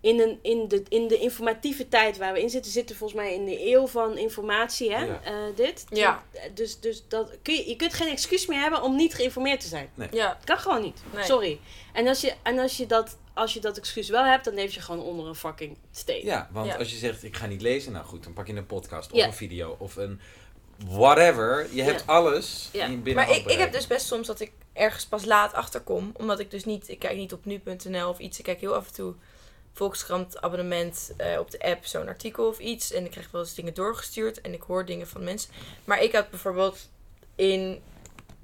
in, 0.01 0.19
een, 0.19 0.39
in, 0.41 0.67
de, 0.67 0.83
in 0.89 1.07
de 1.07 1.17
informatieve 1.19 1.87
tijd 1.89 2.17
waar 2.17 2.33
we 2.33 2.41
in 2.41 2.49
zitten, 2.49 2.71
zitten 2.71 2.95
volgens 2.95 3.19
mij 3.19 3.33
in 3.33 3.45
de 3.45 3.67
eeuw 3.71 3.87
van 3.87 4.17
informatie, 4.17 4.93
hè? 4.93 5.03
Ja. 5.05 5.21
eh, 5.23 5.33
dit. 5.55 5.85
Ja. 5.89 6.23
Dus, 6.53 6.79
dus 6.79 7.03
dat 7.07 7.31
kun 7.41 7.53
je, 7.55 7.69
je 7.69 7.75
kunt 7.75 7.93
geen 7.93 8.09
excuus 8.11 8.45
meer 8.45 8.59
hebben 8.59 8.81
om 8.81 8.95
niet 8.95 9.13
geïnformeerd 9.13 9.59
te 9.61 9.67
zijn. 9.67 9.89
Ja, 10.11 10.39
Kan 10.43 10.57
gewoon 10.57 10.81
niet. 10.81 11.01
Nee. 11.13 11.23
Sorry. 11.23 11.59
En 11.93 12.07
als 12.07 12.21
je, 12.21 12.33
en 12.43 12.59
als 12.59 12.77
je 12.77 12.85
dat, 12.85 13.17
als 13.33 13.53
je 13.53 13.59
dat 13.59 13.77
excuus 13.77 14.09
wel 14.09 14.23
hebt, 14.25 14.45
dan 14.45 14.53
leef 14.53 14.73
je 14.73 14.81
gewoon 14.81 15.01
onder 15.03 15.27
een 15.27 15.35
fucking 15.35 15.77
steen. 15.91 16.25
Ja, 16.25 16.49
want 16.51 16.67
Ja. 16.67 16.75
als 16.75 16.91
je 16.91 16.97
zegt 16.97 17.23
ik 17.23 17.35
ga 17.35 17.45
niet 17.45 17.61
lezen, 17.61 17.91
nou 17.91 18.05
goed, 18.05 18.23
dan 18.23 18.33
pak 18.33 18.47
je 18.47 18.53
een 18.53 18.65
podcast 18.65 19.11
of 19.11 19.17
Ja. 19.17 19.25
een 19.25 19.33
video 19.33 19.75
of 19.79 19.95
een 19.95 20.19
whatever. 20.87 21.67
Je 21.75 21.81
hebt 21.81 22.07
alles 22.07 22.69
Ja. 22.71 22.85
in 22.85 23.03
binnen 23.03 23.25
maar 23.27 23.35
ik, 23.35 23.45
ik 23.45 23.57
heb 23.57 23.71
dus 23.71 23.87
best 23.87 24.05
soms 24.05 24.27
dat 24.27 24.39
ik 24.39 24.51
ergens 24.73 25.05
pas 25.05 25.25
laat 25.25 25.53
achterkom. 25.53 26.11
Omdat 26.17 26.39
ik 26.39 26.51
dus 26.51 26.65
niet, 26.65 26.89
ik 26.89 26.99
kijk 26.99 27.15
niet 27.17 27.33
op 27.33 27.45
nu.nl 27.45 28.09
of 28.09 28.19
iets. 28.19 28.37
Ik 28.37 28.43
kijk 28.43 28.59
heel 28.59 28.75
af 28.75 28.87
en 28.87 28.93
toe 28.93 29.13
Volkskrant 29.73 30.41
abonnement 30.41 31.13
eh, 31.17 31.39
op 31.39 31.51
de 31.51 31.59
app, 31.59 31.85
zo'n 31.85 32.07
artikel 32.07 32.47
of 32.47 32.59
iets. 32.59 32.91
En 32.91 33.05
ik 33.05 33.11
krijg 33.11 33.31
wel 33.31 33.41
eens 33.41 33.53
dingen 33.55 33.73
doorgestuurd 33.73 34.41
en 34.41 34.53
ik 34.53 34.61
hoor 34.61 34.85
dingen 34.85 35.07
van 35.07 35.23
mensen. 35.23 35.51
Maar 35.85 36.03
ik 36.03 36.11
had 36.11 36.29
bijvoorbeeld 36.29 36.89
in, 37.35 37.81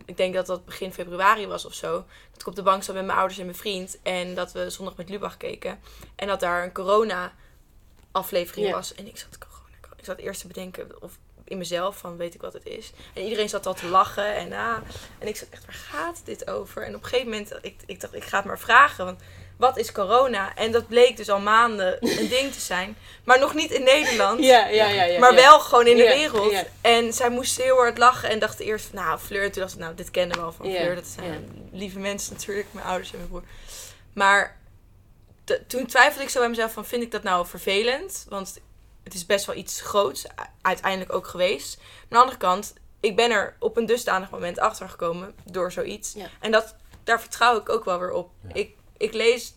ik 0.09 0.17
denk 0.17 0.33
dat 0.33 0.45
dat 0.45 0.65
begin 0.65 0.93
februari 0.93 1.47
was 1.47 1.65
of 1.65 1.73
zo. 1.73 1.91
Dat 2.31 2.41
ik 2.41 2.47
op 2.47 2.55
de 2.55 2.63
bank 2.63 2.83
zat 2.83 2.95
met 2.95 3.05
mijn 3.05 3.17
ouders 3.17 3.39
en 3.39 3.45
mijn 3.45 3.57
vriend. 3.57 3.97
En 4.03 4.35
dat 4.35 4.51
we 4.51 4.69
zondag 4.69 4.95
met 4.95 5.09
Lubach 5.09 5.37
keken. 5.37 5.79
En 6.15 6.27
dat 6.27 6.39
daar 6.39 6.63
een 6.63 6.73
corona 6.73 7.33
aflevering 8.11 8.67
Ja. 8.67 8.73
was. 8.73 8.93
En 8.95 9.07
ik 9.07 9.17
zat 9.17 9.37
corona. 9.37 9.57
Ik 9.97 10.05
zat 10.05 10.17
eerst 10.17 10.41
te 10.41 10.47
bedenken 10.47 11.01
of 11.01 11.17
in 11.43 11.57
mezelf 11.57 11.97
van 11.97 12.17
weet 12.17 12.33
ik 12.33 12.41
wat 12.41 12.53
het 12.53 12.65
is. 12.65 12.91
En 13.13 13.23
iedereen 13.23 13.49
zat 13.49 13.65
al 13.65 13.73
te 13.73 13.87
lachen 13.87 14.35
en 14.35 14.53
ah. 14.53 14.77
En 15.19 15.27
ik 15.27 15.35
zat 15.35 15.47
echt, 15.49 15.65
waar 15.65 15.75
gaat 15.75 16.21
dit 16.25 16.49
over? 16.49 16.83
En 16.83 16.95
op 16.95 17.03
een 17.03 17.07
gegeven 17.09 17.31
moment, 17.31 17.53
ik, 17.61 17.75
ik 17.85 17.99
dacht, 18.01 18.13
ik 18.13 18.23
ga 18.23 18.37
het 18.37 18.45
maar 18.45 18.59
vragen. 18.59 19.05
Want 19.05 19.21
wat 19.59 19.77
is 19.77 19.91
corona? 19.91 20.55
En 20.55 20.71
dat 20.71 20.87
bleek 20.87 21.17
dus 21.17 21.29
al 21.29 21.39
maanden 21.39 21.97
een 22.19 22.27
ding 22.27 22.53
te 22.53 22.59
zijn. 22.59 22.97
Maar 23.23 23.39
nog 23.39 23.53
niet 23.53 23.71
in 23.71 23.83
Nederland. 23.83 24.43
Ja, 24.43 24.67
ja, 24.67 24.87
ja. 24.87 25.03
ja 25.03 25.19
maar 25.19 25.33
ja. 25.33 25.41
wel 25.41 25.59
gewoon 25.59 25.87
in 25.87 25.97
de 25.97 26.03
Ja, 26.03 26.13
wereld. 26.13 26.51
ja. 26.51 26.63
En 26.81 27.13
zij 27.13 27.29
moest 27.29 27.57
heel 27.61 27.75
hard 27.75 27.97
lachen 27.97 28.29
en 28.29 28.39
dacht 28.39 28.59
eerst, 28.59 28.93
nou, 28.93 29.19
Fleur. 29.19 29.51
Toen 29.51 29.61
dacht 29.61 29.73
ik, 29.73 29.79
nou, 29.79 29.95
dit 29.95 30.11
kennen 30.11 30.37
we 30.37 30.43
al 30.43 30.51
van 30.51 30.69
Ja, 30.69 30.79
Fleur. 30.79 30.95
Dat 30.95 31.07
zijn 31.07 31.31
ja. 31.31 31.77
lieve 31.77 31.99
mensen 31.99 32.33
natuurlijk, 32.33 32.67
mijn 32.71 32.85
ouders 32.85 33.11
en 33.11 33.17
mijn 33.17 33.29
broer. 33.29 33.43
Maar 34.13 34.57
toen 35.67 35.85
twijfelde 35.85 36.23
ik 36.23 36.29
zo 36.29 36.39
bij 36.39 36.49
mezelf 36.49 36.73
van, 36.73 36.85
vind 36.85 37.03
ik 37.03 37.11
dat 37.11 37.23
nou 37.23 37.47
vervelend? 37.47 38.25
Want 38.29 38.59
het 39.03 39.13
is 39.13 39.25
best 39.25 39.45
wel 39.45 39.55
iets 39.55 39.81
groots, 39.81 40.25
uiteindelijk 40.61 41.13
ook 41.13 41.27
geweest. 41.27 41.77
Maar 41.77 41.87
aan 41.87 42.07
de 42.09 42.17
andere 42.17 42.37
kant, 42.37 42.73
ik 42.99 43.15
ben 43.15 43.31
er 43.31 43.55
op 43.59 43.77
een 43.77 43.85
dusdanig 43.85 44.29
moment 44.29 44.59
achter 44.59 44.89
gekomen 44.89 45.35
door 45.43 45.71
zoiets. 45.71 46.13
Ja. 46.13 46.25
En 46.39 46.51
dat, 46.51 46.75
daar 47.03 47.21
vertrouw 47.21 47.57
ik 47.57 47.69
ook 47.69 47.85
wel 47.85 47.99
weer 47.99 48.11
op. 48.11 48.29
Ja. 48.47 48.53
Ik, 48.53 48.75
ik 48.99 49.13
lees... 49.13 49.53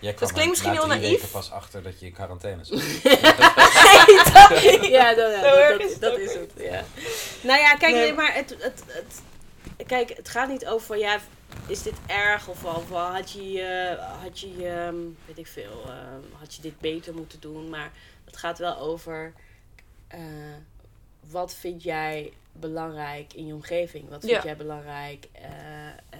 Jij 0.00 0.14
kwam 0.14 0.30
klinkt 0.32 0.50
misschien 0.50 0.72
heel 0.72 0.86
naïef. 0.86 1.10
weken 1.10 1.30
pas 1.30 1.50
achter 1.50 1.82
dat 1.82 2.00
je 2.00 2.06
in 2.06 2.12
quarantaine 2.12 2.64
zat. 2.64 2.80
ja, 4.96 5.14
dat, 5.14 5.40
dat, 5.42 5.80
is 5.80 5.80
dat, 5.80 5.90
het 5.90 6.00
dat 6.00 6.18
is 6.18 6.34
het. 6.34 6.52
Ja. 6.56 6.84
Nou 7.42 7.60
ja, 7.60 7.74
kijk, 7.74 7.92
Nee. 7.92 8.02
nee, 8.02 8.12
maar 8.12 8.34
het, 8.34 8.50
het, 8.58 8.82
het, 8.86 9.22
kijk, 9.86 10.16
het 10.16 10.28
gaat 10.28 10.48
niet 10.48 10.66
over, 10.66 10.98
ja, 10.98 11.18
is 11.66 11.82
dit 11.82 11.94
erg 12.06 12.48
of, 12.48 12.64
of 12.64 12.90
had 12.90 13.30
je, 13.30 13.62
eh, 13.62 14.22
had 14.22 14.40
je 14.40 14.68
ehm, 14.68 14.96
weet 15.26 15.38
ik 15.38 15.46
veel, 15.46 15.82
ehm, 15.86 16.20
had 16.38 16.54
je 16.54 16.62
dit 16.62 16.80
beter 16.80 17.14
moeten 17.14 17.40
doen. 17.40 17.68
Maar 17.68 17.92
het 18.24 18.36
gaat 18.36 18.58
wel 18.58 18.78
over, 18.78 19.32
eh, 20.08 20.20
wat 21.30 21.54
vind 21.54 21.82
jij 21.82 22.32
belangrijk 22.52 23.32
in 23.32 23.46
je 23.46 23.54
omgeving? 23.54 24.08
Wat 24.08 24.20
vind 24.20 24.32
Ja. 24.32 24.42
jij 24.44 24.56
belangrijk 24.56 25.28
eh, 25.32 25.48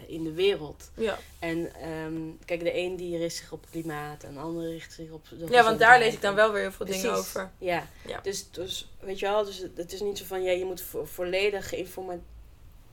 in 0.07 0.25
de 0.25 0.33
wereld? 0.33 0.91
Ja, 0.95 1.19
En 1.39 1.75
ehm, 1.75 2.21
kijk, 2.45 2.61
de 2.61 2.77
een 2.79 2.97
die 2.97 3.17
richt 3.19 3.37
zich 3.37 3.53
op 3.53 3.67
klimaat, 3.71 4.23
en 4.23 4.35
de 4.35 4.41
ander 4.41 4.71
richt 4.71 4.93
zich 4.93 5.11
op 5.11 5.27
de 5.29 5.47
ja 5.51 5.63
want 5.63 5.79
daar 5.79 5.99
lees 5.99 6.15
ik 6.15 6.21
dan 6.21 6.35
wel 6.35 6.53
weer 6.53 6.61
heel 6.63 6.73
veel 6.73 6.87
dingen 6.87 7.13
over. 7.15 7.51
Ja, 7.59 7.87
Ja. 8.07 8.21
Dus, 8.21 8.51
dus 8.51 8.89
weet 9.01 9.19
je 9.19 9.27
wel, 9.27 9.45
dus 9.45 9.59
het- 9.59 9.77
het 9.77 9.93
is 9.93 10.01
niet 10.01 10.19
zo 10.19 10.25
van 10.25 10.43
ja, 10.43 10.51
je 10.51 10.65
moet 10.65 10.81
vo- 10.81 11.05
volledig 11.05 11.69
geïnformeerd, 11.69 12.21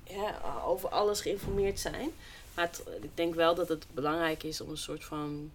ja, 0.04 0.42
over 0.66 0.90
alles 0.90 1.22
geïnformeerd 1.22 1.80
zijn. 1.80 2.10
Maar 2.56 2.66
het- 2.66 2.84
ik 3.02 3.10
denk 3.18 3.36
wel 3.36 3.56
dat 3.56 3.70
het 3.70 3.86
belangrijk 3.94 4.44
is 4.44 4.62
om 4.62 4.70
een 4.70 4.78
soort 4.78 5.04
van, 5.04 5.52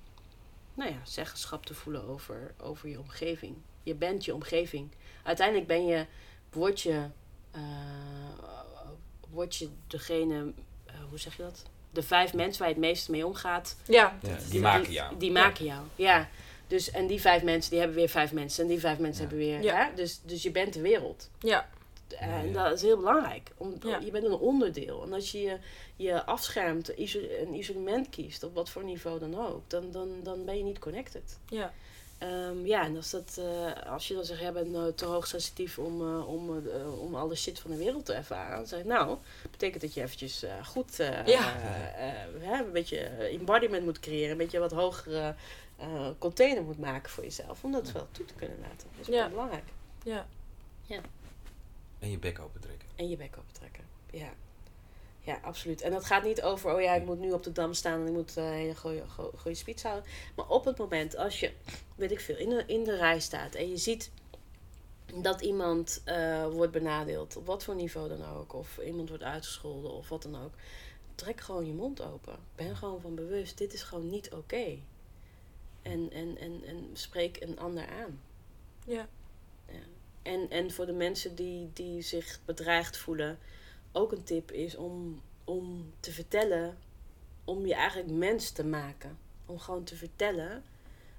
nou 0.75 0.90
ja, 0.90 0.99
zeggenschap 1.05 1.66
te 1.66 1.75
voelen 1.75 2.09
over, 2.09 2.55
over 2.62 2.88
je 2.88 2.99
omgeving. 2.99 3.55
Je 3.83 3.95
bent 3.95 4.25
je 4.25 4.35
omgeving. 4.35 4.88
Uiteindelijk 5.23 5.66
ben 5.66 5.87
je, 5.87 6.07
word 6.57 6.81
je, 6.81 7.03
eh, 7.51 7.61
word 9.31 9.57
je 9.57 9.69
degene, 9.87 10.53
eh, 10.87 10.95
hoe 11.09 11.19
zeg 11.19 11.37
je 11.37 11.42
dat? 11.42 11.62
De 11.90 12.03
vijf 12.03 12.35
mensen 12.35 12.59
waar 12.59 12.69
je 12.69 12.75
het 12.75 12.85
meest 12.85 13.09
mee 13.09 13.27
omgaat, 13.27 13.77
Ja, 13.87 14.19
Ja, 14.23 14.37
die 14.51 14.61
maken 14.61 14.92
jou. 14.92 15.16
die 15.19 15.31
maken 15.33 15.64
jou, 15.64 15.83
ja. 15.97 16.29
Dus, 16.66 16.90
en 16.90 17.07
die 17.07 17.21
vijf 17.21 17.42
mensen, 17.42 17.71
die 17.71 17.79
hebben 17.79 17.97
weer 17.97 18.09
vijf 18.09 18.33
mensen. 18.33 18.62
En 18.62 18.69
die 18.69 18.81
vijf 18.81 18.99
mensen 18.99 19.23
Ja. 19.23 19.29
hebben 19.29 19.47
weer... 19.47 19.62
Ja. 19.62 19.85
Hè? 19.88 19.95
Dus, 19.95 20.21
dus 20.25 20.42
je 20.42 20.51
bent 20.51 20.73
de 20.73 20.81
wereld. 20.81 21.31
ja, 21.40 21.69
En 22.09 22.29
Ja, 22.31 22.40
ja. 22.40 22.53
dat 22.69 22.73
is 22.77 22.83
heel 22.83 22.97
belangrijk. 22.97 23.51
Om, 23.57 23.75
Ja. 23.83 23.99
Je 23.99 24.11
bent 24.11 24.25
een 24.25 24.33
onderdeel. 24.33 25.03
En 25.03 25.12
als 25.12 25.33
je 25.33 25.40
je, 25.40 25.59
je 25.97 26.25
afschermt, 26.25 26.88
iso- 26.88 27.27
een 27.40 27.55
isolement 27.55 28.09
kiest, 28.09 28.42
op 28.42 28.55
wat 28.55 28.71
voor 28.71 28.85
niveau 28.85 29.19
dan 29.19 29.38
ook, 29.47 29.71
dan, 29.71 29.90
dan, 29.90 30.09
dan 30.23 30.45
ben 30.45 30.57
je 30.59 30.62
niet 30.64 30.79
connected. 30.79 31.38
ja. 31.49 31.73
Ehm, 32.18 32.66
ja, 32.66 32.85
en 32.85 32.96
als, 32.96 33.11
dat, 33.11 33.37
eh, 33.38 33.92
als 33.92 34.09
je 34.09 34.14
dan 34.14 34.24
zegt, 34.24 34.40
jij 34.40 34.52
bent 34.52 34.70
nou 34.70 34.92
te 34.94 35.05
hoogsensitief 35.05 35.79
om, 35.79 36.00
eh, 36.00 36.29
om, 36.29 36.68
eh, 36.68 37.00
om 37.02 37.14
alle 37.14 37.35
shit 37.35 37.59
van 37.61 37.70
de 37.70 37.76
wereld 37.76 38.05
te 38.05 38.12
ervaren. 38.12 38.57
Dan 38.57 38.66
zeg 38.66 38.79
ik, 38.81 38.85
nou, 38.87 39.18
betekent 39.50 39.83
dat 39.83 39.94
je 39.94 40.02
eventjes 40.02 40.42
eh, 40.42 40.66
goed 40.66 41.00
eh, 41.00 41.26
Ja. 41.26 41.57
eh, 41.62 42.09
eh, 42.11 42.26
hè, 42.38 42.64
een 42.64 42.72
beetje 42.72 42.98
embodiment 43.38 43.85
moet 43.85 44.00
creëren. 44.00 44.31
Een 44.31 44.37
beetje 44.37 44.59
wat 44.59 44.72
hogere 44.72 45.35
eh, 45.76 46.09
container 46.18 46.62
moet 46.62 46.79
maken 46.79 47.11
voor 47.11 47.24
jezelf. 47.24 47.64
Om 47.64 47.72
dat 47.72 47.92
wel 47.92 48.07
toe 48.12 48.24
te 48.24 48.35
kunnen 48.35 48.59
laten. 48.61 48.88
Dat 48.96 49.09
is 49.09 49.14
Ja. 49.14 49.29
belangrijk. 49.29 49.64
ja. 50.05 50.26
En 51.98 52.11
je 52.11 52.18
bek 52.18 52.38
open 52.40 52.61
trekken. 52.61 52.88
En 52.96 53.09
je 53.09 53.16
bek 53.16 53.35
open 53.38 53.52
trekken. 53.52 53.85
Ja. 54.11 54.29
Ja, 55.26 55.38
absoluut. 55.42 55.80
En 55.80 55.90
dat 55.90 56.04
gaat 56.04 56.24
niet 56.24 56.42
over, 56.42 56.74
oh 56.74 56.80
ja, 56.80 56.94
ik 56.94 57.04
moet 57.04 57.18
nu 57.18 57.32
op 57.32 57.42
de 57.42 57.52
dam 57.52 57.72
staan 57.72 58.00
en 58.00 58.06
ik 58.06 58.12
moet 58.12 58.36
eh, 58.36 58.44
een 58.44 58.52
hele 58.52 58.76
goede, 58.76 59.08
go- 59.08 59.32
goede 59.36 59.56
speech 59.56 59.82
houden. 59.82 60.10
Maar 60.36 60.48
op 60.48 60.64
het 60.64 60.78
moment 60.78 61.16
als 61.16 61.40
je, 61.40 61.52
weet 61.96 62.10
ik 62.10 62.20
veel, 62.20 62.36
in 62.36 62.48
de, 62.48 62.64
in 62.66 62.84
de 62.84 62.96
rij 62.96 63.20
staat 63.20 63.54
en 63.54 63.68
je 63.68 63.76
ziet 63.76 64.10
dat 65.14 65.40
iemand 65.40 66.02
eh, 66.04 66.46
wordt 66.48 66.72
benadeeld, 66.72 67.36
op 67.36 67.46
wat 67.46 67.64
voor 67.64 67.74
niveau 67.74 68.08
dan 68.08 68.24
ook, 68.24 68.52
of 68.54 68.78
iemand 68.78 69.08
wordt 69.08 69.24
uitgescholden 69.24 69.92
of 69.92 70.08
wat 70.08 70.22
dan 70.22 70.42
ook, 70.44 70.52
trek 71.14 71.40
gewoon 71.40 71.66
je 71.66 71.72
mond 71.72 72.02
open. 72.02 72.36
Ben 72.54 72.76
gewoon 72.76 73.00
van 73.00 73.14
bewust, 73.14 73.58
dit 73.58 73.72
is 73.72 73.82
gewoon 73.82 74.10
niet 74.10 74.32
oké. 74.32 74.78
En, 75.82 76.10
en, 76.12 76.38
en, 76.38 76.62
en 76.66 76.90
spreek 76.92 77.40
een 77.40 77.58
ander 77.58 77.86
aan. 77.88 78.20
Ja. 78.84 79.08
Ja. 79.66 79.78
En, 80.22 80.50
en 80.50 80.70
voor 80.70 80.86
de 80.86 80.92
mensen 80.92 81.34
die, 81.34 81.70
die 81.72 82.02
zich 82.02 82.38
bedreigd 82.44 82.96
voelen, 82.96 83.38
ook 83.96 84.12
een 84.12 84.24
tip 84.24 84.52
is 84.52 84.76
om, 84.76 85.20
om 85.44 85.92
te 86.00 86.12
vertellen, 86.12 86.78
om 87.44 87.66
je 87.66 87.74
eigenlijk 87.74 88.11
mens 88.11 88.50
te 88.50 88.64
maken. 88.64 89.18
Om 89.46 89.59
gewoon 89.59 89.85
te 89.85 89.96
vertellen 89.96 90.64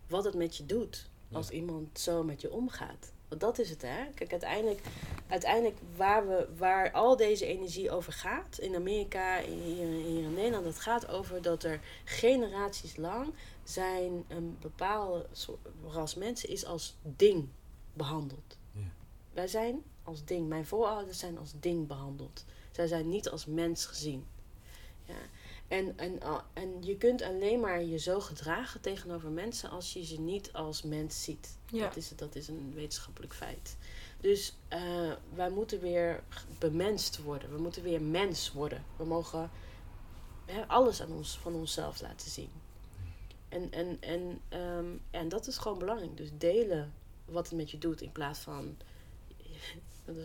wat 0.08 0.24
het 0.24 0.36
met 0.36 0.58
je 0.58 0.66
doet 0.66 1.10
als 1.32 1.50
iemand 1.50 2.00
zo 2.00 2.24
met 2.24 2.42
je 2.42 2.52
omgaat. 2.52 3.12
Want 3.28 3.42
dat 3.42 3.60
is 3.60 3.70
het, 3.70 3.82
hè? 3.82 4.06
Kijk, 4.16 4.32
uiteindelijk, 4.32 4.82
uiteindelijk 5.28 5.78
waar, 5.96 6.28
we, 6.28 6.48
waar 6.58 6.92
al 6.92 7.16
deze 7.16 7.46
energie 7.46 7.92
over 7.92 8.14
gaat, 8.14 8.58
in 8.58 8.76
Amerika, 8.76 9.42
hier, 9.42 9.88
hier 9.88 10.24
in 10.24 10.34
Nederland, 10.34 10.66
het 10.66 10.80
gaat 10.80 11.08
over 11.08 11.42
dat 11.42 11.64
er 11.64 11.80
generaties 12.04 12.96
lang 12.96 13.34
zijn 13.64 14.26
een 14.28 14.58
bepaalde 14.62 15.26
soort 15.32 15.68
ras 15.88 16.16
mensen 16.16 16.50
is 16.50 16.66
als 16.66 16.96
ding 17.02 17.48
behandeld. 17.94 18.58
Ja. 18.72 18.92
Wij 19.34 19.48
zijn 19.48 19.84
als 20.04 20.26
ding, 20.26 20.48
mijn 20.48 20.66
voorouders 20.66 21.20
zijn 21.20 21.38
als 21.38 21.52
ding 21.60 21.88
behandeld. 21.88 22.46
Zij 22.78 22.88
zijn 22.88 23.10
niet 23.10 23.30
als 23.30 23.46
mens 23.46 23.86
gezien. 23.86 24.26
Ja. 25.06 25.14
En, 25.68 25.98
en, 25.98 26.20
en 26.54 26.84
je 26.84 26.98
kunt 26.98 27.22
alleen 27.22 27.60
maar 27.60 27.84
je 27.84 27.98
zo 27.98 28.20
gedragen 28.20 28.82
tegenover 28.82 29.30
mensen 29.30 29.70
als 29.70 29.94
je 29.94 30.06
ze 30.06 30.20
niet 30.20 30.54
als 30.54 30.82
mens 30.82 31.24
ziet. 31.24 31.58
Ja. 31.66 31.84
Dat, 31.84 31.96
is, 31.96 32.12
dat 32.16 32.36
is 32.36 32.48
een 32.48 32.74
wetenschappelijk 32.74 33.34
feit. 33.34 33.78
Dus 34.22 34.56
eh, 34.68 35.12
wij 35.34 35.50
moeten 35.50 35.80
weer 35.80 36.24
bemenst 36.60 37.22
worden. 37.22 37.52
We 37.52 37.62
moeten 37.62 37.84
weer 37.84 38.02
mens 38.02 38.52
worden. 38.52 38.84
We 38.96 39.06
mogen 39.06 39.50
hè, 40.46 40.68
alles 40.68 41.02
aan 41.02 41.12
ons, 41.12 41.38
van 41.38 41.54
onszelf 41.54 42.02
laten 42.02 42.32
zien. 42.32 42.52
En, 43.50 43.72
en, 43.72 43.98
en, 44.00 44.42
ehm, 44.50 44.86
en 45.12 45.30
dat 45.30 45.48
is 45.48 45.58
gewoon 45.58 45.80
belangrijk. 45.80 46.18
Dus 46.18 46.30
delen 46.34 46.94
wat 47.26 47.50
het 47.50 47.58
met 47.58 47.72
je 47.72 47.78
doet 47.78 48.02
in 48.02 48.12
plaats 48.12 48.40
van. 48.40 48.78
Dat 50.08 50.16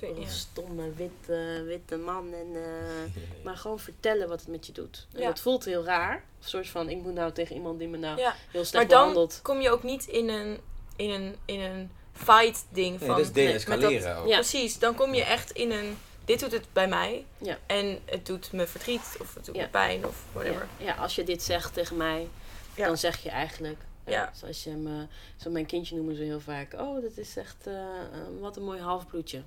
is 0.00 0.08
een 0.08 0.28
stomme 0.28 0.92
witte, 0.96 1.62
witte 1.66 1.96
man. 1.96 2.32
En, 2.32 2.46
eh, 2.54 3.22
maar 3.44 3.56
gewoon 3.56 3.78
vertellen 3.78 4.28
wat 4.28 4.40
het 4.40 4.48
met 4.48 4.66
je 4.66 4.72
doet. 4.72 5.06
En 5.12 5.20
Ja. 5.20 5.26
dat 5.26 5.40
voelt 5.40 5.64
heel 5.64 5.84
raar. 5.84 6.14
Een 6.14 6.48
soort 6.48 6.68
van, 6.68 6.88
ik 6.88 6.96
moet 7.02 7.14
nou 7.14 7.32
tegen 7.32 7.54
iemand 7.54 7.78
die 7.78 7.88
me 7.88 7.96
nou 7.96 8.18
Ja. 8.18 8.34
heel 8.50 8.64
slecht 8.64 8.72
Maar 8.72 8.98
dan 8.98 8.98
behandelt. 9.08 9.40
kom 9.42 9.60
je 9.60 9.70
ook 9.70 9.82
niet 9.82 10.06
in 10.06 10.28
een, 10.28 10.58
in 10.96 11.10
een, 11.10 11.36
in 11.44 11.60
een 11.60 11.90
fight 12.12 12.64
ding 12.70 12.98
Nee, 12.98 13.08
van... 13.08 13.16
dat 13.16 13.18
is 13.26 13.32
de-escaleren 13.32 14.16
ook. 14.16 14.26
Ja. 14.28 14.34
Precies, 14.34 14.78
dan 14.78 14.94
kom 14.94 15.14
je 15.14 15.24
echt 15.24 15.50
in 15.50 15.70
een... 15.70 15.96
Dit 16.24 16.40
doet 16.40 16.52
het 16.52 16.72
bij 16.72 16.88
mij. 16.88 17.24
Ja. 17.38 17.58
En 17.66 17.98
het 18.04 18.26
doet 18.26 18.52
me 18.52 18.66
verdriet. 18.66 19.16
Of 19.20 19.34
het 19.34 19.44
doet 19.44 19.54
Ja. 19.54 19.62
me 19.62 19.68
pijn. 19.68 20.06
Of 20.06 20.24
whatever. 20.32 20.68
Ja, 20.78 20.84
ja, 20.86 20.94
als 20.94 21.14
je 21.14 21.24
dit 21.24 21.42
zegt 21.42 21.74
tegen 21.74 21.96
mij, 21.96 22.28
Ja. 22.74 22.86
dan 22.86 22.98
zeg 22.98 23.22
je 23.22 23.30
eigenlijk. 23.30 23.78
Eh, 24.10 24.16
Ja. 24.16 24.30
Zoals 24.34 24.64
je 24.64 24.70
me, 24.70 25.06
zo 25.36 25.50
mijn 25.50 25.66
kindje 25.66 25.96
noemen 25.96 26.16
ze 26.16 26.22
heel 26.22 26.40
vaak. 26.40 26.72
Oh, 26.72 27.02
dat 27.02 27.16
is 27.16 27.36
echt 27.36 27.66
eh, 27.66 28.00
eh, 28.00 28.08
wat 28.40 28.56
een 28.56 28.64
mooi 28.64 28.80
halfbloedje. 28.80 29.42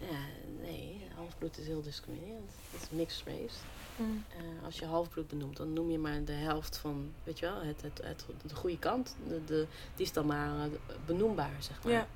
Ja. 0.00 0.18
nee, 0.62 1.00
halfbloed 1.14 1.58
is 1.58 1.66
heel 1.66 1.82
discriminerend. 1.82 2.50
Dat 2.72 2.80
is 2.80 2.88
mixed 2.90 3.26
race. 3.26 3.56
Mm. 4.00 4.24
Eh, 4.36 4.64
als 4.64 4.78
je 4.78 4.86
halfbloed 4.86 5.28
benoemt, 5.28 5.56
dan 5.56 5.72
noem 5.72 5.90
je 5.90 5.98
maar 5.98 6.24
de 6.24 6.32
helft 6.32 6.76
van, 6.76 7.12
weet 7.24 7.38
je 7.38 7.46
wel, 7.46 7.60
het, 7.60 7.82
het, 7.82 8.00
het, 8.02 8.24
de 8.46 8.54
goede 8.54 8.78
kant. 8.78 9.16
De, 9.28 9.44
de, 9.44 9.66
die 9.94 10.06
is 10.06 10.12
dan 10.12 10.26
maar 10.26 10.48
eh, 10.60 10.70
benoembaar, 11.06 11.56
zeg 11.58 11.82
maar. 11.82 11.92
Ja. 11.92 12.06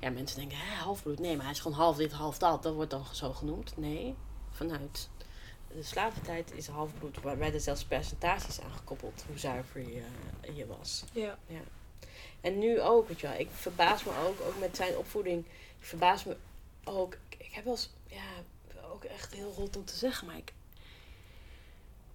Ja, 0.00 0.10
mensen 0.10 0.38
denken, 0.38 0.58
hè, 0.58 0.74
halfbloed. 0.74 1.18
Nee, 1.18 1.36
maar 1.36 1.44
hij 1.44 1.54
is 1.54 1.60
gewoon 1.60 1.76
half 1.76 1.96
dit, 1.96 2.12
half 2.12 2.38
dat. 2.38 2.62
Dat 2.62 2.74
wordt 2.74 2.90
dan 2.90 3.04
zo 3.12 3.32
genoemd. 3.32 3.76
Nee, 3.76 4.14
vanuit 4.50 5.08
de 5.74 5.82
slaventijd 5.82 6.52
is 6.54 6.66
halfbloed, 6.66 7.20
waarbij 7.22 7.54
er 7.54 7.60
zelfs 7.60 7.84
percentages 7.84 8.60
aan 8.60 8.72
gekoppeld 8.72 9.24
hoe 9.26 9.38
zuiver 9.38 9.80
je, 9.80 10.02
je 10.54 10.66
was. 10.66 11.04
Ja. 11.12 11.38
En 12.40 12.58
nu 12.58 12.80
ook, 12.80 13.08
weet 13.08 13.20
je 13.20 13.26
wel. 13.26 13.38
Ik 13.38 13.48
verbaas 13.52 14.04
me 14.04 14.10
ook, 14.26 14.40
ook 14.40 14.58
met 14.58 14.76
zijn 14.76 14.96
opvoeding. 14.96 15.44
Ik 15.78 15.86
verbaas 15.86 16.24
me 16.24 16.36
ook. 16.84 17.14
Ik, 17.28 17.38
ik 17.38 17.52
heb 17.52 17.64
wel 17.64 17.72
eens, 17.72 17.90
ja, 18.06 18.22
ook 18.92 19.04
echt 19.04 19.34
heel 19.34 19.52
rot 19.56 19.76
om 19.76 19.84
te 19.84 19.96
zeggen, 19.96 20.26
maar 20.26 20.36
ik. 20.36 20.52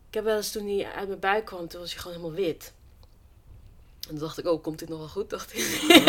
Ik 0.08 0.14
heb 0.14 0.24
wel 0.24 0.38
eens 0.38 0.52
toen 0.52 0.68
hij 0.68 0.92
uit 0.92 1.08
mijn 1.08 1.20
buik 1.20 1.46
kwam, 1.46 1.68
toen 1.68 1.80
was 1.80 1.94
hij 1.94 2.02
gewoon 2.02 2.18
helemaal 2.18 2.38
wit. 2.46 2.74
En 4.08 4.12
toen 4.12 4.20
dacht 4.20 4.38
ik, 4.38 4.46
oh, 4.48 4.64
komt 4.64 4.80
dit 4.80 4.90
nog 4.90 4.98
wel 5.00 5.08
goed? 5.08 5.30
Dacht 5.30 5.54
ik. 5.54 5.64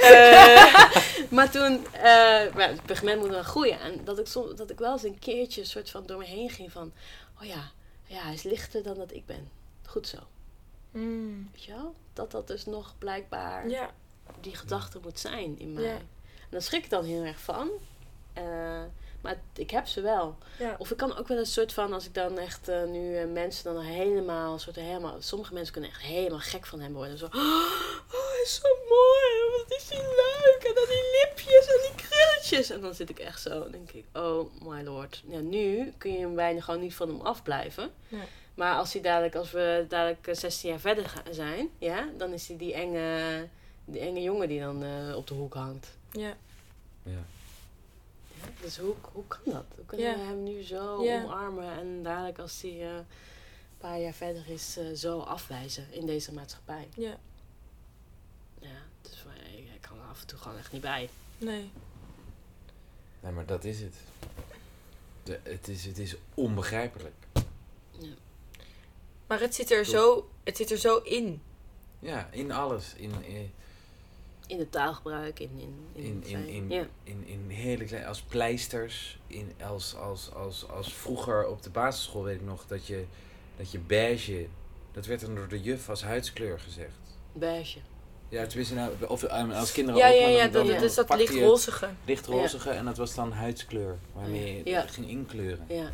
Eh, 0.00 0.74
maar 1.30 1.50
toen, 1.50 1.86
eh 1.92 2.54
maar 2.54 2.68
het 2.68 2.82
pigment 2.86 3.20
moet 3.20 3.28
wel 3.30 3.42
groeien. 3.42 3.80
En 3.80 4.04
dat 4.04 4.18
ik, 4.18 4.26
soms, 4.26 4.54
dat 4.54 4.70
ik 4.70 4.78
wel 4.78 4.92
eens 4.92 5.02
een 5.02 5.18
keertje 5.18 5.60
een 5.60 5.66
soort 5.66 5.90
van 5.90 6.06
door 6.06 6.18
me 6.18 6.24
heen 6.24 6.50
ging 6.50 6.72
van, 6.72 6.92
oh 7.40 7.46
ja, 7.46 7.70
ja, 8.06 8.20
hij 8.22 8.34
is 8.34 8.42
lichter 8.42 8.82
dan 8.82 8.94
dat 8.96 9.12
ik 9.12 9.26
ben. 9.26 9.50
Goed 9.86 10.08
zo. 10.08 10.16
Mm. 10.90 11.48
Weet 11.52 11.64
je 11.64 11.72
wel? 11.72 11.94
Dat 12.12 12.30
dat 12.30 12.46
dus 12.46 12.64
nog 12.66 12.94
blijkbaar 12.98 13.68
Ja. 13.68 13.90
die 14.40 14.56
gedachte 14.56 14.98
moet 15.02 15.18
zijn 15.18 15.58
in 15.58 15.72
mij. 15.72 15.82
Ja. 15.82 15.90
En 15.94 16.48
daar 16.50 16.62
schrik 16.62 16.84
ik 16.84 16.90
dan 16.90 17.04
heel 17.04 17.22
erg 17.24 17.40
van. 17.40 17.68
Eh, 18.32 18.82
Maar 19.20 19.40
ik 19.54 19.70
heb 19.70 19.86
ze 19.86 20.00
wel. 20.00 20.36
Ja. 20.58 20.74
Of 20.78 20.90
ik 20.90 20.96
kan 20.96 21.16
ook 21.16 21.28
wel 21.28 21.38
een 21.38 21.46
soort 21.46 21.72
van, 21.72 21.92
als 21.92 22.06
ik 22.06 22.14
dan 22.14 22.38
echt 22.38 22.68
eh, 22.68 22.84
nu 22.84 23.16
eh, 23.16 23.26
mensen 23.26 23.74
dan 23.74 23.82
helemaal, 23.82 24.58
soort 24.58 24.76
helemaal, 24.76 25.16
sommige 25.18 25.54
mensen 25.54 25.72
kunnen 25.72 25.90
echt 25.90 26.02
helemaal 26.02 26.38
gek 26.38 26.66
van 26.66 26.80
hem 26.80 26.92
worden. 26.92 27.18
Zo, 27.18 27.24
oh, 27.24 27.32
hij 28.10 28.40
is 28.42 28.60
zo 28.62 28.68
mooi, 28.88 29.56
wat 29.56 29.78
is 29.78 29.88
hij 29.88 29.98
leuk. 29.98 30.62
En 30.68 30.74
dan 30.74 30.84
die 30.88 31.20
lipjes 31.24 31.66
en 31.66 31.80
die 31.82 32.06
krulletjes. 32.06 32.70
En 32.70 32.80
dan 32.80 32.94
zit 32.94 33.10
ik 33.10 33.18
echt 33.18 33.40
zo, 33.40 33.70
denk 33.70 33.90
ik, 33.90 34.04
oh 34.12 34.50
my 34.62 34.82
lord. 34.82 35.22
Ja, 35.28 35.38
nu 35.38 35.92
kun 35.98 36.12
je 36.12 36.18
hem 36.18 36.34
bijna 36.34 36.60
gewoon 36.60 36.80
niet 36.80 36.94
van 36.94 37.08
hem 37.08 37.20
afblijven. 37.20 37.90
Nee. 38.08 38.26
Maar 38.54 38.76
als 38.76 38.92
hij 38.92 39.02
dadelijk, 39.02 39.34
als 39.34 39.50
we 39.50 39.84
dadelijk 39.88 40.26
eh, 40.26 40.34
16 40.34 40.70
jaar 40.70 40.80
verder 40.80 41.22
zijn, 41.30 41.70
ja, 41.78 42.08
dan 42.16 42.32
is 42.32 42.48
hij 42.48 42.56
die 42.56 42.74
enge, 42.74 43.46
die 43.84 44.00
enge 44.00 44.22
jongen 44.22 44.48
die 44.48 44.60
dan 44.60 44.82
eh, 44.82 45.16
op 45.16 45.26
de 45.26 45.34
hoek 45.34 45.54
hangt. 45.54 45.96
Ja. 46.10 46.36
Ja. 47.02 47.24
Ja, 48.42 48.48
dus 48.60 48.78
hoe, 48.78 48.94
hoe 49.12 49.26
kan 49.26 49.40
dat? 49.44 49.64
Hoe 49.76 49.84
kunnen 49.86 50.06
Ja. 50.06 50.14
we 50.16 50.20
hem 50.22 50.42
nu 50.42 50.62
zo 50.62 51.02
Ja. 51.02 51.22
omarmen 51.22 51.72
en 51.78 52.02
dadelijk 52.02 52.38
als 52.38 52.62
hij 52.62 52.70
eh, 52.70 52.94
een 52.94 53.04
paar 53.78 54.00
jaar 54.00 54.12
verder 54.12 54.48
is, 54.50 54.76
eh, 54.76 54.92
zo 54.94 55.18
afwijzen 55.20 55.92
in 55.92 56.06
deze 56.06 56.32
maatschappij? 56.32 56.88
Ja. 56.96 57.16
Ja, 58.60 58.76
dus 59.02 59.24
ik, 59.56 59.58
ik 59.74 59.80
kan 59.80 59.98
er 59.98 60.04
af 60.10 60.20
en 60.20 60.26
toe 60.26 60.38
gewoon 60.38 60.58
echt 60.58 60.72
niet 60.72 60.80
bij. 60.82 61.08
Nee. 61.38 61.70
Nee, 63.20 63.32
maar 63.32 63.46
dat 63.46 63.64
is 63.64 63.80
het. 63.80 63.94
De, 65.22 65.40
het, 65.42 65.68
is, 65.68 65.84
het 65.84 65.98
is 65.98 66.14
onbegrijpelijk. 66.34 67.14
Maar 69.26 69.40
het 69.40 69.54
zit 69.54 69.70
er 69.70 69.82
Toch? 69.84 69.92
zo, 69.94 70.30
het 70.44 70.56
zit 70.56 70.70
er 70.70 70.76
zo 70.78 70.96
in. 70.96 71.42
Ja, 71.98 72.28
in 72.32 72.52
alles. 72.52 72.94
In, 72.94 73.24
in, 73.24 73.52
In 74.48 74.58
het 74.58 74.72
taalgebruik, 74.72 75.40
in... 75.40 75.50
In, 75.92 75.92
in, 75.92 76.22
in, 76.26 76.46
in, 76.48 76.70
ja. 76.70 76.86
in, 77.04 77.24
in 77.26 77.48
hele 77.50 77.84
klein, 77.84 78.04
als 78.06 78.20
pleisters. 78.22 79.18
In, 79.26 79.52
als, 79.64 79.94
als, 79.96 80.32
als, 80.34 80.68
als 80.68 80.92
vroeger 80.94 81.46
op 81.46 81.62
de 81.62 81.70
basisschool 81.70 82.22
weet 82.22 82.34
ik 82.34 82.44
nog 82.46 82.66
dat 82.66 82.86
je, 82.86 83.04
dat 83.56 83.70
je 83.70 83.78
beige, 83.78 84.46
dat 84.92 85.06
werd 85.06 85.20
dan 85.20 85.34
door 85.34 85.48
de 85.48 85.60
juf 85.60 85.88
als 85.88 86.02
huidskleur 86.02 86.60
gezegd. 86.60 86.98
Beige. 87.32 87.78
Ja, 88.28 88.46
tenminste, 88.46 88.74
nou, 88.74 88.92
of 89.08 89.22
eh, 89.22 89.58
als 89.58 89.72
kinderen 89.72 90.00
Ja, 90.00 90.08
ook, 90.08 90.14
ja, 90.20 90.26
ja. 90.28 90.42
dan, 90.42 90.52
dan 90.52 90.66
Dat, 90.66 90.78
dus 90.78 90.94
dat 90.94 91.14
lichtrozige. 91.16 91.88
lichtrozige 92.04 92.70
en 92.70 92.84
dat 92.84 92.96
was 92.96 93.14
dan 93.14 93.32
huidskleur, 93.32 93.98
waarmee 94.12 94.56
je 94.56 94.70
Ja. 94.70 94.80
ging 94.86 95.08
inkleuren. 95.08 95.64
Ja. 95.68 95.90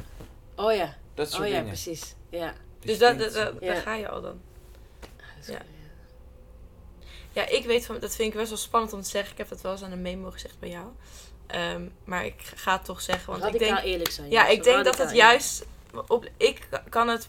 Oh 0.56 0.72
ja. 0.74 0.96
Dat 1.14 1.30
soort 1.30 1.42
Oh 1.42 1.48
ja, 1.48 1.54
dingen. 1.54 1.68
precies. 1.68 2.14
Ja. 2.28 2.54
Dus 2.80 2.98
dat, 2.98 3.18
Distinct. 3.18 3.34
dat, 3.44 3.52
dat- 3.52 3.62
Ja. 3.62 3.72
daar 3.72 3.82
ga 3.82 3.94
je 3.94 4.08
al 4.08 4.22
dan. 4.22 4.40
Dat 5.36 5.46
Ja. 5.46 5.62
Ja, 7.34 7.46
ik 7.46 7.64
weet 7.64 7.86
van, 7.86 7.98
dat 7.98 8.14
vind 8.14 8.32
ik 8.32 8.38
best 8.38 8.48
wel 8.48 8.58
spannend 8.58 8.92
om 8.92 9.02
te 9.02 9.08
zeggen. 9.08 9.32
Ik 9.32 9.38
heb 9.38 9.48
dat 9.48 9.60
wel 9.60 9.72
eens 9.72 9.82
aan 9.82 9.92
een 9.92 10.02
memo 10.02 10.30
gezegd 10.30 10.58
bij 10.58 10.68
jou. 10.68 10.86
Ehm, 11.46 11.88
maar 12.04 12.24
ik 12.24 12.34
ga 12.54 12.72
het 12.72 12.84
toch 12.84 13.00
zeggen. 13.00 13.32
Want 13.32 13.54
ik 13.54 13.58
denk, 13.58 13.78
eerlijk 13.82 14.10
zijn. 14.10 14.30
ja, 14.30 14.46
ik 14.46 14.62
denk 14.62 14.84
dat 14.84 14.98
het 14.98 15.10
juist. 15.16 15.64
Op, 16.06 16.28
ik 16.36 16.68
kan 16.88 17.08
het. 17.08 17.28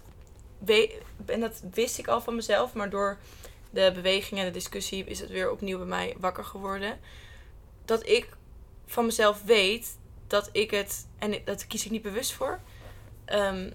En 1.25 1.39
dat 1.39 1.61
wist 1.73 1.97
ik 1.97 2.07
al 2.07 2.21
van 2.21 2.35
mezelf. 2.35 2.73
Maar 2.73 2.89
door 2.89 3.17
de 3.69 3.91
beweging 3.93 4.39
en 4.39 4.45
de 4.45 4.51
discussie 4.51 5.03
is 5.05 5.19
het 5.19 5.29
weer 5.29 5.51
opnieuw 5.51 5.77
bij 5.77 5.87
mij 5.87 6.15
wakker 6.19 6.45
geworden. 6.45 6.99
Dat 7.85 8.07
ik 8.07 8.27
van 8.85 9.05
mezelf 9.05 9.43
weet 9.43 9.97
dat 10.27 10.49
ik 10.51 10.71
het. 10.71 11.07
En 11.19 11.41
dat 11.45 11.67
kies 11.67 11.85
ik 11.85 11.91
niet 11.91 12.01
bewust 12.01 12.31
voor. 12.33 12.59
ehm, 13.25 13.71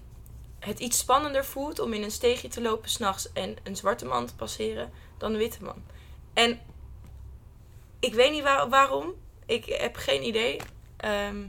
het 0.59 0.79
iets 0.79 0.97
spannender 0.97 1.45
voelt 1.45 1.79
om 1.79 1.93
in 1.93 2.03
een 2.03 2.11
steegje 2.11 2.47
te 2.47 2.61
lopen 2.61 2.89
s'nachts 2.89 3.33
en 3.33 3.57
een 3.63 3.75
zwarte 3.75 4.05
man 4.05 4.25
te 4.25 4.35
passeren 4.35 4.91
dan 5.17 5.31
een 5.31 5.37
witte 5.37 5.63
man. 5.63 5.83
En 6.33 6.59
ik 7.99 8.13
weet 8.13 8.31
niet 8.31 8.43
waar- 8.43 8.69
waarom. 8.69 9.13
Ik 9.45 9.65
heb 9.65 9.95
geen 9.95 10.23
idee. 10.23 10.59
Ehm 10.97 11.43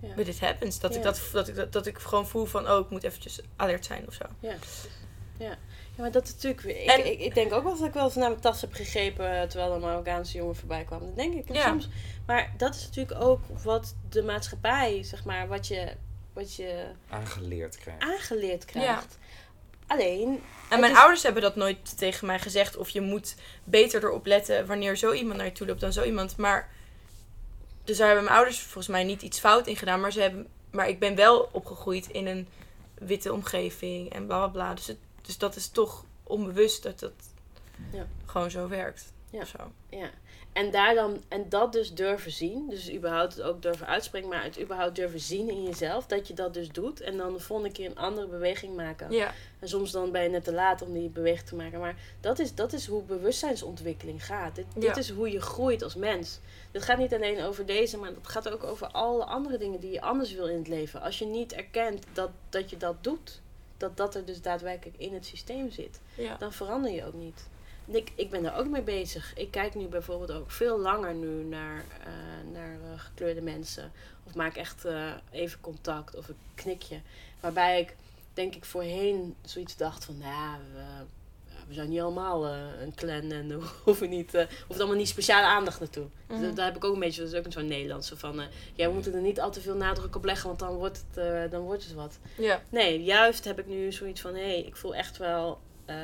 Ja. 0.00 0.14
But 0.14 0.28
it 0.28 0.40
happens. 0.40 0.80
Dat, 0.80 0.94
ik 0.94 1.02
dat, 1.02 1.20
dat, 1.32 1.48
ik, 1.48 1.54
dat, 1.54 1.72
dat 1.72 1.86
ik 1.86 1.98
gewoon 1.98 2.26
voel 2.26 2.44
van, 2.44 2.70
oh, 2.70 2.78
ik 2.78 2.90
moet 2.90 3.02
eventjes 3.04 3.40
alert 3.56 3.84
zijn 3.86 4.06
of 4.06 4.14
zo. 4.14 4.24
Ja. 4.40 4.54
Ja. 5.38 5.48
ja, 5.48 5.56
maar 5.96 6.10
dat 6.10 6.26
is 6.26 6.32
natuurlijk... 6.32 6.62
Ik, 6.62 6.86
En- 6.86 7.06
ik, 7.12 7.20
ik 7.20 7.34
denk 7.34 7.52
ook 7.52 7.62
wel 7.62 7.76
dat 7.78 7.86
ik 7.86 7.92
wel 7.92 8.04
eens 8.04 8.14
naar 8.14 8.28
mijn 8.28 8.40
tas 8.40 8.60
heb 8.60 8.72
gegrepen 8.72 9.48
terwijl 9.48 9.70
er 9.70 9.76
een 9.76 9.82
Marokkaanse 9.82 10.36
jongen 10.36 10.56
voorbij 10.56 10.84
kwam. 10.84 11.00
Dat 11.00 11.16
denk 11.16 11.34
ik. 11.34 11.54
Ja. 11.54 11.68
Soms, 11.68 11.88
maar 12.26 12.52
dat 12.56 12.74
is 12.74 12.84
natuurlijk 12.84 13.20
ook 13.20 13.40
wat 13.62 13.94
de 14.08 14.22
maatschappij, 14.22 15.02
zeg 15.02 15.24
maar, 15.24 15.48
wat 15.48 15.66
je, 15.66 15.92
wat 16.32 16.54
je 16.54 16.86
Aangeleerd 17.08 17.76
krijgen. 17.78 18.02
aangeleerd 18.08 18.64
krijgt. 18.64 19.18
Alleen, 19.88 20.42
En 20.68 20.80
mijn 20.80 20.92
is- 20.92 20.98
ouders 20.98 21.22
hebben 21.22 21.42
dat 21.42 21.56
nooit 21.56 21.98
tegen 21.98 22.26
mij 22.26 22.38
gezegd. 22.38 22.76
Of 22.76 22.88
je 22.88 23.00
moet 23.00 23.34
beter 23.64 24.04
erop 24.04 24.26
letten 24.26 24.66
wanneer 24.66 24.96
zo 24.96 25.12
iemand 25.12 25.36
naar 25.36 25.46
je 25.46 25.52
toe 25.52 25.66
loopt 25.66 25.80
dan 25.80 25.92
zo 25.92 26.02
iemand. 26.02 26.36
Maar 26.36 26.70
dus 27.84 27.96
daar 27.96 28.06
hebben 28.06 28.24
mijn 28.24 28.36
ouders 28.36 28.60
volgens 28.60 28.86
mij 28.86 29.04
niet 29.04 29.22
iets 29.22 29.38
fout 29.40 29.66
in 29.66 29.76
gedaan. 29.76 30.00
Maar, 30.00 30.12
ze 30.12 30.20
hebben, 30.20 30.46
maar 30.70 30.88
ik 30.88 30.98
ben 30.98 31.14
wel 31.14 31.48
opgegroeid 31.52 32.06
in 32.08 32.26
een 32.26 32.48
witte 32.94 33.32
omgeving 33.32 34.12
en 34.12 34.26
bla 34.26 34.36
bla 34.38 34.48
bla. 34.48 34.74
Dus, 34.74 34.86
het, 34.86 34.98
dus 35.22 35.38
dat 35.38 35.56
is 35.56 35.68
toch 35.68 36.04
onbewust 36.22 36.82
dat 36.82 36.98
dat 36.98 37.12
Ja. 37.92 38.06
gewoon 38.26 38.50
zo 38.50 38.68
werkt. 38.68 39.12
Ja. 39.30 39.40
Of 39.40 39.48
zo. 39.48 39.72
ja. 39.88 40.10
En, 40.58 40.70
daar 40.70 40.94
dan, 40.94 41.22
en 41.28 41.48
dat 41.48 41.72
dus 41.72 41.94
durven 41.94 42.30
zien. 42.30 42.68
Dus 42.68 42.92
überhaupt 42.92 43.34
het 43.34 43.42
ook 43.42 43.62
durven 43.62 43.86
uitspreken, 43.86 44.28
maar 44.28 44.42
het 44.44 44.60
überhaupt 44.60 44.96
durven 44.96 45.20
zien 45.20 45.48
in 45.48 45.62
jezelf. 45.62 46.06
Dat 46.06 46.28
je 46.28 46.34
dat 46.34 46.54
dus 46.54 46.68
doet. 46.68 47.00
En 47.00 47.16
dan 47.16 47.32
de 47.32 47.38
volgende 47.40 47.72
keer 47.72 47.86
een 47.90 47.98
andere 47.98 48.26
beweging 48.26 48.76
maken. 48.76 49.10
Ja, 49.10 49.32
En 49.58 49.68
soms 49.68 49.90
dan 49.90 50.12
ben 50.12 50.22
je 50.22 50.28
net 50.28 50.44
te 50.44 50.52
laat 50.52 50.82
om 50.82 50.92
die 50.92 51.08
beweging 51.08 51.48
te 51.48 51.54
maken. 51.54 51.80
Maar 51.80 51.96
dat 52.20 52.38
is, 52.38 52.54
dat 52.54 52.72
is 52.72 52.86
hoe 52.86 53.02
bewustzijnsontwikkeling 53.02 54.24
gaat. 54.26 54.54
Dit, 54.54 54.66
Ja. 54.78 54.96
is 54.96 55.10
hoe 55.10 55.30
je 55.32 55.40
groeit 55.40 55.82
als 55.82 55.94
mens. 55.94 56.38
Het 56.72 56.82
gaat 56.82 56.98
niet 56.98 57.14
alleen 57.14 57.42
over 57.42 57.66
deze, 57.66 57.98
maar 57.98 58.10
het 58.10 58.28
gaat 58.28 58.48
ook 58.48 58.64
over 58.64 58.86
alle 58.86 59.24
andere 59.24 59.58
dingen 59.58 59.80
die 59.80 59.90
je 59.92 60.00
anders 60.00 60.32
wil 60.32 60.46
in 60.46 60.58
het 60.58 60.68
leven. 60.68 61.00
Als 61.00 61.18
je 61.18 61.24
niet 61.26 61.52
erkent 61.52 62.04
dat, 62.12 62.30
dat 62.48 62.70
je 62.70 62.76
dat 62.76 63.04
doet, 63.04 63.40
dat 63.76 63.96
dat 63.96 64.14
er 64.14 64.24
dus 64.24 64.42
daadwerkelijk 64.42 64.96
in 64.98 65.14
het 65.14 65.26
systeem 65.26 65.70
zit, 65.70 66.00
ja. 66.14 66.36
dan 66.36 66.52
verander 66.52 66.90
je 66.90 67.06
ook 67.06 67.14
niet. 67.14 67.48
Ik, 67.90 68.12
ik 68.14 68.30
ben 68.30 68.42
daar 68.42 68.58
ook 68.58 68.68
mee 68.68 68.82
bezig. 68.82 69.32
Ik 69.36 69.50
kijk 69.50 69.74
nu 69.74 69.86
bijvoorbeeld 69.86 70.32
ook 70.32 70.50
veel 70.50 70.78
langer 70.78 71.14
nu 71.14 71.44
naar, 71.44 71.84
eh, 72.04 72.52
naar 72.52 72.72
eh, 72.72 73.00
gekleurde 73.00 73.40
mensen. 73.40 73.92
Of 74.24 74.34
maak 74.34 74.56
echt 74.56 74.84
eh, 74.84 75.10
even 75.30 75.60
contact 75.60 76.16
of 76.16 76.28
een 76.28 76.36
knikje. 76.54 77.00
Waarbij 77.40 77.80
ik 77.80 77.96
denk 78.34 78.54
ik 78.54 78.64
voorheen 78.64 79.34
zoiets 79.42 79.76
dacht 79.76 80.04
van, 80.04 80.18
nou 80.18 80.30
ja, 80.32 80.58
we, 80.74 81.04
we 81.68 81.74
zijn 81.74 81.88
niet 81.88 82.00
allemaal 82.00 82.46
een 82.46 82.94
clan 82.94 83.30
en 83.30 83.48
we 83.48 83.66
hoeven 83.84 84.08
niet, 84.08 84.34
eh 84.34 84.46
hoeft 84.66 84.78
allemaal 84.80 84.98
niet 84.98 85.08
speciale 85.08 85.46
aandacht 85.46 85.80
naartoe. 85.80 86.06
Dus 86.26 86.38
Mhm. 86.38 86.54
daar 86.54 86.66
heb 86.66 86.76
ik 86.76 86.84
ook 86.84 86.94
een 86.94 87.00
beetje, 87.00 87.20
dat 87.22 87.32
is 87.32 87.38
ook 87.38 87.44
een 87.44 87.52
zo'n 87.52 87.66
Nederlandse 87.66 88.16
van, 88.16 88.40
eh 88.40 88.46
ja, 88.74 88.86
we 88.88 88.92
moeten 88.94 89.14
er 89.14 89.20
niet 89.20 89.40
al 89.40 89.50
te 89.50 89.60
veel 89.60 89.76
nadruk 89.76 90.16
op 90.16 90.24
leggen, 90.24 90.46
want 90.46 90.58
dan 90.58 90.74
wordt 90.74 91.04
het, 91.08 91.24
eh, 91.24 91.50
dan 91.50 91.60
wordt 91.62 91.84
het 91.84 91.94
wat. 91.94 92.18
ja. 92.36 92.62
Nee, 92.68 93.02
juist 93.04 93.44
heb 93.44 93.58
ik 93.58 93.66
nu 93.66 93.92
zoiets 93.92 94.20
van, 94.20 94.34
hé, 94.34 94.40
hey, 94.48 94.60
ik 94.62 94.76
voel 94.76 94.94
echt 94.94 95.16
wel, 95.16 95.58
eh, 95.84 95.96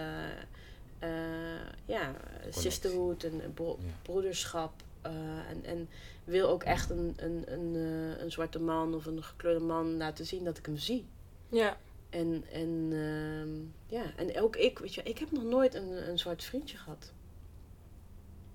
eh, 1.04 1.72
ja, 1.84 2.14
sisterhood 2.50 3.22
en 3.24 3.54
bro- 3.54 3.78
Ja. 3.80 3.92
broederschap. 4.02 4.82
eh, 5.02 5.48
en, 5.50 5.64
en 5.64 5.88
wil 6.24 6.48
ook 6.48 6.62
echt 6.62 6.90
een, 6.90 7.14
een, 7.16 7.52
een, 7.52 7.74
eh, 7.74 8.22
een 8.22 8.30
zwarte 8.32 8.58
man 8.60 8.94
of 8.94 9.06
een 9.06 9.22
gekleurde 9.22 9.64
man 9.64 9.96
laten 9.96 10.26
zien 10.26 10.44
dat 10.44 10.58
ik 10.58 10.66
hem 10.66 10.76
zie. 10.76 11.06
ja. 11.48 11.76
En, 12.10 12.44
en, 12.52 12.88
ehm, 12.92 13.94
ja, 13.96 14.14
en 14.16 14.40
ook 14.40 14.56
ik, 14.56 14.78
weet 14.78 14.94
je, 14.94 15.02
ik 15.02 15.18
heb 15.18 15.32
nog 15.32 15.42
nooit 15.44 15.74
een, 15.74 16.08
een 16.08 16.18
zwart 16.18 16.44
vriendje 16.44 16.76
gehad. 16.76 17.12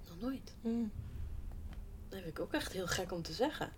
Nog 0.07 0.19
nooit. 0.19 0.53
Mm. 0.61 0.91
Dat 2.09 2.19
vind 2.19 2.31
ik 2.31 2.39
ook 2.39 2.53
echt 2.53 2.71
heel 2.73 2.87
gek 2.87 3.11
om 3.11 3.21
te 3.21 3.33
zeggen. 3.33 3.71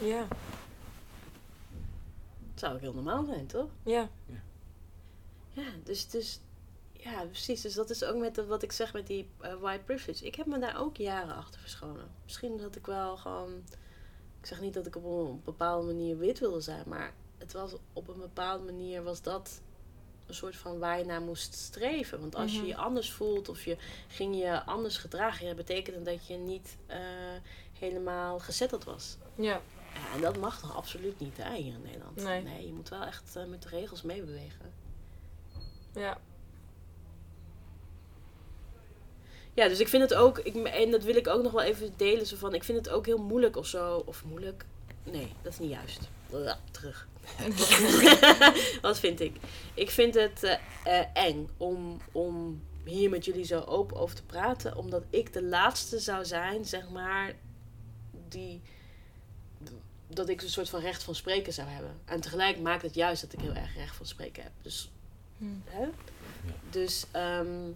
Ja, 0.00 0.26
Het 2.50 2.60
zou 2.60 2.74
ook 2.74 2.80
heel 2.80 2.94
normaal 2.94 3.24
zijn, 3.24 3.46
toch? 3.46 3.68
ja. 3.82 4.08
Ja, 4.26 4.42
dus, 5.84 6.08
dus 6.08 6.40
ja, 6.92 7.24
precies. 7.24 7.60
Dus 7.60 7.74
dat 7.74 7.90
is 7.90 8.04
ook 8.04 8.16
met 8.16 8.34
de- 8.34 8.46
wat 8.46 8.62
ik 8.62 8.72
zeg 8.72 8.92
met 8.92 9.06
die 9.06 9.28
eh, 9.40 9.54
white 9.54 9.82
privilege. 9.84 10.24
Ik 10.26 10.34
heb 10.34 10.46
me 10.46 10.58
daar 10.58 10.80
ook 10.80 10.96
jaren 10.96 11.34
achter 11.36 11.60
verscholen. 11.60 12.10
Misschien 12.24 12.56
dat 12.56 12.76
ik 12.76 12.86
wel 12.86 13.16
gewoon. 13.16 13.52
Ik 14.40 14.46
zeg 14.46 14.60
niet 14.60 14.74
dat 14.74 14.86
ik 14.86 14.96
op 14.96 15.04
een 15.04 15.40
bepaalde 15.44 15.86
manier 15.86 16.18
wit 16.18 16.38
wilde 16.38 16.60
zijn, 16.60 16.82
maar 16.86 17.14
het 17.38 17.52
was 17.52 17.72
op 17.92 18.08
een 18.08 18.20
bepaalde 18.20 18.64
manier 18.64 19.02
was 19.02 19.22
dat 19.22 19.60
een 20.26 20.34
soort 20.34 20.56
van 20.56 20.78
waar 20.78 20.98
je 20.98 21.04
naar 21.04 21.20
moest 21.20 21.54
streven. 21.54 22.20
Want 22.20 22.34
als 22.34 22.52
Mhm. 22.52 22.60
je 22.60 22.66
je 22.66 22.76
anders 22.76 23.12
voelt 23.12 23.48
of 23.48 23.64
je 23.64 23.76
ging 24.08 24.36
je 24.38 24.64
anders 24.64 24.96
gedragen, 24.98 25.46
ja, 25.46 25.54
betekende 25.54 26.02
dat 26.02 26.26
je 26.26 26.36
niet 26.36 26.76
eh, 26.86 26.98
helemaal 27.78 28.38
gezetteld 28.38 28.84
was. 28.84 29.16
Ja, 29.34 29.60
Ja, 29.94 30.14
en 30.14 30.20
dat 30.20 30.36
mag 30.38 30.60
toch 30.60 30.76
absoluut 30.76 31.18
niet 31.20 31.36
hè, 31.36 31.54
hier 31.56 31.72
in 31.74 31.82
Nederland. 31.82 32.22
Nee. 32.22 32.66
je 32.66 32.72
moet 32.72 32.88
wel 32.88 33.02
echt 33.02 33.36
eh, 33.36 33.44
met 33.44 33.62
de 33.62 33.68
regels 33.68 34.02
meebewegen. 34.02 34.72
Ja. 35.96 36.18
Ja, 39.54 39.68
dus 39.68 39.80
ik 39.80 39.88
vind 39.88 40.02
het 40.02 40.14
ook, 40.14 40.38
ik, 40.38 40.54
en 40.54 40.90
dat 40.90 41.02
wil 41.02 41.16
ik 41.16 41.28
ook 41.28 41.42
nog 41.42 41.52
wel 41.52 41.62
even 41.62 41.92
delen, 41.96 42.26
zo 42.26 42.36
van, 42.36 42.54
ik 42.54 42.64
vind 42.64 42.78
het 42.78 42.88
ook 42.88 43.06
heel 43.06 43.18
moeilijk 43.18 43.56
of 43.56 43.66
zo, 43.66 44.02
of 44.06 44.24
moeilijk, 44.24 44.64
nee, 45.02 45.32
dat 45.42 45.52
is 45.52 45.58
niet 45.58 45.70
juist. 45.70 46.08
Ja, 46.30 46.58
terug. 46.70 47.08
Wat 48.82 48.98
vind 48.98 49.20
ik? 49.20 49.36
Ik 49.74 49.90
vind 49.90 50.14
het 50.14 50.42
eh, 50.42 50.58
eh, 50.84 51.06
eng 51.12 51.48
om, 51.56 52.00
om 52.12 52.62
hier 52.84 53.10
met 53.10 53.24
jullie 53.24 53.44
zo 53.44 53.60
open 53.60 53.96
over 53.96 54.16
te 54.16 54.24
praten. 54.24 54.76
Omdat 54.76 55.04
ik 55.10 55.32
de 55.32 55.42
laatste 55.42 55.98
zou 55.98 56.24
zijn, 56.24 56.64
zeg 56.64 56.90
maar, 56.90 57.34
die. 58.28 58.62
Dat 60.08 60.28
ik 60.28 60.42
een 60.42 60.48
soort 60.48 60.68
van 60.68 60.80
recht 60.80 61.02
van 61.02 61.14
spreken 61.14 61.52
zou 61.52 61.68
hebben. 61.68 62.00
En 62.04 62.20
tegelijk 62.20 62.60
maakt 62.60 62.82
het 62.82 62.94
juist 62.94 63.22
dat 63.22 63.32
ik 63.32 63.40
heel 63.40 63.54
erg 63.54 63.74
recht 63.76 63.96
van 63.96 64.06
spreken 64.06 64.42
heb. 64.42 64.52
Dus. 64.62 64.90
Hm. 65.38 65.44
Hè? 65.64 65.86
Dus. 66.70 67.06
ehm 67.10 67.70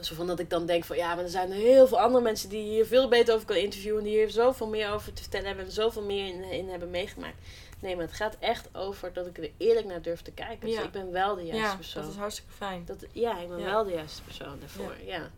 zo 0.00 0.14
van 0.14 0.26
dat 0.26 0.38
ik 0.38 0.50
dan 0.50 0.66
denk 0.66 0.84
van 0.84 0.96
ja, 0.96 1.14
maar 1.14 1.24
er 1.24 1.30
zijn 1.30 1.52
heel 1.52 1.86
veel 1.86 2.00
andere 2.00 2.22
mensen 2.24 2.48
die 2.48 2.62
hier 2.62 2.86
veel 2.86 3.08
beter 3.08 3.34
over 3.34 3.46
kan 3.46 3.56
interviewen. 3.56 4.02
Die 4.04 4.12
hier 4.12 4.30
zoveel 4.30 4.68
meer 4.68 4.90
over 4.90 5.12
te 5.12 5.22
vertellen 5.22 5.46
hebben 5.46 5.64
en 5.64 5.72
zoveel 5.72 6.02
meer 6.02 6.26
in, 6.26 6.42
in 6.42 6.68
hebben 6.68 6.90
meegemaakt. 6.90 7.36
Nee, 7.80 7.96
maar 7.96 8.04
het 8.04 8.14
gaat 8.14 8.36
echt 8.38 8.68
over 8.74 9.12
dat 9.12 9.26
ik 9.26 9.38
er 9.38 9.50
eerlijk 9.56 9.86
naar 9.86 10.02
durf 10.02 10.22
te 10.22 10.30
kijken. 10.32 10.68
Ja. 10.68 10.76
Dus 10.76 10.84
ik 10.86 10.90
ben 10.92 11.12
wel 11.12 11.34
de 11.34 11.42
juiste 11.44 11.66
Ja, 11.66 11.76
persoon. 11.76 12.02
dat 12.02 12.10
is 12.12 12.18
hartstikke 12.18 12.52
fijn. 12.52 12.82
Dat, 12.84 13.04
ja, 13.12 13.40
ik 13.40 13.48
ben 13.48 13.58
Ja. 13.58 13.64
wel 13.64 13.84
de 13.84 13.92
juiste 13.92 14.22
persoon 14.22 14.58
daarvoor. 14.60 14.94
Ja. 15.04 15.30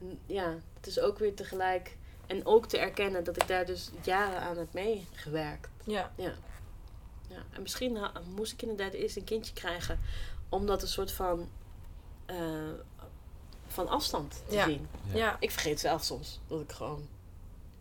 En 0.00 0.18
Ja, 0.26 0.54
het 0.76 0.86
is 0.86 1.00
ook 1.00 1.18
weer 1.18 1.34
tegelijk. 1.34 1.96
En 2.26 2.46
ook 2.46 2.66
te 2.66 2.78
erkennen 2.78 3.24
dat 3.24 3.36
ik 3.42 3.48
daar 3.48 3.66
dus 3.66 3.90
jaren 4.02 4.40
aan 4.40 4.58
heb 4.58 4.72
meegewerkt. 4.72 5.68
Ja, 5.84 6.12
Ja. 6.16 6.34
ja. 7.28 7.42
En 7.52 7.62
misschien 7.62 7.96
ha- 7.96 8.12
moest 8.36 8.52
ik 8.52 8.62
inderdaad 8.62 8.92
eerst 8.92 9.16
een 9.16 9.24
kindje 9.24 9.52
krijgen. 9.52 9.98
Om 10.52 10.66
dat 10.66 10.82
een 10.82 10.88
soort 10.88 11.12
van. 11.12 11.48
eh, 12.26 12.36
van 13.66 13.88
afstand 13.88 14.42
te 14.48 14.54
Ja. 14.54 14.64
zien. 14.64 14.88
ja. 15.12 15.16
Ja. 15.16 15.36
Ik 15.40 15.50
vergeet 15.50 15.80
zelf 15.80 16.02
soms 16.04 16.40
dat 16.48 16.60
ik 16.60 16.72
gewoon. 16.72 17.08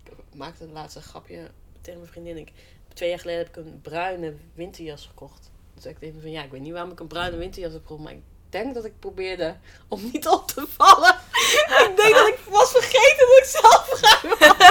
Ik 0.04 0.12
maakte 0.36 0.64
een 0.64 0.72
laatste 0.72 1.02
grapje 1.02 1.52
tegen 1.82 2.00
mijn 2.00 2.12
vriendin. 2.12 2.38
Ik, 2.38 2.52
twee 2.94 3.10
jaar 3.10 3.20
geleden 3.20 3.40
heb 3.46 3.58
ik 3.58 3.64
een 3.66 3.80
bruine 3.82 4.36
winterjas 4.54 5.06
gekocht. 5.06 5.50
Dus 5.76 5.86
ik 5.86 6.00
denk 6.00 6.14
van 6.22 6.32
ja, 6.32 6.44
ik 6.44 6.52
weet 6.52 6.62
niet 6.62 6.72
waarom 6.74 6.92
ik 6.92 7.00
een 7.00 7.08
bruine 7.08 7.38
winterjas 7.38 7.72
heb 7.74 7.82
gekocht. 7.82 8.04
Maar 8.04 8.12
ik 8.14 8.22
denk 8.50 8.74
dat 8.74 8.86
ik 8.86 9.00
probeerde 9.00 9.56
om 9.88 10.10
niet 10.14 10.28
op 10.28 10.48
te 10.48 10.66
vallen. 10.68 11.16
ik 11.88 11.94
denk 11.96 12.14
dat 12.16 12.28
ik 12.28 12.40
was 12.50 12.72
vergeten 12.72 13.28
dat 13.28 13.38
ik 13.38 13.46
zelf 13.46 14.00
bruin 14.00 14.36
was. 14.40 14.68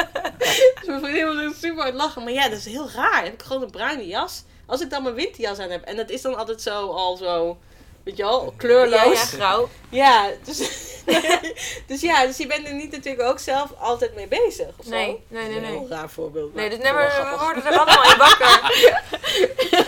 dus 0.78 0.86
mijn 0.86 1.00
vriendin 1.00 1.46
was 1.46 1.58
super 1.60 1.84
het 1.84 1.94
lachen. 1.94 2.22
Maar 2.24 2.32
ja, 2.32 2.48
dat 2.48 2.58
is 2.58 2.64
heel 2.64 2.90
raar. 2.90 3.24
Heb 3.24 3.32
ik 3.32 3.42
gewoon 3.42 3.62
een 3.62 3.70
bruine 3.70 4.06
jas. 4.06 4.44
Als 4.66 4.80
ik 4.80 4.90
dan 4.90 5.02
mijn 5.02 5.14
winterjas 5.14 5.58
aan 5.58 5.70
heb. 5.70 5.84
En 5.84 5.96
dat 5.96 6.10
is 6.10 6.22
dan 6.22 6.36
altijd 6.36 6.62
zo 6.62 6.90
al 6.90 7.16
zo. 7.16 7.58
Weet 8.04 8.16
je 8.16 8.22
wel, 8.22 8.54
kleurloos. 8.56 9.02
Ja, 9.02 9.10
ja, 9.10 9.24
grauw. 9.24 9.68
Ja, 9.88 10.30
dus, 10.44 10.58
dus 11.86 12.00
ja, 12.00 12.26
dus 12.26 12.36
je 12.36 12.46
bent 12.46 12.66
er 12.66 12.74
niet 12.74 12.90
natuurlijk 12.90 13.22
ook 13.22 13.38
zelf 13.38 13.72
altijd 13.78 14.14
mee 14.14 14.28
bezig. 14.28 14.68
Of 14.76 14.84
zo. 14.84 14.90
Nee, 14.90 15.24
nee, 15.28 15.46
nee, 15.46 15.56
Een 15.56 15.62
nee. 15.62 15.70
heel 15.70 15.88
raar 15.88 16.10
voorbeeld. 16.10 16.54
Nee, 16.54 16.68
dus 16.70 16.78
nee, 16.78 16.92
wel 16.92 17.02
we 17.02 17.36
worden 17.40 17.64
er 17.64 17.78
allemaal 17.78 18.12
in 18.12 18.18
wakker. 18.18 18.72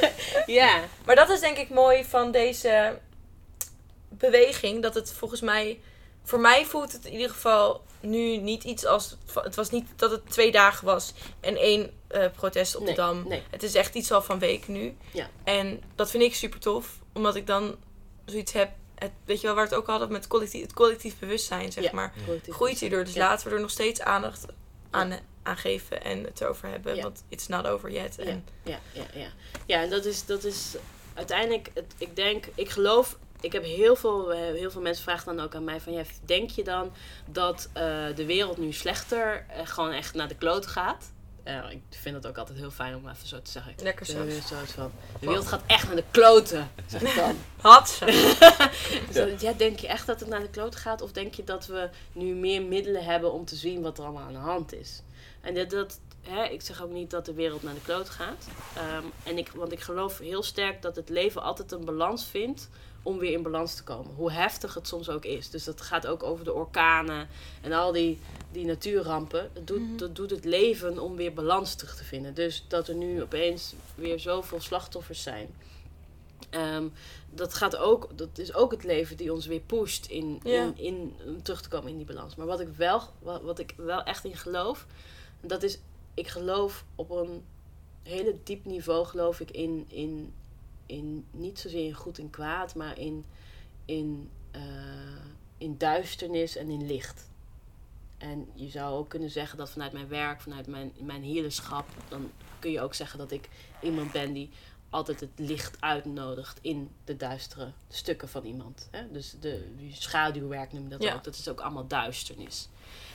Ja, 0.47 0.81
Maar 1.07 1.15
dat 1.15 1.31
is 1.31 1.41
denk 1.41 1.57
ik 1.57 1.69
mooi 1.71 2.05
van 2.05 2.31
deze 2.31 2.99
beweging. 4.09 4.83
Dat 4.83 4.95
het 4.95 5.13
volgens 5.13 5.41
mij... 5.41 5.81
Voor 6.27 6.41
mij 6.41 6.65
voelt 6.65 6.93
het 6.93 7.05
in 7.05 7.13
ieder 7.13 7.31
geval 7.31 7.85
nu 8.01 8.37
niet 8.37 8.65
iets 8.65 8.85
als... 8.87 9.17
Het 9.35 9.55
was 9.55 9.71
niet 9.71 9.87
dat 9.97 10.11
het 10.11 10.31
twee 10.31 10.53
dagen 10.53 10.85
was 10.87 11.13
en 11.41 11.57
één 11.57 11.91
eh, 12.09 12.25
protest 12.37 12.77
op 12.77 12.83
nee, 12.85 12.95
de 12.95 13.01
Dam. 13.01 13.29
nee. 13.29 13.43
Het 13.51 13.63
is 13.63 13.75
echt 13.75 13.95
iets 13.95 14.13
al 14.13 14.23
van 14.23 14.39
weken 14.39 14.73
nu. 14.73 14.97
Ja. 15.13 15.31
En 15.45 15.83
dat 15.95 16.11
vind 16.11 16.23
ik 16.23 16.35
super 16.35 16.61
tof. 16.61 16.99
Omdat 17.13 17.35
ik 17.37 17.47
dan 17.47 17.77
zoiets 18.25 18.53
heb... 18.53 18.71
Het, 18.95 19.11
weet 19.25 19.41
je 19.41 19.47
wel, 19.47 19.55
waar 19.57 19.65
het 19.65 19.75
ook 19.75 19.87
hadden 19.87 20.13
met 20.13 20.27
collectief, 20.27 20.63
het 20.63 20.73
collectief 20.73 21.19
bewustzijn, 21.19 21.73
zeg 21.73 21.85
Ja. 21.85 21.91
maar. 21.93 22.13
Groeit 22.49 22.81
hierdoor. 22.81 23.05
Dus 23.05 23.15
Ja. 23.15 23.29
laten 23.29 23.49
we 23.49 23.55
er 23.55 23.61
nog 23.61 23.71
steeds 23.71 24.01
aandacht 24.01 24.45
aan, 24.91 25.19
aan 25.43 25.57
geven 25.57 26.03
en 26.05 26.25
het 26.25 26.45
over 26.45 26.69
hebben. 26.69 26.97
Ja. 26.97 27.03
Want 27.03 27.25
it's 27.29 27.47
not 27.47 27.67
over 27.67 27.91
yet. 27.93 28.19
En, 28.19 28.45
Ja, 28.63 28.79
ja, 28.93 29.05
ja. 29.15 29.29
Ja, 29.67 29.83
en 29.83 29.91
dat 29.91 30.05
is, 30.05 30.25
dat 30.27 30.45
is 30.45 30.75
uiteindelijk, 31.15 31.71
het, 31.75 31.95
ik 31.99 32.17
denk, 32.17 32.47
ik 32.55 32.69
geloof, 32.71 33.17
ik 33.41 33.53
heb 33.53 33.65
heel 33.65 33.97
veel, 33.97 34.33
eh, 34.33 34.39
heel 34.39 34.71
veel 34.71 34.81
mensen 34.81 35.05
vragen 35.05 35.37
dan 35.37 35.45
ook 35.45 35.55
aan 35.55 35.65
mij 35.65 35.81
van, 35.81 35.93
ja, 35.93 36.03
denk 36.25 36.51
je 36.51 36.65
dan 36.65 36.93
dat 37.27 37.69
eh, 37.73 37.83
de 38.15 38.27
wereld 38.27 38.59
nu 38.59 38.73
slechter 38.73 39.47
eh, 39.49 39.67
gewoon 39.67 39.93
echt 39.93 40.15
naar 40.15 40.29
de 40.29 40.37
kloot 40.37 40.67
gaat? 40.67 41.11
Eh, 41.47 41.71
ik 41.71 41.83
vind 41.91 42.15
het 42.15 42.27
ook 42.27 42.39
altijd 42.39 42.59
heel 42.59 42.71
fijn 42.71 42.95
om 42.95 43.09
even 43.09 43.29
zo 43.29 43.43
te 43.43 43.51
zeggen. 43.51 43.75
Lekker 43.83 44.07
zo. 44.07 44.25
Van, 44.65 44.91
de 45.21 45.27
wereld 45.27 45.47
gaat 45.47 45.63
echt 45.67 45.87
naar 45.87 45.97
de 45.97 46.05
kloten, 46.11 46.71
zeg 46.87 47.03
ik 47.03 47.15
dan. 47.15 47.37
Had 47.71 47.89
ze. 47.89 48.05
Dus 49.13 49.41
ja, 49.41 49.53
denk 49.53 49.79
je 49.79 49.87
echt 49.87 50.07
dat 50.07 50.21
het 50.21 50.29
naar 50.29 50.41
de 50.41 50.51
kloot 50.51 50.77
gaat? 50.77 51.03
Of 51.03 51.13
denk 51.13 51.35
je 51.35 51.45
dat 51.45 51.67
we 51.67 51.89
nu 52.13 52.35
meer 52.35 52.63
middelen 52.63 53.05
hebben 53.05 53.33
om 53.33 53.45
te 53.45 53.57
zien 53.57 53.83
wat 53.83 53.99
er 53.99 54.05
allemaal 54.05 54.23
aan 54.23 54.33
de 54.33 54.39
hand 54.39 54.75
is? 54.75 55.03
En 55.41 55.55
dat, 55.55 55.71
dat 55.71 55.99
hè, 56.29 56.45
ik 56.45 56.63
zeg 56.63 56.83
ook 56.83 56.91
niet 56.91 57.11
dat 57.11 57.25
de 57.27 57.33
wereld 57.35 57.63
naar 57.63 57.75
de 57.75 57.81
kloot 57.81 58.09
gaat. 58.09 58.47
Ehm, 58.77 59.05
en 59.23 59.39
ik, 59.39 59.49
want 59.55 59.73
ik 59.73 59.81
geloof 59.81 60.19
heel 60.19 60.43
sterk 60.43 60.83
dat 60.83 60.97
het 60.97 61.09
leven 61.09 61.43
altijd 61.43 61.73
een 61.73 61.85
balans 61.85 62.25
vindt 62.27 62.69
om 63.03 63.19
weer 63.19 63.33
in 63.33 63.43
balans 63.43 63.75
te 63.75 63.83
komen. 63.85 64.15
Hoe 64.15 64.33
heftig 64.33 64.75
het 64.75 64.89
soms 64.89 65.09
ook 65.09 65.25
is. 65.25 65.51
Dus 65.51 65.65
dat 65.65 65.81
gaat 65.81 66.07
ook 66.07 66.23
over 66.23 66.45
de 66.45 66.53
orkanen 66.53 67.29
en 67.63 67.73
al 67.73 67.93
die, 67.93 68.19
die 68.53 68.65
natuurrampen. 68.67 69.51
Dat 69.53 69.67
doet, 69.67 69.81
Mhm. 69.89 69.97
dat 69.97 70.17
doet 70.17 70.31
het 70.31 70.45
leven 70.45 70.99
om 70.99 71.17
weer 71.17 71.33
balans 71.35 71.75
terug 71.75 71.97
te 71.97 72.05
vinden. 72.05 72.35
Dus 72.35 72.65
dat 72.69 72.89
er 72.89 72.95
nu 72.95 73.23
opeens 73.23 73.75
weer 73.95 74.19
zoveel 74.21 74.61
slachtoffers 74.61 75.23
zijn. 75.23 75.49
Ehm, 76.51 76.85
dat, 77.31 77.55
gaat 77.55 77.77
ook, 77.77 78.09
dat 78.15 78.39
is 78.39 78.55
ook 78.55 78.71
het 78.71 78.85
leven 78.85 79.17
die 79.17 79.33
ons 79.33 79.47
weer 79.47 79.61
pusht 79.61 80.07
in, 80.07 80.41
Ja. 80.45 80.63
in, 80.63 80.77
in, 80.79 81.15
om 81.27 81.43
terug 81.43 81.63
te 81.63 81.69
komen 81.69 81.91
in 81.91 81.97
die 81.97 82.07
balans. 82.07 82.35
Maar 82.35 82.47
wat 82.47 82.61
ik 82.61 82.69
wel, 82.77 83.03
wat, 83.19 83.43
wat 83.43 83.59
ik 83.59 83.75
wel 83.77 84.03
echt 84.03 84.25
in 84.25 84.37
geloof, 84.37 84.87
dat 85.41 85.63
is, 85.63 85.79
ik 86.17 86.29
geloof 86.29 86.85
op 86.95 87.11
een 87.11 87.45
hele 88.03 88.37
diep 88.45 88.65
niveau, 88.65 89.07
geloof 89.07 89.41
ik 89.41 89.51
in, 89.51 89.85
in, 89.89 90.33
in 90.87 91.27
niet 91.31 91.59
zozeer 91.59 91.87
in 91.87 91.95
goed 91.95 92.19
en 92.19 92.31
kwaad, 92.31 92.75
maar 92.75 92.99
in, 92.99 93.25
in, 93.85 94.31
eh, 94.51 94.63
in 95.59 95.79
duisternis 95.79 96.57
en 96.57 96.69
in 96.69 96.87
licht. 96.87 97.31
En 98.19 98.49
je 98.55 98.69
zou 98.69 98.95
ook 98.95 99.09
kunnen 99.09 99.31
zeggen 99.31 99.59
dat 99.59 99.71
vanuit 99.71 99.93
mijn 99.93 100.09
werk, 100.09 100.41
vanuit 100.41 100.67
mijn, 100.67 100.93
mijn 100.99 101.53
dan 102.09 102.31
kun 102.59 102.71
je 102.71 102.81
ook 102.81 102.95
zeggen 102.95 103.19
dat 103.19 103.31
ik 103.31 103.49
iemand 103.83 104.13
ben 104.13 104.33
die 104.33 104.51
altijd 104.91 105.21
het 105.21 105.31
licht 105.37 105.81
uitnodigt 105.81 106.59
in 106.63 106.91
de 107.05 107.17
duistere 107.17 107.73
stukken 107.89 108.29
van 108.29 108.45
iemand. 108.45 108.89
Hè? 108.91 109.11
Dus 109.11 109.35
de 109.41 109.65
schaduwwerk 109.93 110.73
noem 110.73 110.83
je 110.83 110.89
dat 110.89 111.03
Ja. 111.03 111.15
ook. 111.15 111.25
Dat 111.25 111.35
is 111.35 111.49
ook 111.49 111.61
allemaal 111.61 111.87
duisternis. 111.87 112.69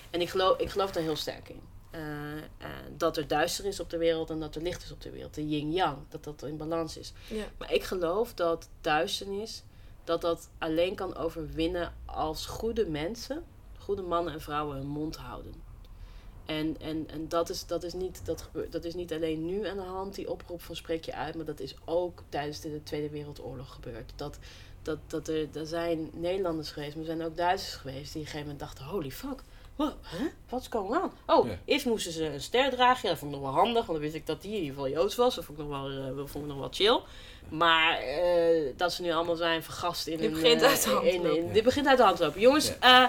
En 0.09 0.21
ik 0.21 0.29
geloof, 0.29 0.59
ik 0.59 0.69
geloof 0.69 0.91
daar 0.91 1.03
heel 1.03 1.15
sterk 1.15 1.49
in. 1.49 1.61
Eh, 1.91 2.37
eh, 2.37 2.69
dat 2.97 3.17
er 3.17 3.27
duister 3.27 3.65
is 3.65 3.79
op 3.79 3.89
de 3.89 3.97
wereld 3.97 4.29
en 4.29 4.39
dat 4.39 4.55
er 4.55 4.61
licht 4.61 4.83
is 4.83 4.91
op 4.91 5.01
de 5.01 5.09
wereld. 5.09 5.33
De 5.33 5.47
yin-yang, 5.47 5.97
dat 6.09 6.23
dat 6.23 6.43
in 6.43 6.57
balans 6.57 6.97
is. 6.97 7.13
Ja. 7.27 7.45
Maar 7.57 7.73
ik 7.73 7.83
geloof 7.83 8.33
dat 8.33 8.69
duisternis, 8.81 9.63
dat 10.03 10.21
dat 10.21 10.49
alleen 10.57 10.95
kan 10.95 11.15
overwinnen 11.15 11.93
als 12.05 12.45
goede 12.45 12.85
mensen, 12.85 13.43
goede 13.77 14.01
mannen 14.01 14.33
en 14.33 14.41
vrouwen 14.41 14.77
hun 14.77 14.87
mond 14.87 15.15
houden. 15.15 15.53
En, 16.45 16.75
en, 16.79 17.09
en 17.09 17.27
dat, 17.27 17.49
is, 17.49 17.65
dat, 17.65 17.83
is 17.83 17.93
niet, 17.93 18.25
dat, 18.25 18.41
gebeurt, 18.41 18.71
dat 18.71 18.83
is 18.83 18.93
niet 18.93 19.13
alleen 19.13 19.45
nu 19.45 19.67
aan 19.67 19.77
de 19.77 19.83
hand, 19.83 20.15
die 20.15 20.29
oproep 20.29 20.61
van 20.61 20.75
spreek 20.75 21.05
je 21.05 21.13
uit, 21.13 21.35
maar 21.35 21.45
dat 21.45 21.59
is 21.59 21.75
ook 21.85 22.23
tijdens 22.29 22.59
de 22.59 22.83
Tweede 22.83 23.09
Wereldoorlog 23.09 23.73
gebeurd. 23.73 24.11
Dat, 24.15 24.37
dat, 24.81 24.97
dat 25.07 25.27
er, 25.27 25.47
er 25.53 25.65
zijn 25.65 26.09
Nederlanders 26.13 26.71
geweest, 26.71 26.95
maar 26.95 27.05
er 27.05 27.15
zijn 27.15 27.27
ook 27.27 27.37
Duitsers 27.37 27.75
geweest 27.75 28.13
die 28.13 28.21
op 28.21 28.27
een 28.27 28.31
gegeven 28.31 28.39
moment 28.39 28.59
dachten, 28.59 28.85
holy 28.85 29.11
fuck, 29.11 29.43
huh? 29.77 29.89
what's 30.49 30.67
going 30.69 30.95
on? 31.03 31.11
Oh, 31.25 31.47
Ja. 31.47 31.57
eerst 31.65 31.85
moesten 31.85 32.11
ze 32.11 32.25
een 32.25 32.41
ster 32.41 32.69
dragen, 32.71 32.99
ja, 33.03 33.09
dat 33.09 33.17
vond 33.17 33.33
ik 33.35 33.39
nog 33.41 33.49
wel 33.51 33.59
handig, 33.59 33.73
want 33.85 33.87
dan 33.87 33.99
wist 33.99 34.15
ik 34.15 34.25
dat 34.25 34.41
die 34.41 34.51
in 34.51 34.57
ieder 34.61 34.73
geval 34.75 34.89
Joods 34.89 35.15
was, 35.15 35.35
dat 35.35 35.45
vond 35.45 35.59
ik 35.59 35.65
nog 35.67 35.81
wel, 35.81 35.89
eh, 35.89 36.15
dat 36.17 36.29
vond 36.29 36.43
ik 36.43 36.49
nog 36.49 36.59
wel 36.59 36.69
chill. 36.71 36.99
Maar 37.49 37.97
eh, 37.97 38.73
dat 38.77 38.93
ze 38.93 39.01
nu 39.01 39.11
allemaal 39.11 39.35
zijn 39.35 39.63
vergast 39.63 40.07
in 40.07 40.17
Dit 40.17 40.25
een... 40.25 40.33
begint 40.41 40.61
eh, 40.61 40.67
uit 40.67 40.83
de 40.83 40.89
hand 40.89 41.01
te 41.03 41.09
in- 41.09 41.21
lopen. 41.21 41.37
in- 41.37 41.47
Ja. 41.47 41.53
Dit 41.53 41.63
begint 41.63 41.87
uit 41.87 41.97
de 41.97 42.03
hand 42.03 42.17
te 42.17 42.23
lopen. 42.23 42.41
Jongens, 42.41 42.79
eh, 42.79 43.05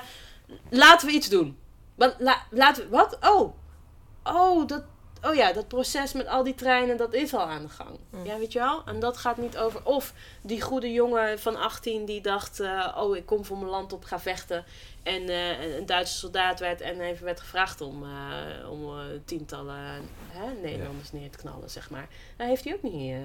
laten 0.70 1.06
we 1.08 1.12
iets 1.14 1.28
doen. 1.28 1.58
Wat, 1.94 2.14
la- 2.18 2.46
laten 2.50 2.82
we, 2.84 2.88
wat? 2.96 3.18
Oh, 3.20 3.54
oh, 4.24 4.66
dat, 4.66 4.82
oh 5.22 5.34
ja, 5.34 5.52
dat 5.52 5.68
proces 5.68 6.12
met 6.12 6.26
al 6.26 6.42
die 6.42 6.54
treinen, 6.54 6.96
dat 6.96 7.14
is 7.14 7.34
al 7.34 7.40
aan 7.40 7.62
de 7.62 7.68
gang. 7.68 7.98
Mm. 8.10 8.24
Ja, 8.24 8.38
weet 8.38 8.52
je 8.52 8.58
wel? 8.58 8.82
En 8.86 9.00
dat 9.00 9.16
gaat 9.16 9.36
niet 9.36 9.58
over. 9.58 9.80
Of 9.84 10.12
die 10.42 10.60
goede 10.60 10.92
jongen 10.92 11.38
van 11.40 11.56
18 11.56 12.04
die 12.04 12.20
dacht: 12.20 12.60
eh, 12.60 12.96
Oh, 12.98 13.16
ik 13.16 13.26
kom 13.26 13.44
voor 13.44 13.56
mijn 13.58 13.70
land 13.70 13.92
op, 13.92 14.04
ga 14.04 14.20
vechten. 14.20 14.64
En 15.02 15.28
eh, 15.28 15.76
een 15.76 15.86
Duitse 15.86 16.16
soldaat 16.18 16.60
werd 16.60 16.80
en 16.80 17.00
even 17.00 17.24
werd 17.24 17.40
gevraagd 17.40 17.80
om, 17.80 18.02
eh, 18.04 18.70
om 18.70 18.94
tientallen 19.24 19.76
hè, 20.28 20.52
Nederlanders 20.62 21.12
neer 21.12 21.30
te 21.30 21.38
knallen, 21.38 21.70
zeg 21.70 21.90
maar. 21.90 22.08
Daar 22.36 22.46
heeft 22.46 22.64
hij 22.64 22.74
ook 22.74 22.82
niet. 22.82 23.12
eh, 23.12 23.20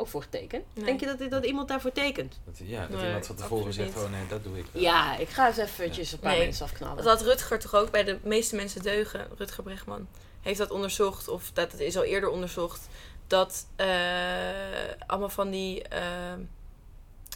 ook 0.00 0.08
voor 0.08 0.22
getekend. 0.22 0.64
Nee. 0.74 0.84
Denk 0.84 1.00
je 1.00 1.06
dat, 1.16 1.30
dat 1.30 1.44
iemand 1.44 1.68
daarvoor 1.68 1.92
tekent? 1.92 2.40
Dat, 2.44 2.58
ja, 2.62 2.80
dat 2.86 2.96
Nee, 2.98 3.06
iemand 3.06 3.26
van 3.26 3.36
tevoren 3.36 3.72
zegt, 3.72 3.96
oh 3.96 4.10
nee, 4.10 4.26
dat 4.28 4.44
doe 4.44 4.58
ik 4.58 4.64
wel. 4.72 4.82
Ja, 4.82 5.16
ik 5.16 5.28
ga 5.28 5.46
eens 5.46 5.56
eventjes 5.56 6.12
een 6.12 6.18
paar 6.18 6.32
Nee. 6.36 6.44
mensen 6.44 6.64
afknallen. 6.64 6.96
Dat 6.96 7.06
had 7.06 7.22
Rutger 7.22 7.58
toch 7.58 7.74
ook 7.74 7.90
bij 7.90 8.04
de 8.04 8.18
meeste 8.22 8.56
mensen 8.56 8.82
deugen. 8.82 9.26
Rutger 9.36 9.62
Bregman 9.62 10.06
heeft 10.48 10.58
dat 10.68 10.70
onderzocht, 10.70 11.28
of 11.28 11.50
dat 11.52 11.72
het 11.72 11.80
is 11.80 11.96
al 11.96 12.02
eerder 12.04 12.28
onderzocht, 12.30 12.88
dat 13.26 13.66
eh, 13.76 13.86
allemaal 15.06 15.28
van 15.28 15.50
die, 15.50 15.82
eh, 15.82 16.02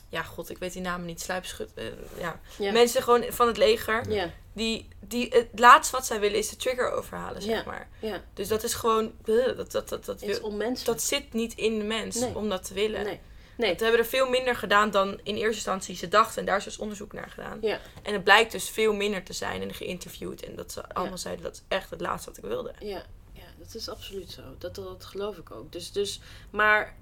ja 0.08 0.22
god, 0.22 0.50
ik 0.50 0.58
weet 0.58 0.72
die 0.72 0.82
namen 0.82 1.06
niet, 1.06 1.20
sluipschut, 1.20 1.70
eh, 1.74 1.84
ja. 2.18 2.40
Ja. 2.58 2.72
mensen 2.72 3.02
gewoon 3.02 3.24
van 3.28 3.46
het 3.46 3.56
leger, 3.56 4.10
Ja, 4.10 4.30
die, 4.52 4.88
die 5.00 5.28
het 5.30 5.48
laatste 5.58 5.96
wat 5.96 6.06
zij 6.06 6.20
willen 6.20 6.38
is 6.38 6.48
de 6.48 6.56
trigger 6.56 6.90
overhalen, 6.90 7.42
zeg 7.42 7.54
Ja. 7.56 7.62
maar. 7.66 7.88
ja. 7.98 8.22
Dus 8.34 8.48
dat 8.48 8.62
is 8.62 8.74
gewoon, 8.74 9.12
dat, 9.24 9.56
dat, 9.72 9.88
dat, 9.88 10.04
dat, 10.04 10.20
wil- 10.20 10.74
dat 10.84 11.02
zit 11.02 11.32
niet 11.32 11.54
in 11.54 11.78
de 11.78 11.84
mens 11.84 12.16
Nee. 12.20 12.36
om 12.36 12.48
dat 12.48 12.64
te 12.64 12.74
willen. 12.74 13.04
Nee. 13.04 13.20
Nee. 13.56 13.74
We 13.76 13.82
hebben 13.82 14.00
er 14.00 14.06
veel 14.06 14.28
minder 14.28 14.56
gedaan 14.56 14.90
dan 14.90 15.20
in 15.22 15.34
eerste 15.34 15.54
instantie 15.54 15.96
ze 15.96 16.08
dachten. 16.08 16.38
En 16.38 16.44
daar 16.46 16.56
is 16.56 16.64
dus 16.64 16.78
onderzoek 16.78 17.12
naar 17.12 17.30
gedaan. 17.30 17.58
Ja. 17.60 17.80
En 18.02 18.12
het 18.12 18.24
blijkt 18.24 18.52
dus 18.52 18.68
veel 18.70 18.94
minder 18.94 19.22
te 19.22 19.32
zijn 19.32 19.62
en 19.62 19.74
geïnterviewd. 19.74 20.42
En 20.42 20.56
dat 20.56 20.72
ze 20.72 20.88
allemaal 20.94 21.18
zeiden, 21.18 21.44
dat 21.44 21.54
is 21.54 21.62
echt 21.68 21.90
het 21.90 22.00
laatste 22.00 22.28
wat 22.30 22.38
ik 22.38 22.44
wilde. 22.44 22.72
Ja, 22.80 23.04
ja 23.32 23.44
dat 23.58 23.74
is 23.74 23.88
absoluut 23.88 24.30
zo. 24.30 24.42
Dat, 24.58 24.74
dat 24.74 25.04
geloof 25.04 25.36
ik 25.36 25.50
ook. 25.50 25.72
Dus, 25.72 25.92
dus 25.92 26.20
maar 26.50 26.94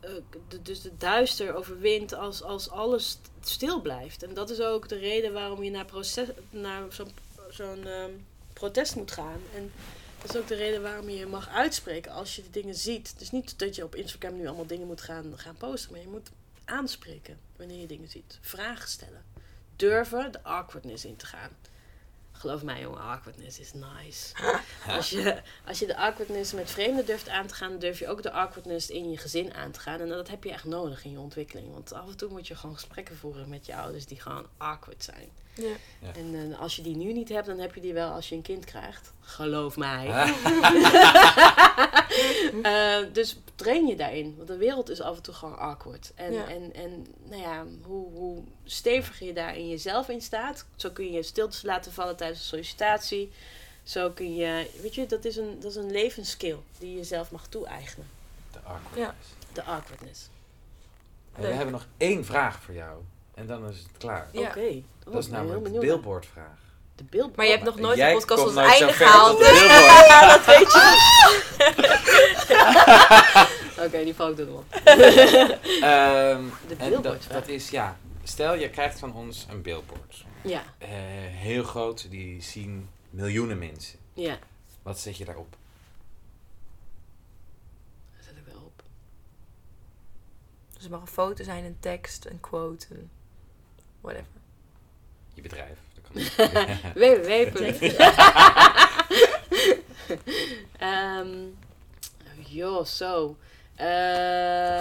eh, 0.00 0.10
de, 0.48 0.62
dus 0.62 0.80
de 0.82 0.96
duister 0.96 1.54
overwint 1.54 2.14
als, 2.14 2.42
als 2.42 2.70
alles 2.70 3.08
st- 3.08 3.30
stil 3.40 3.80
blijft. 3.80 4.22
En 4.22 4.34
dat 4.34 4.50
is 4.50 4.60
ook 4.60 4.88
de 4.88 4.98
reden 4.98 5.32
waarom 5.32 5.62
je 5.62 5.70
naar, 5.70 5.84
proces, 5.84 6.28
naar 6.50 6.82
zo'n 6.88 7.10
zo'n 7.50 7.86
ehm, 7.86 8.10
protest 8.52 8.96
moet 8.96 9.10
gaan. 9.12 9.40
En 9.54 9.72
dat 10.24 10.34
is 10.34 10.40
ook 10.40 10.48
de 10.48 10.54
reden 10.54 10.82
waarom 10.82 11.08
je 11.08 11.16
je 11.16 11.26
mag 11.26 11.48
uitspreken 11.48 12.12
als 12.12 12.36
je 12.36 12.42
de 12.42 12.50
dingen 12.50 12.74
ziet. 12.74 13.18
Dus 13.18 13.30
niet 13.30 13.58
dat 13.58 13.74
je 13.74 13.84
op 13.84 13.94
Instagram 13.94 14.36
nu 14.36 14.46
allemaal 14.46 14.66
dingen 14.66 14.86
moet 14.86 15.00
gaan, 15.00 15.32
gaan 15.36 15.56
posten, 15.56 15.92
maar 15.92 16.00
je 16.00 16.08
moet 16.08 16.30
aanspreken 16.64 17.38
wanneer 17.56 17.80
je 17.80 17.86
dingen 17.86 18.08
ziet. 18.08 18.38
Vragen 18.40 18.88
stellen. 18.88 19.24
Durven 19.76 20.32
de 20.32 20.42
awkwardness 20.42 21.04
in 21.04 21.16
te 21.16 21.26
gaan. 21.26 21.50
Geloof 22.32 22.62
mij, 22.62 22.80
jongen, 22.80 23.00
awkwardness 23.00 23.58
is 23.58 23.72
nice. 23.72 24.34
Als 24.96 25.10
je, 25.10 25.42
als 25.66 25.78
je 25.78 25.86
de 25.86 25.96
awkwardness 25.96 26.52
met 26.52 26.70
vreemden 26.70 27.06
durft 27.06 27.28
aan 27.28 27.46
te 27.46 27.54
gaan, 27.54 27.78
durf 27.78 27.98
je 27.98 28.08
ook 28.08 28.22
de 28.22 28.30
awkwardness 28.30 28.90
in 28.90 29.10
je 29.10 29.16
gezin 29.16 29.54
aan 29.54 29.70
te 29.70 29.80
gaan. 29.80 30.00
En 30.00 30.08
dat 30.08 30.28
heb 30.28 30.44
je 30.44 30.50
echt 30.50 30.64
nodig 30.64 31.04
in 31.04 31.10
je 31.10 31.18
ontwikkeling. 31.18 31.72
Want 31.72 31.92
af 31.92 32.08
en 32.08 32.16
toe 32.16 32.30
moet 32.30 32.46
je 32.46 32.56
gewoon 32.56 32.74
gesprekken 32.74 33.16
voeren 33.16 33.48
met 33.48 33.66
je 33.66 33.76
ouders 33.76 34.06
die 34.06 34.20
gewoon 34.20 34.46
awkward 34.56 35.04
zijn. 35.04 35.28
Ja. 35.56 35.72
Ja. 36.00 36.12
En 36.14 36.52
eh, 36.52 36.60
als 36.60 36.76
je 36.76 36.82
die 36.82 36.96
nu 36.96 37.12
niet 37.12 37.28
hebt, 37.28 37.46
dan 37.46 37.58
heb 37.58 37.74
je 37.74 37.80
die 37.80 37.92
wel 37.92 38.10
als 38.10 38.28
je 38.28 38.34
een 38.34 38.42
kind 38.42 38.64
krijgt. 38.64 39.12
Geloof 39.20 39.76
mij. 39.76 40.06
Eh, 42.62 42.98
dus 43.12 43.38
train 43.54 43.86
je 43.86 43.96
daarin. 43.96 44.34
Want 44.36 44.48
de 44.48 44.56
wereld 44.56 44.88
is 44.90 45.00
af 45.00 45.16
en 45.16 45.22
toe 45.22 45.34
gewoon 45.34 45.58
awkward. 45.58 46.12
En, 46.14 46.32
Ja. 46.32 46.46
en, 46.48 46.74
en 46.74 47.06
nou 47.24 47.42
ja, 47.42 47.64
hoe, 47.86 48.12
hoe 48.12 48.42
steviger 48.64 49.26
je 49.26 49.32
daar 49.32 49.56
in 49.56 49.68
jezelf 49.68 50.08
in 50.08 50.20
staat. 50.20 50.64
Zo 50.76 50.90
kun 50.90 51.12
je 51.12 51.22
stiltes 51.22 51.62
laten 51.62 51.92
vallen 51.92 52.16
tijdens 52.16 52.38
een 52.40 52.44
sollicitatie. 52.46 53.32
Zo 53.82 54.10
kun 54.10 54.34
je, 54.34 54.70
weet 54.82 54.94
je, 54.94 55.06
dat 55.06 55.24
is 55.24 55.36
een, 55.36 55.60
dat 55.60 55.70
is 55.70 55.76
een 55.76 55.90
levensskill 55.90 56.56
die 56.78 56.90
je 56.90 56.96
jezelf 56.96 57.30
mag 57.30 57.46
toe-eigenen. 57.46 58.08
De 58.52 58.58
awkwardness. 58.58 58.96
Ja. 58.96 59.14
De 59.52 59.62
awkwardness. 59.62 60.28
En 61.32 61.42
we 61.42 61.46
hebben 61.48 61.72
nog 61.72 61.86
één 61.96 62.24
vraag 62.24 62.62
voor 62.62 62.74
jou. 62.74 63.02
En 63.34 63.46
dan 63.46 63.68
is 63.68 63.78
het 63.78 63.88
klaar. 63.98 64.28
Ja. 64.32 64.48
Oké. 64.48 64.82
Dat 65.04 65.14
is 65.14 65.28
namelijk 65.28 65.64
de 65.72 65.78
billboardvraag. 65.78 66.58
De 66.94 67.04
beeld. 67.04 67.36
Maar 67.36 67.44
je 67.44 67.50
hebt 67.50 67.64
nog 67.64 67.78
nooit 67.78 67.96
de 67.98 68.10
podcast 68.12 68.42
als 68.42 68.54
einde 68.56 68.92
gehaald. 68.92 69.38
billboard. 69.38 70.06
ja, 70.08 70.36
dat 70.36 70.44
weet 70.46 70.72
je. 70.72 71.02
Oké, 73.84 74.04
die 74.04 74.14
val 74.14 74.30
ik 74.30 74.36
door 74.36 74.46
de 74.46 74.52
mond. 74.52 74.66
Ehm, 74.74 74.82
De 75.80 76.74
en 76.76 76.90
dat, 76.90 77.02
billboardvraag. 77.02 77.38
dat 77.40 77.48
is, 77.48 77.70
ja, 77.70 77.96
stel 78.22 78.54
je 78.54 78.70
krijgt 78.70 78.98
van 78.98 79.14
ons 79.14 79.46
een 79.50 79.62
billboard. 79.62 80.24
Ja, 80.42 80.62
Eh, 80.78 80.88
heel 81.30 81.62
groot, 81.64 82.10
die 82.10 82.42
zien 82.42 82.88
miljoenen 83.10 83.58
mensen. 83.58 83.98
ja. 84.12 84.38
Wat 84.82 84.98
zet 85.00 85.16
je 85.16 85.24
daarop? 85.24 85.56
Dat 88.16 88.24
zet 88.24 88.36
ik 88.36 88.52
wel 88.52 88.62
op. 88.64 88.82
Dus 90.72 90.82
het 90.82 90.90
mag 90.90 91.00
een 91.00 91.06
foto 91.06 91.44
zijn, 91.44 91.64
een 91.64 91.76
tekst, 91.80 92.24
een 92.24 92.40
quote, 92.40 92.86
een 92.90 93.10
whatever. 94.00 94.26
Je 95.34 95.42
bedrijf. 95.42 95.78
Dat 95.94 96.04
kan 96.04 96.22
ook. 96.22 96.94
www. 96.94 97.92
Ehm 100.78 101.28
joh, 102.48 102.84
zo. 102.84 103.36
Eh, 103.74 103.86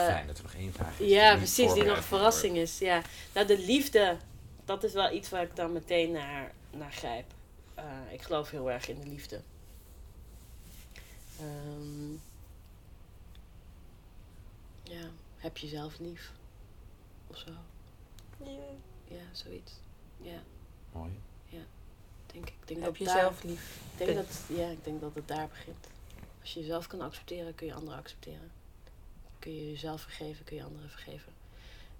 Fijn 0.05 0.27
dat 0.27 0.37
er 0.37 0.43
nog 0.43 0.53
één 0.53 0.73
vraag 0.73 0.99
is. 0.99 1.09
ja, 1.09 1.35
precies, 1.35 1.73
die 1.73 1.83
nog 1.83 1.97
een 1.97 2.03
verrassing 2.03 2.57
is. 2.57 2.77
Ja. 2.79 3.01
Nou, 3.33 3.47
de 3.47 3.57
liefde, 3.59 4.17
dat 4.65 4.83
is 4.83 4.93
wel 4.93 5.11
iets 5.11 5.29
waar 5.29 5.41
ik 5.43 5.55
dan 5.55 5.71
meteen 5.71 6.11
naar, 6.11 6.51
naar 6.71 6.91
grijp. 6.91 7.25
Eh, 7.75 7.83
ik 8.11 8.21
geloof 8.21 8.49
heel 8.49 8.71
erg 8.71 8.87
in 8.89 8.99
de 8.99 9.07
liefde. 9.07 9.41
Ehm, 11.39 12.11
ja, 14.83 15.07
heb 15.37 15.57
je 15.57 15.67
zelf 15.67 15.99
lief? 15.99 16.31
Of 17.27 17.37
zo. 17.37 17.51
Ja, 19.07 19.21
zoiets. 19.31 19.71
Ja, 20.23 20.41
Mooi. 20.91 21.11
denk 22.25 22.47
ik. 22.49 22.53
denk 22.65 22.79
Heb 22.79 22.89
dat 22.89 22.97
jezelf 22.97 23.41
daar- 23.41 23.49
lief. 23.51 23.79
Ik 23.97 24.05
denk 24.05 24.15
dat, 24.15 24.41
ja, 24.47 24.69
ik 24.69 24.83
denk 24.83 25.01
dat 25.01 25.15
het 25.15 25.27
daar 25.27 25.47
begint. 25.47 25.87
Als 26.41 26.53
je 26.53 26.59
jezelf 26.59 26.87
kan 26.87 27.01
accepteren, 27.01 27.55
kun 27.55 27.67
je 27.67 27.73
anderen 27.73 27.99
accepteren. 27.99 28.51
Kun 29.39 29.55
je 29.55 29.69
jezelf 29.71 30.01
vergeven, 30.01 30.45
kun 30.45 30.55
je 30.55 30.63
anderen 30.63 30.89
vergeven. 30.89 31.31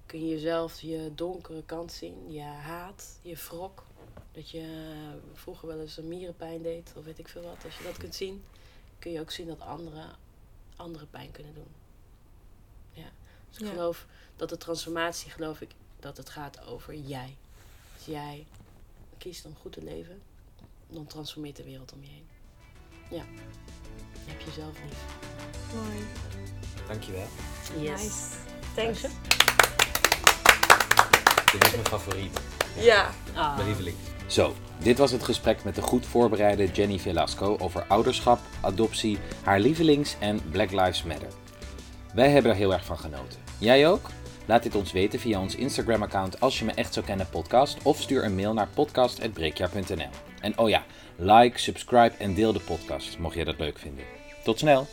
Kun 0.05 0.19
je 0.19 0.29
jezelf 0.29 0.81
je 0.81 1.11
donkere 1.15 1.63
kant 1.65 1.91
zien, 1.91 2.31
je 2.31 2.41
haat, 2.41 3.17
je 3.21 3.35
wrok. 3.35 3.83
Dat 4.31 4.49
je 4.49 4.59
eh, 4.59 5.37
vroeger 5.39 5.67
wel 5.67 5.79
eens 5.79 5.97
een 5.97 6.07
mierenpijn 6.07 6.61
deed, 6.61 6.93
of 6.95 7.03
weet 7.05 7.19
ik 7.19 7.27
veel 7.27 7.41
wat. 7.41 7.65
Als 7.65 7.77
je 7.77 7.83
dat 7.83 7.97
kunt 7.97 8.15
zien, 8.15 8.43
kun 8.99 9.11
je 9.11 9.19
ook 9.19 9.31
zien 9.31 9.47
dat 9.47 9.61
anderen 9.61 10.15
andere 10.75 11.05
pijn 11.05 11.31
kunnen 11.31 11.53
doen. 11.53 11.67
Ja. 12.91 13.09
Dus 13.49 13.57
ik 13.59 13.65
Ja. 13.65 13.71
geloof 13.71 14.05
dat 14.35 14.49
de 14.49 14.57
transformatie, 14.57 15.31
geloof 15.31 15.61
ik, 15.61 15.71
dat 15.99 16.17
het 16.17 16.29
gaat 16.29 16.65
over 16.65 16.95
jij. 16.95 17.35
Als 18.05 18.15
jij 18.15 18.45
kiest 19.17 19.45
om 19.45 19.55
goed 19.61 19.71
te 19.71 19.83
leven, 19.83 20.21
dan 20.87 21.05
transformeert 21.05 21.55
de 21.55 21.63
wereld 21.63 21.93
om 21.93 22.01
je 22.01 22.09
heen. 22.09 22.27
Ja. 23.09 23.23
Je 24.25 24.31
hebt 24.31 24.43
jezelf 24.43 24.77
lief. 24.83 25.05
Mooi. 25.75 26.05
Dankjewel. 26.87 27.27
Nice. 27.77 28.11
Thanks. 28.75 29.01
Dit 31.51 31.63
is 31.63 31.71
mijn 31.71 31.85
favoriet. 31.85 32.39
Ja. 32.79 33.09
Ah. 33.35 33.55
Mijn 33.55 33.67
lieveling. 33.67 33.95
Zo, 34.27 34.53
dit 34.77 34.97
was 34.97 35.11
het 35.11 35.23
gesprek 35.23 35.63
met 35.63 35.75
de 35.75 35.81
goed 35.81 36.05
voorbereide 36.05 36.71
Jenny 36.71 36.99
Velasco 36.99 37.57
over 37.57 37.85
ouderschap, 37.87 38.39
adoptie, 38.61 39.17
haar 39.43 39.59
lievelings 39.59 40.15
en 40.19 40.49
Black 40.51 40.71
Lives 40.71 41.03
Matter. 41.03 41.29
Wij 42.13 42.29
hebben 42.29 42.51
er 42.51 42.57
heel 42.57 42.73
erg 42.73 42.85
van 42.85 42.99
genoten. 42.99 43.39
Jij 43.57 43.87
ook? 43.87 44.09
Laat 44.45 44.63
dit 44.63 44.75
ons 44.75 44.91
weten 44.91 45.19
via 45.19 45.39
ons 45.39 45.55
Instagram-account 45.55 46.39
als 46.39 46.59
je 46.59 46.65
me 46.65 46.71
echt 46.71 46.93
zou 46.93 47.05
kennen 47.05 47.29
podcast 47.29 47.77
of 47.83 48.01
stuur 48.01 48.23
een 48.23 48.35
mail 48.35 48.53
naar 48.53 48.67
podcast.breekjaar.nl. 48.73 50.09
En 50.41 50.57
oh 50.57 50.69
ja, 50.69 50.83
like, 51.15 51.59
subscribe 51.59 52.15
en 52.17 52.33
deel 52.33 52.53
de 52.53 52.59
podcast 52.59 53.17
mocht 53.17 53.35
jij 53.35 53.43
dat 53.43 53.59
leuk 53.59 53.79
vinden. 53.79 54.05
Tot 54.43 54.59
snel! 54.59 54.87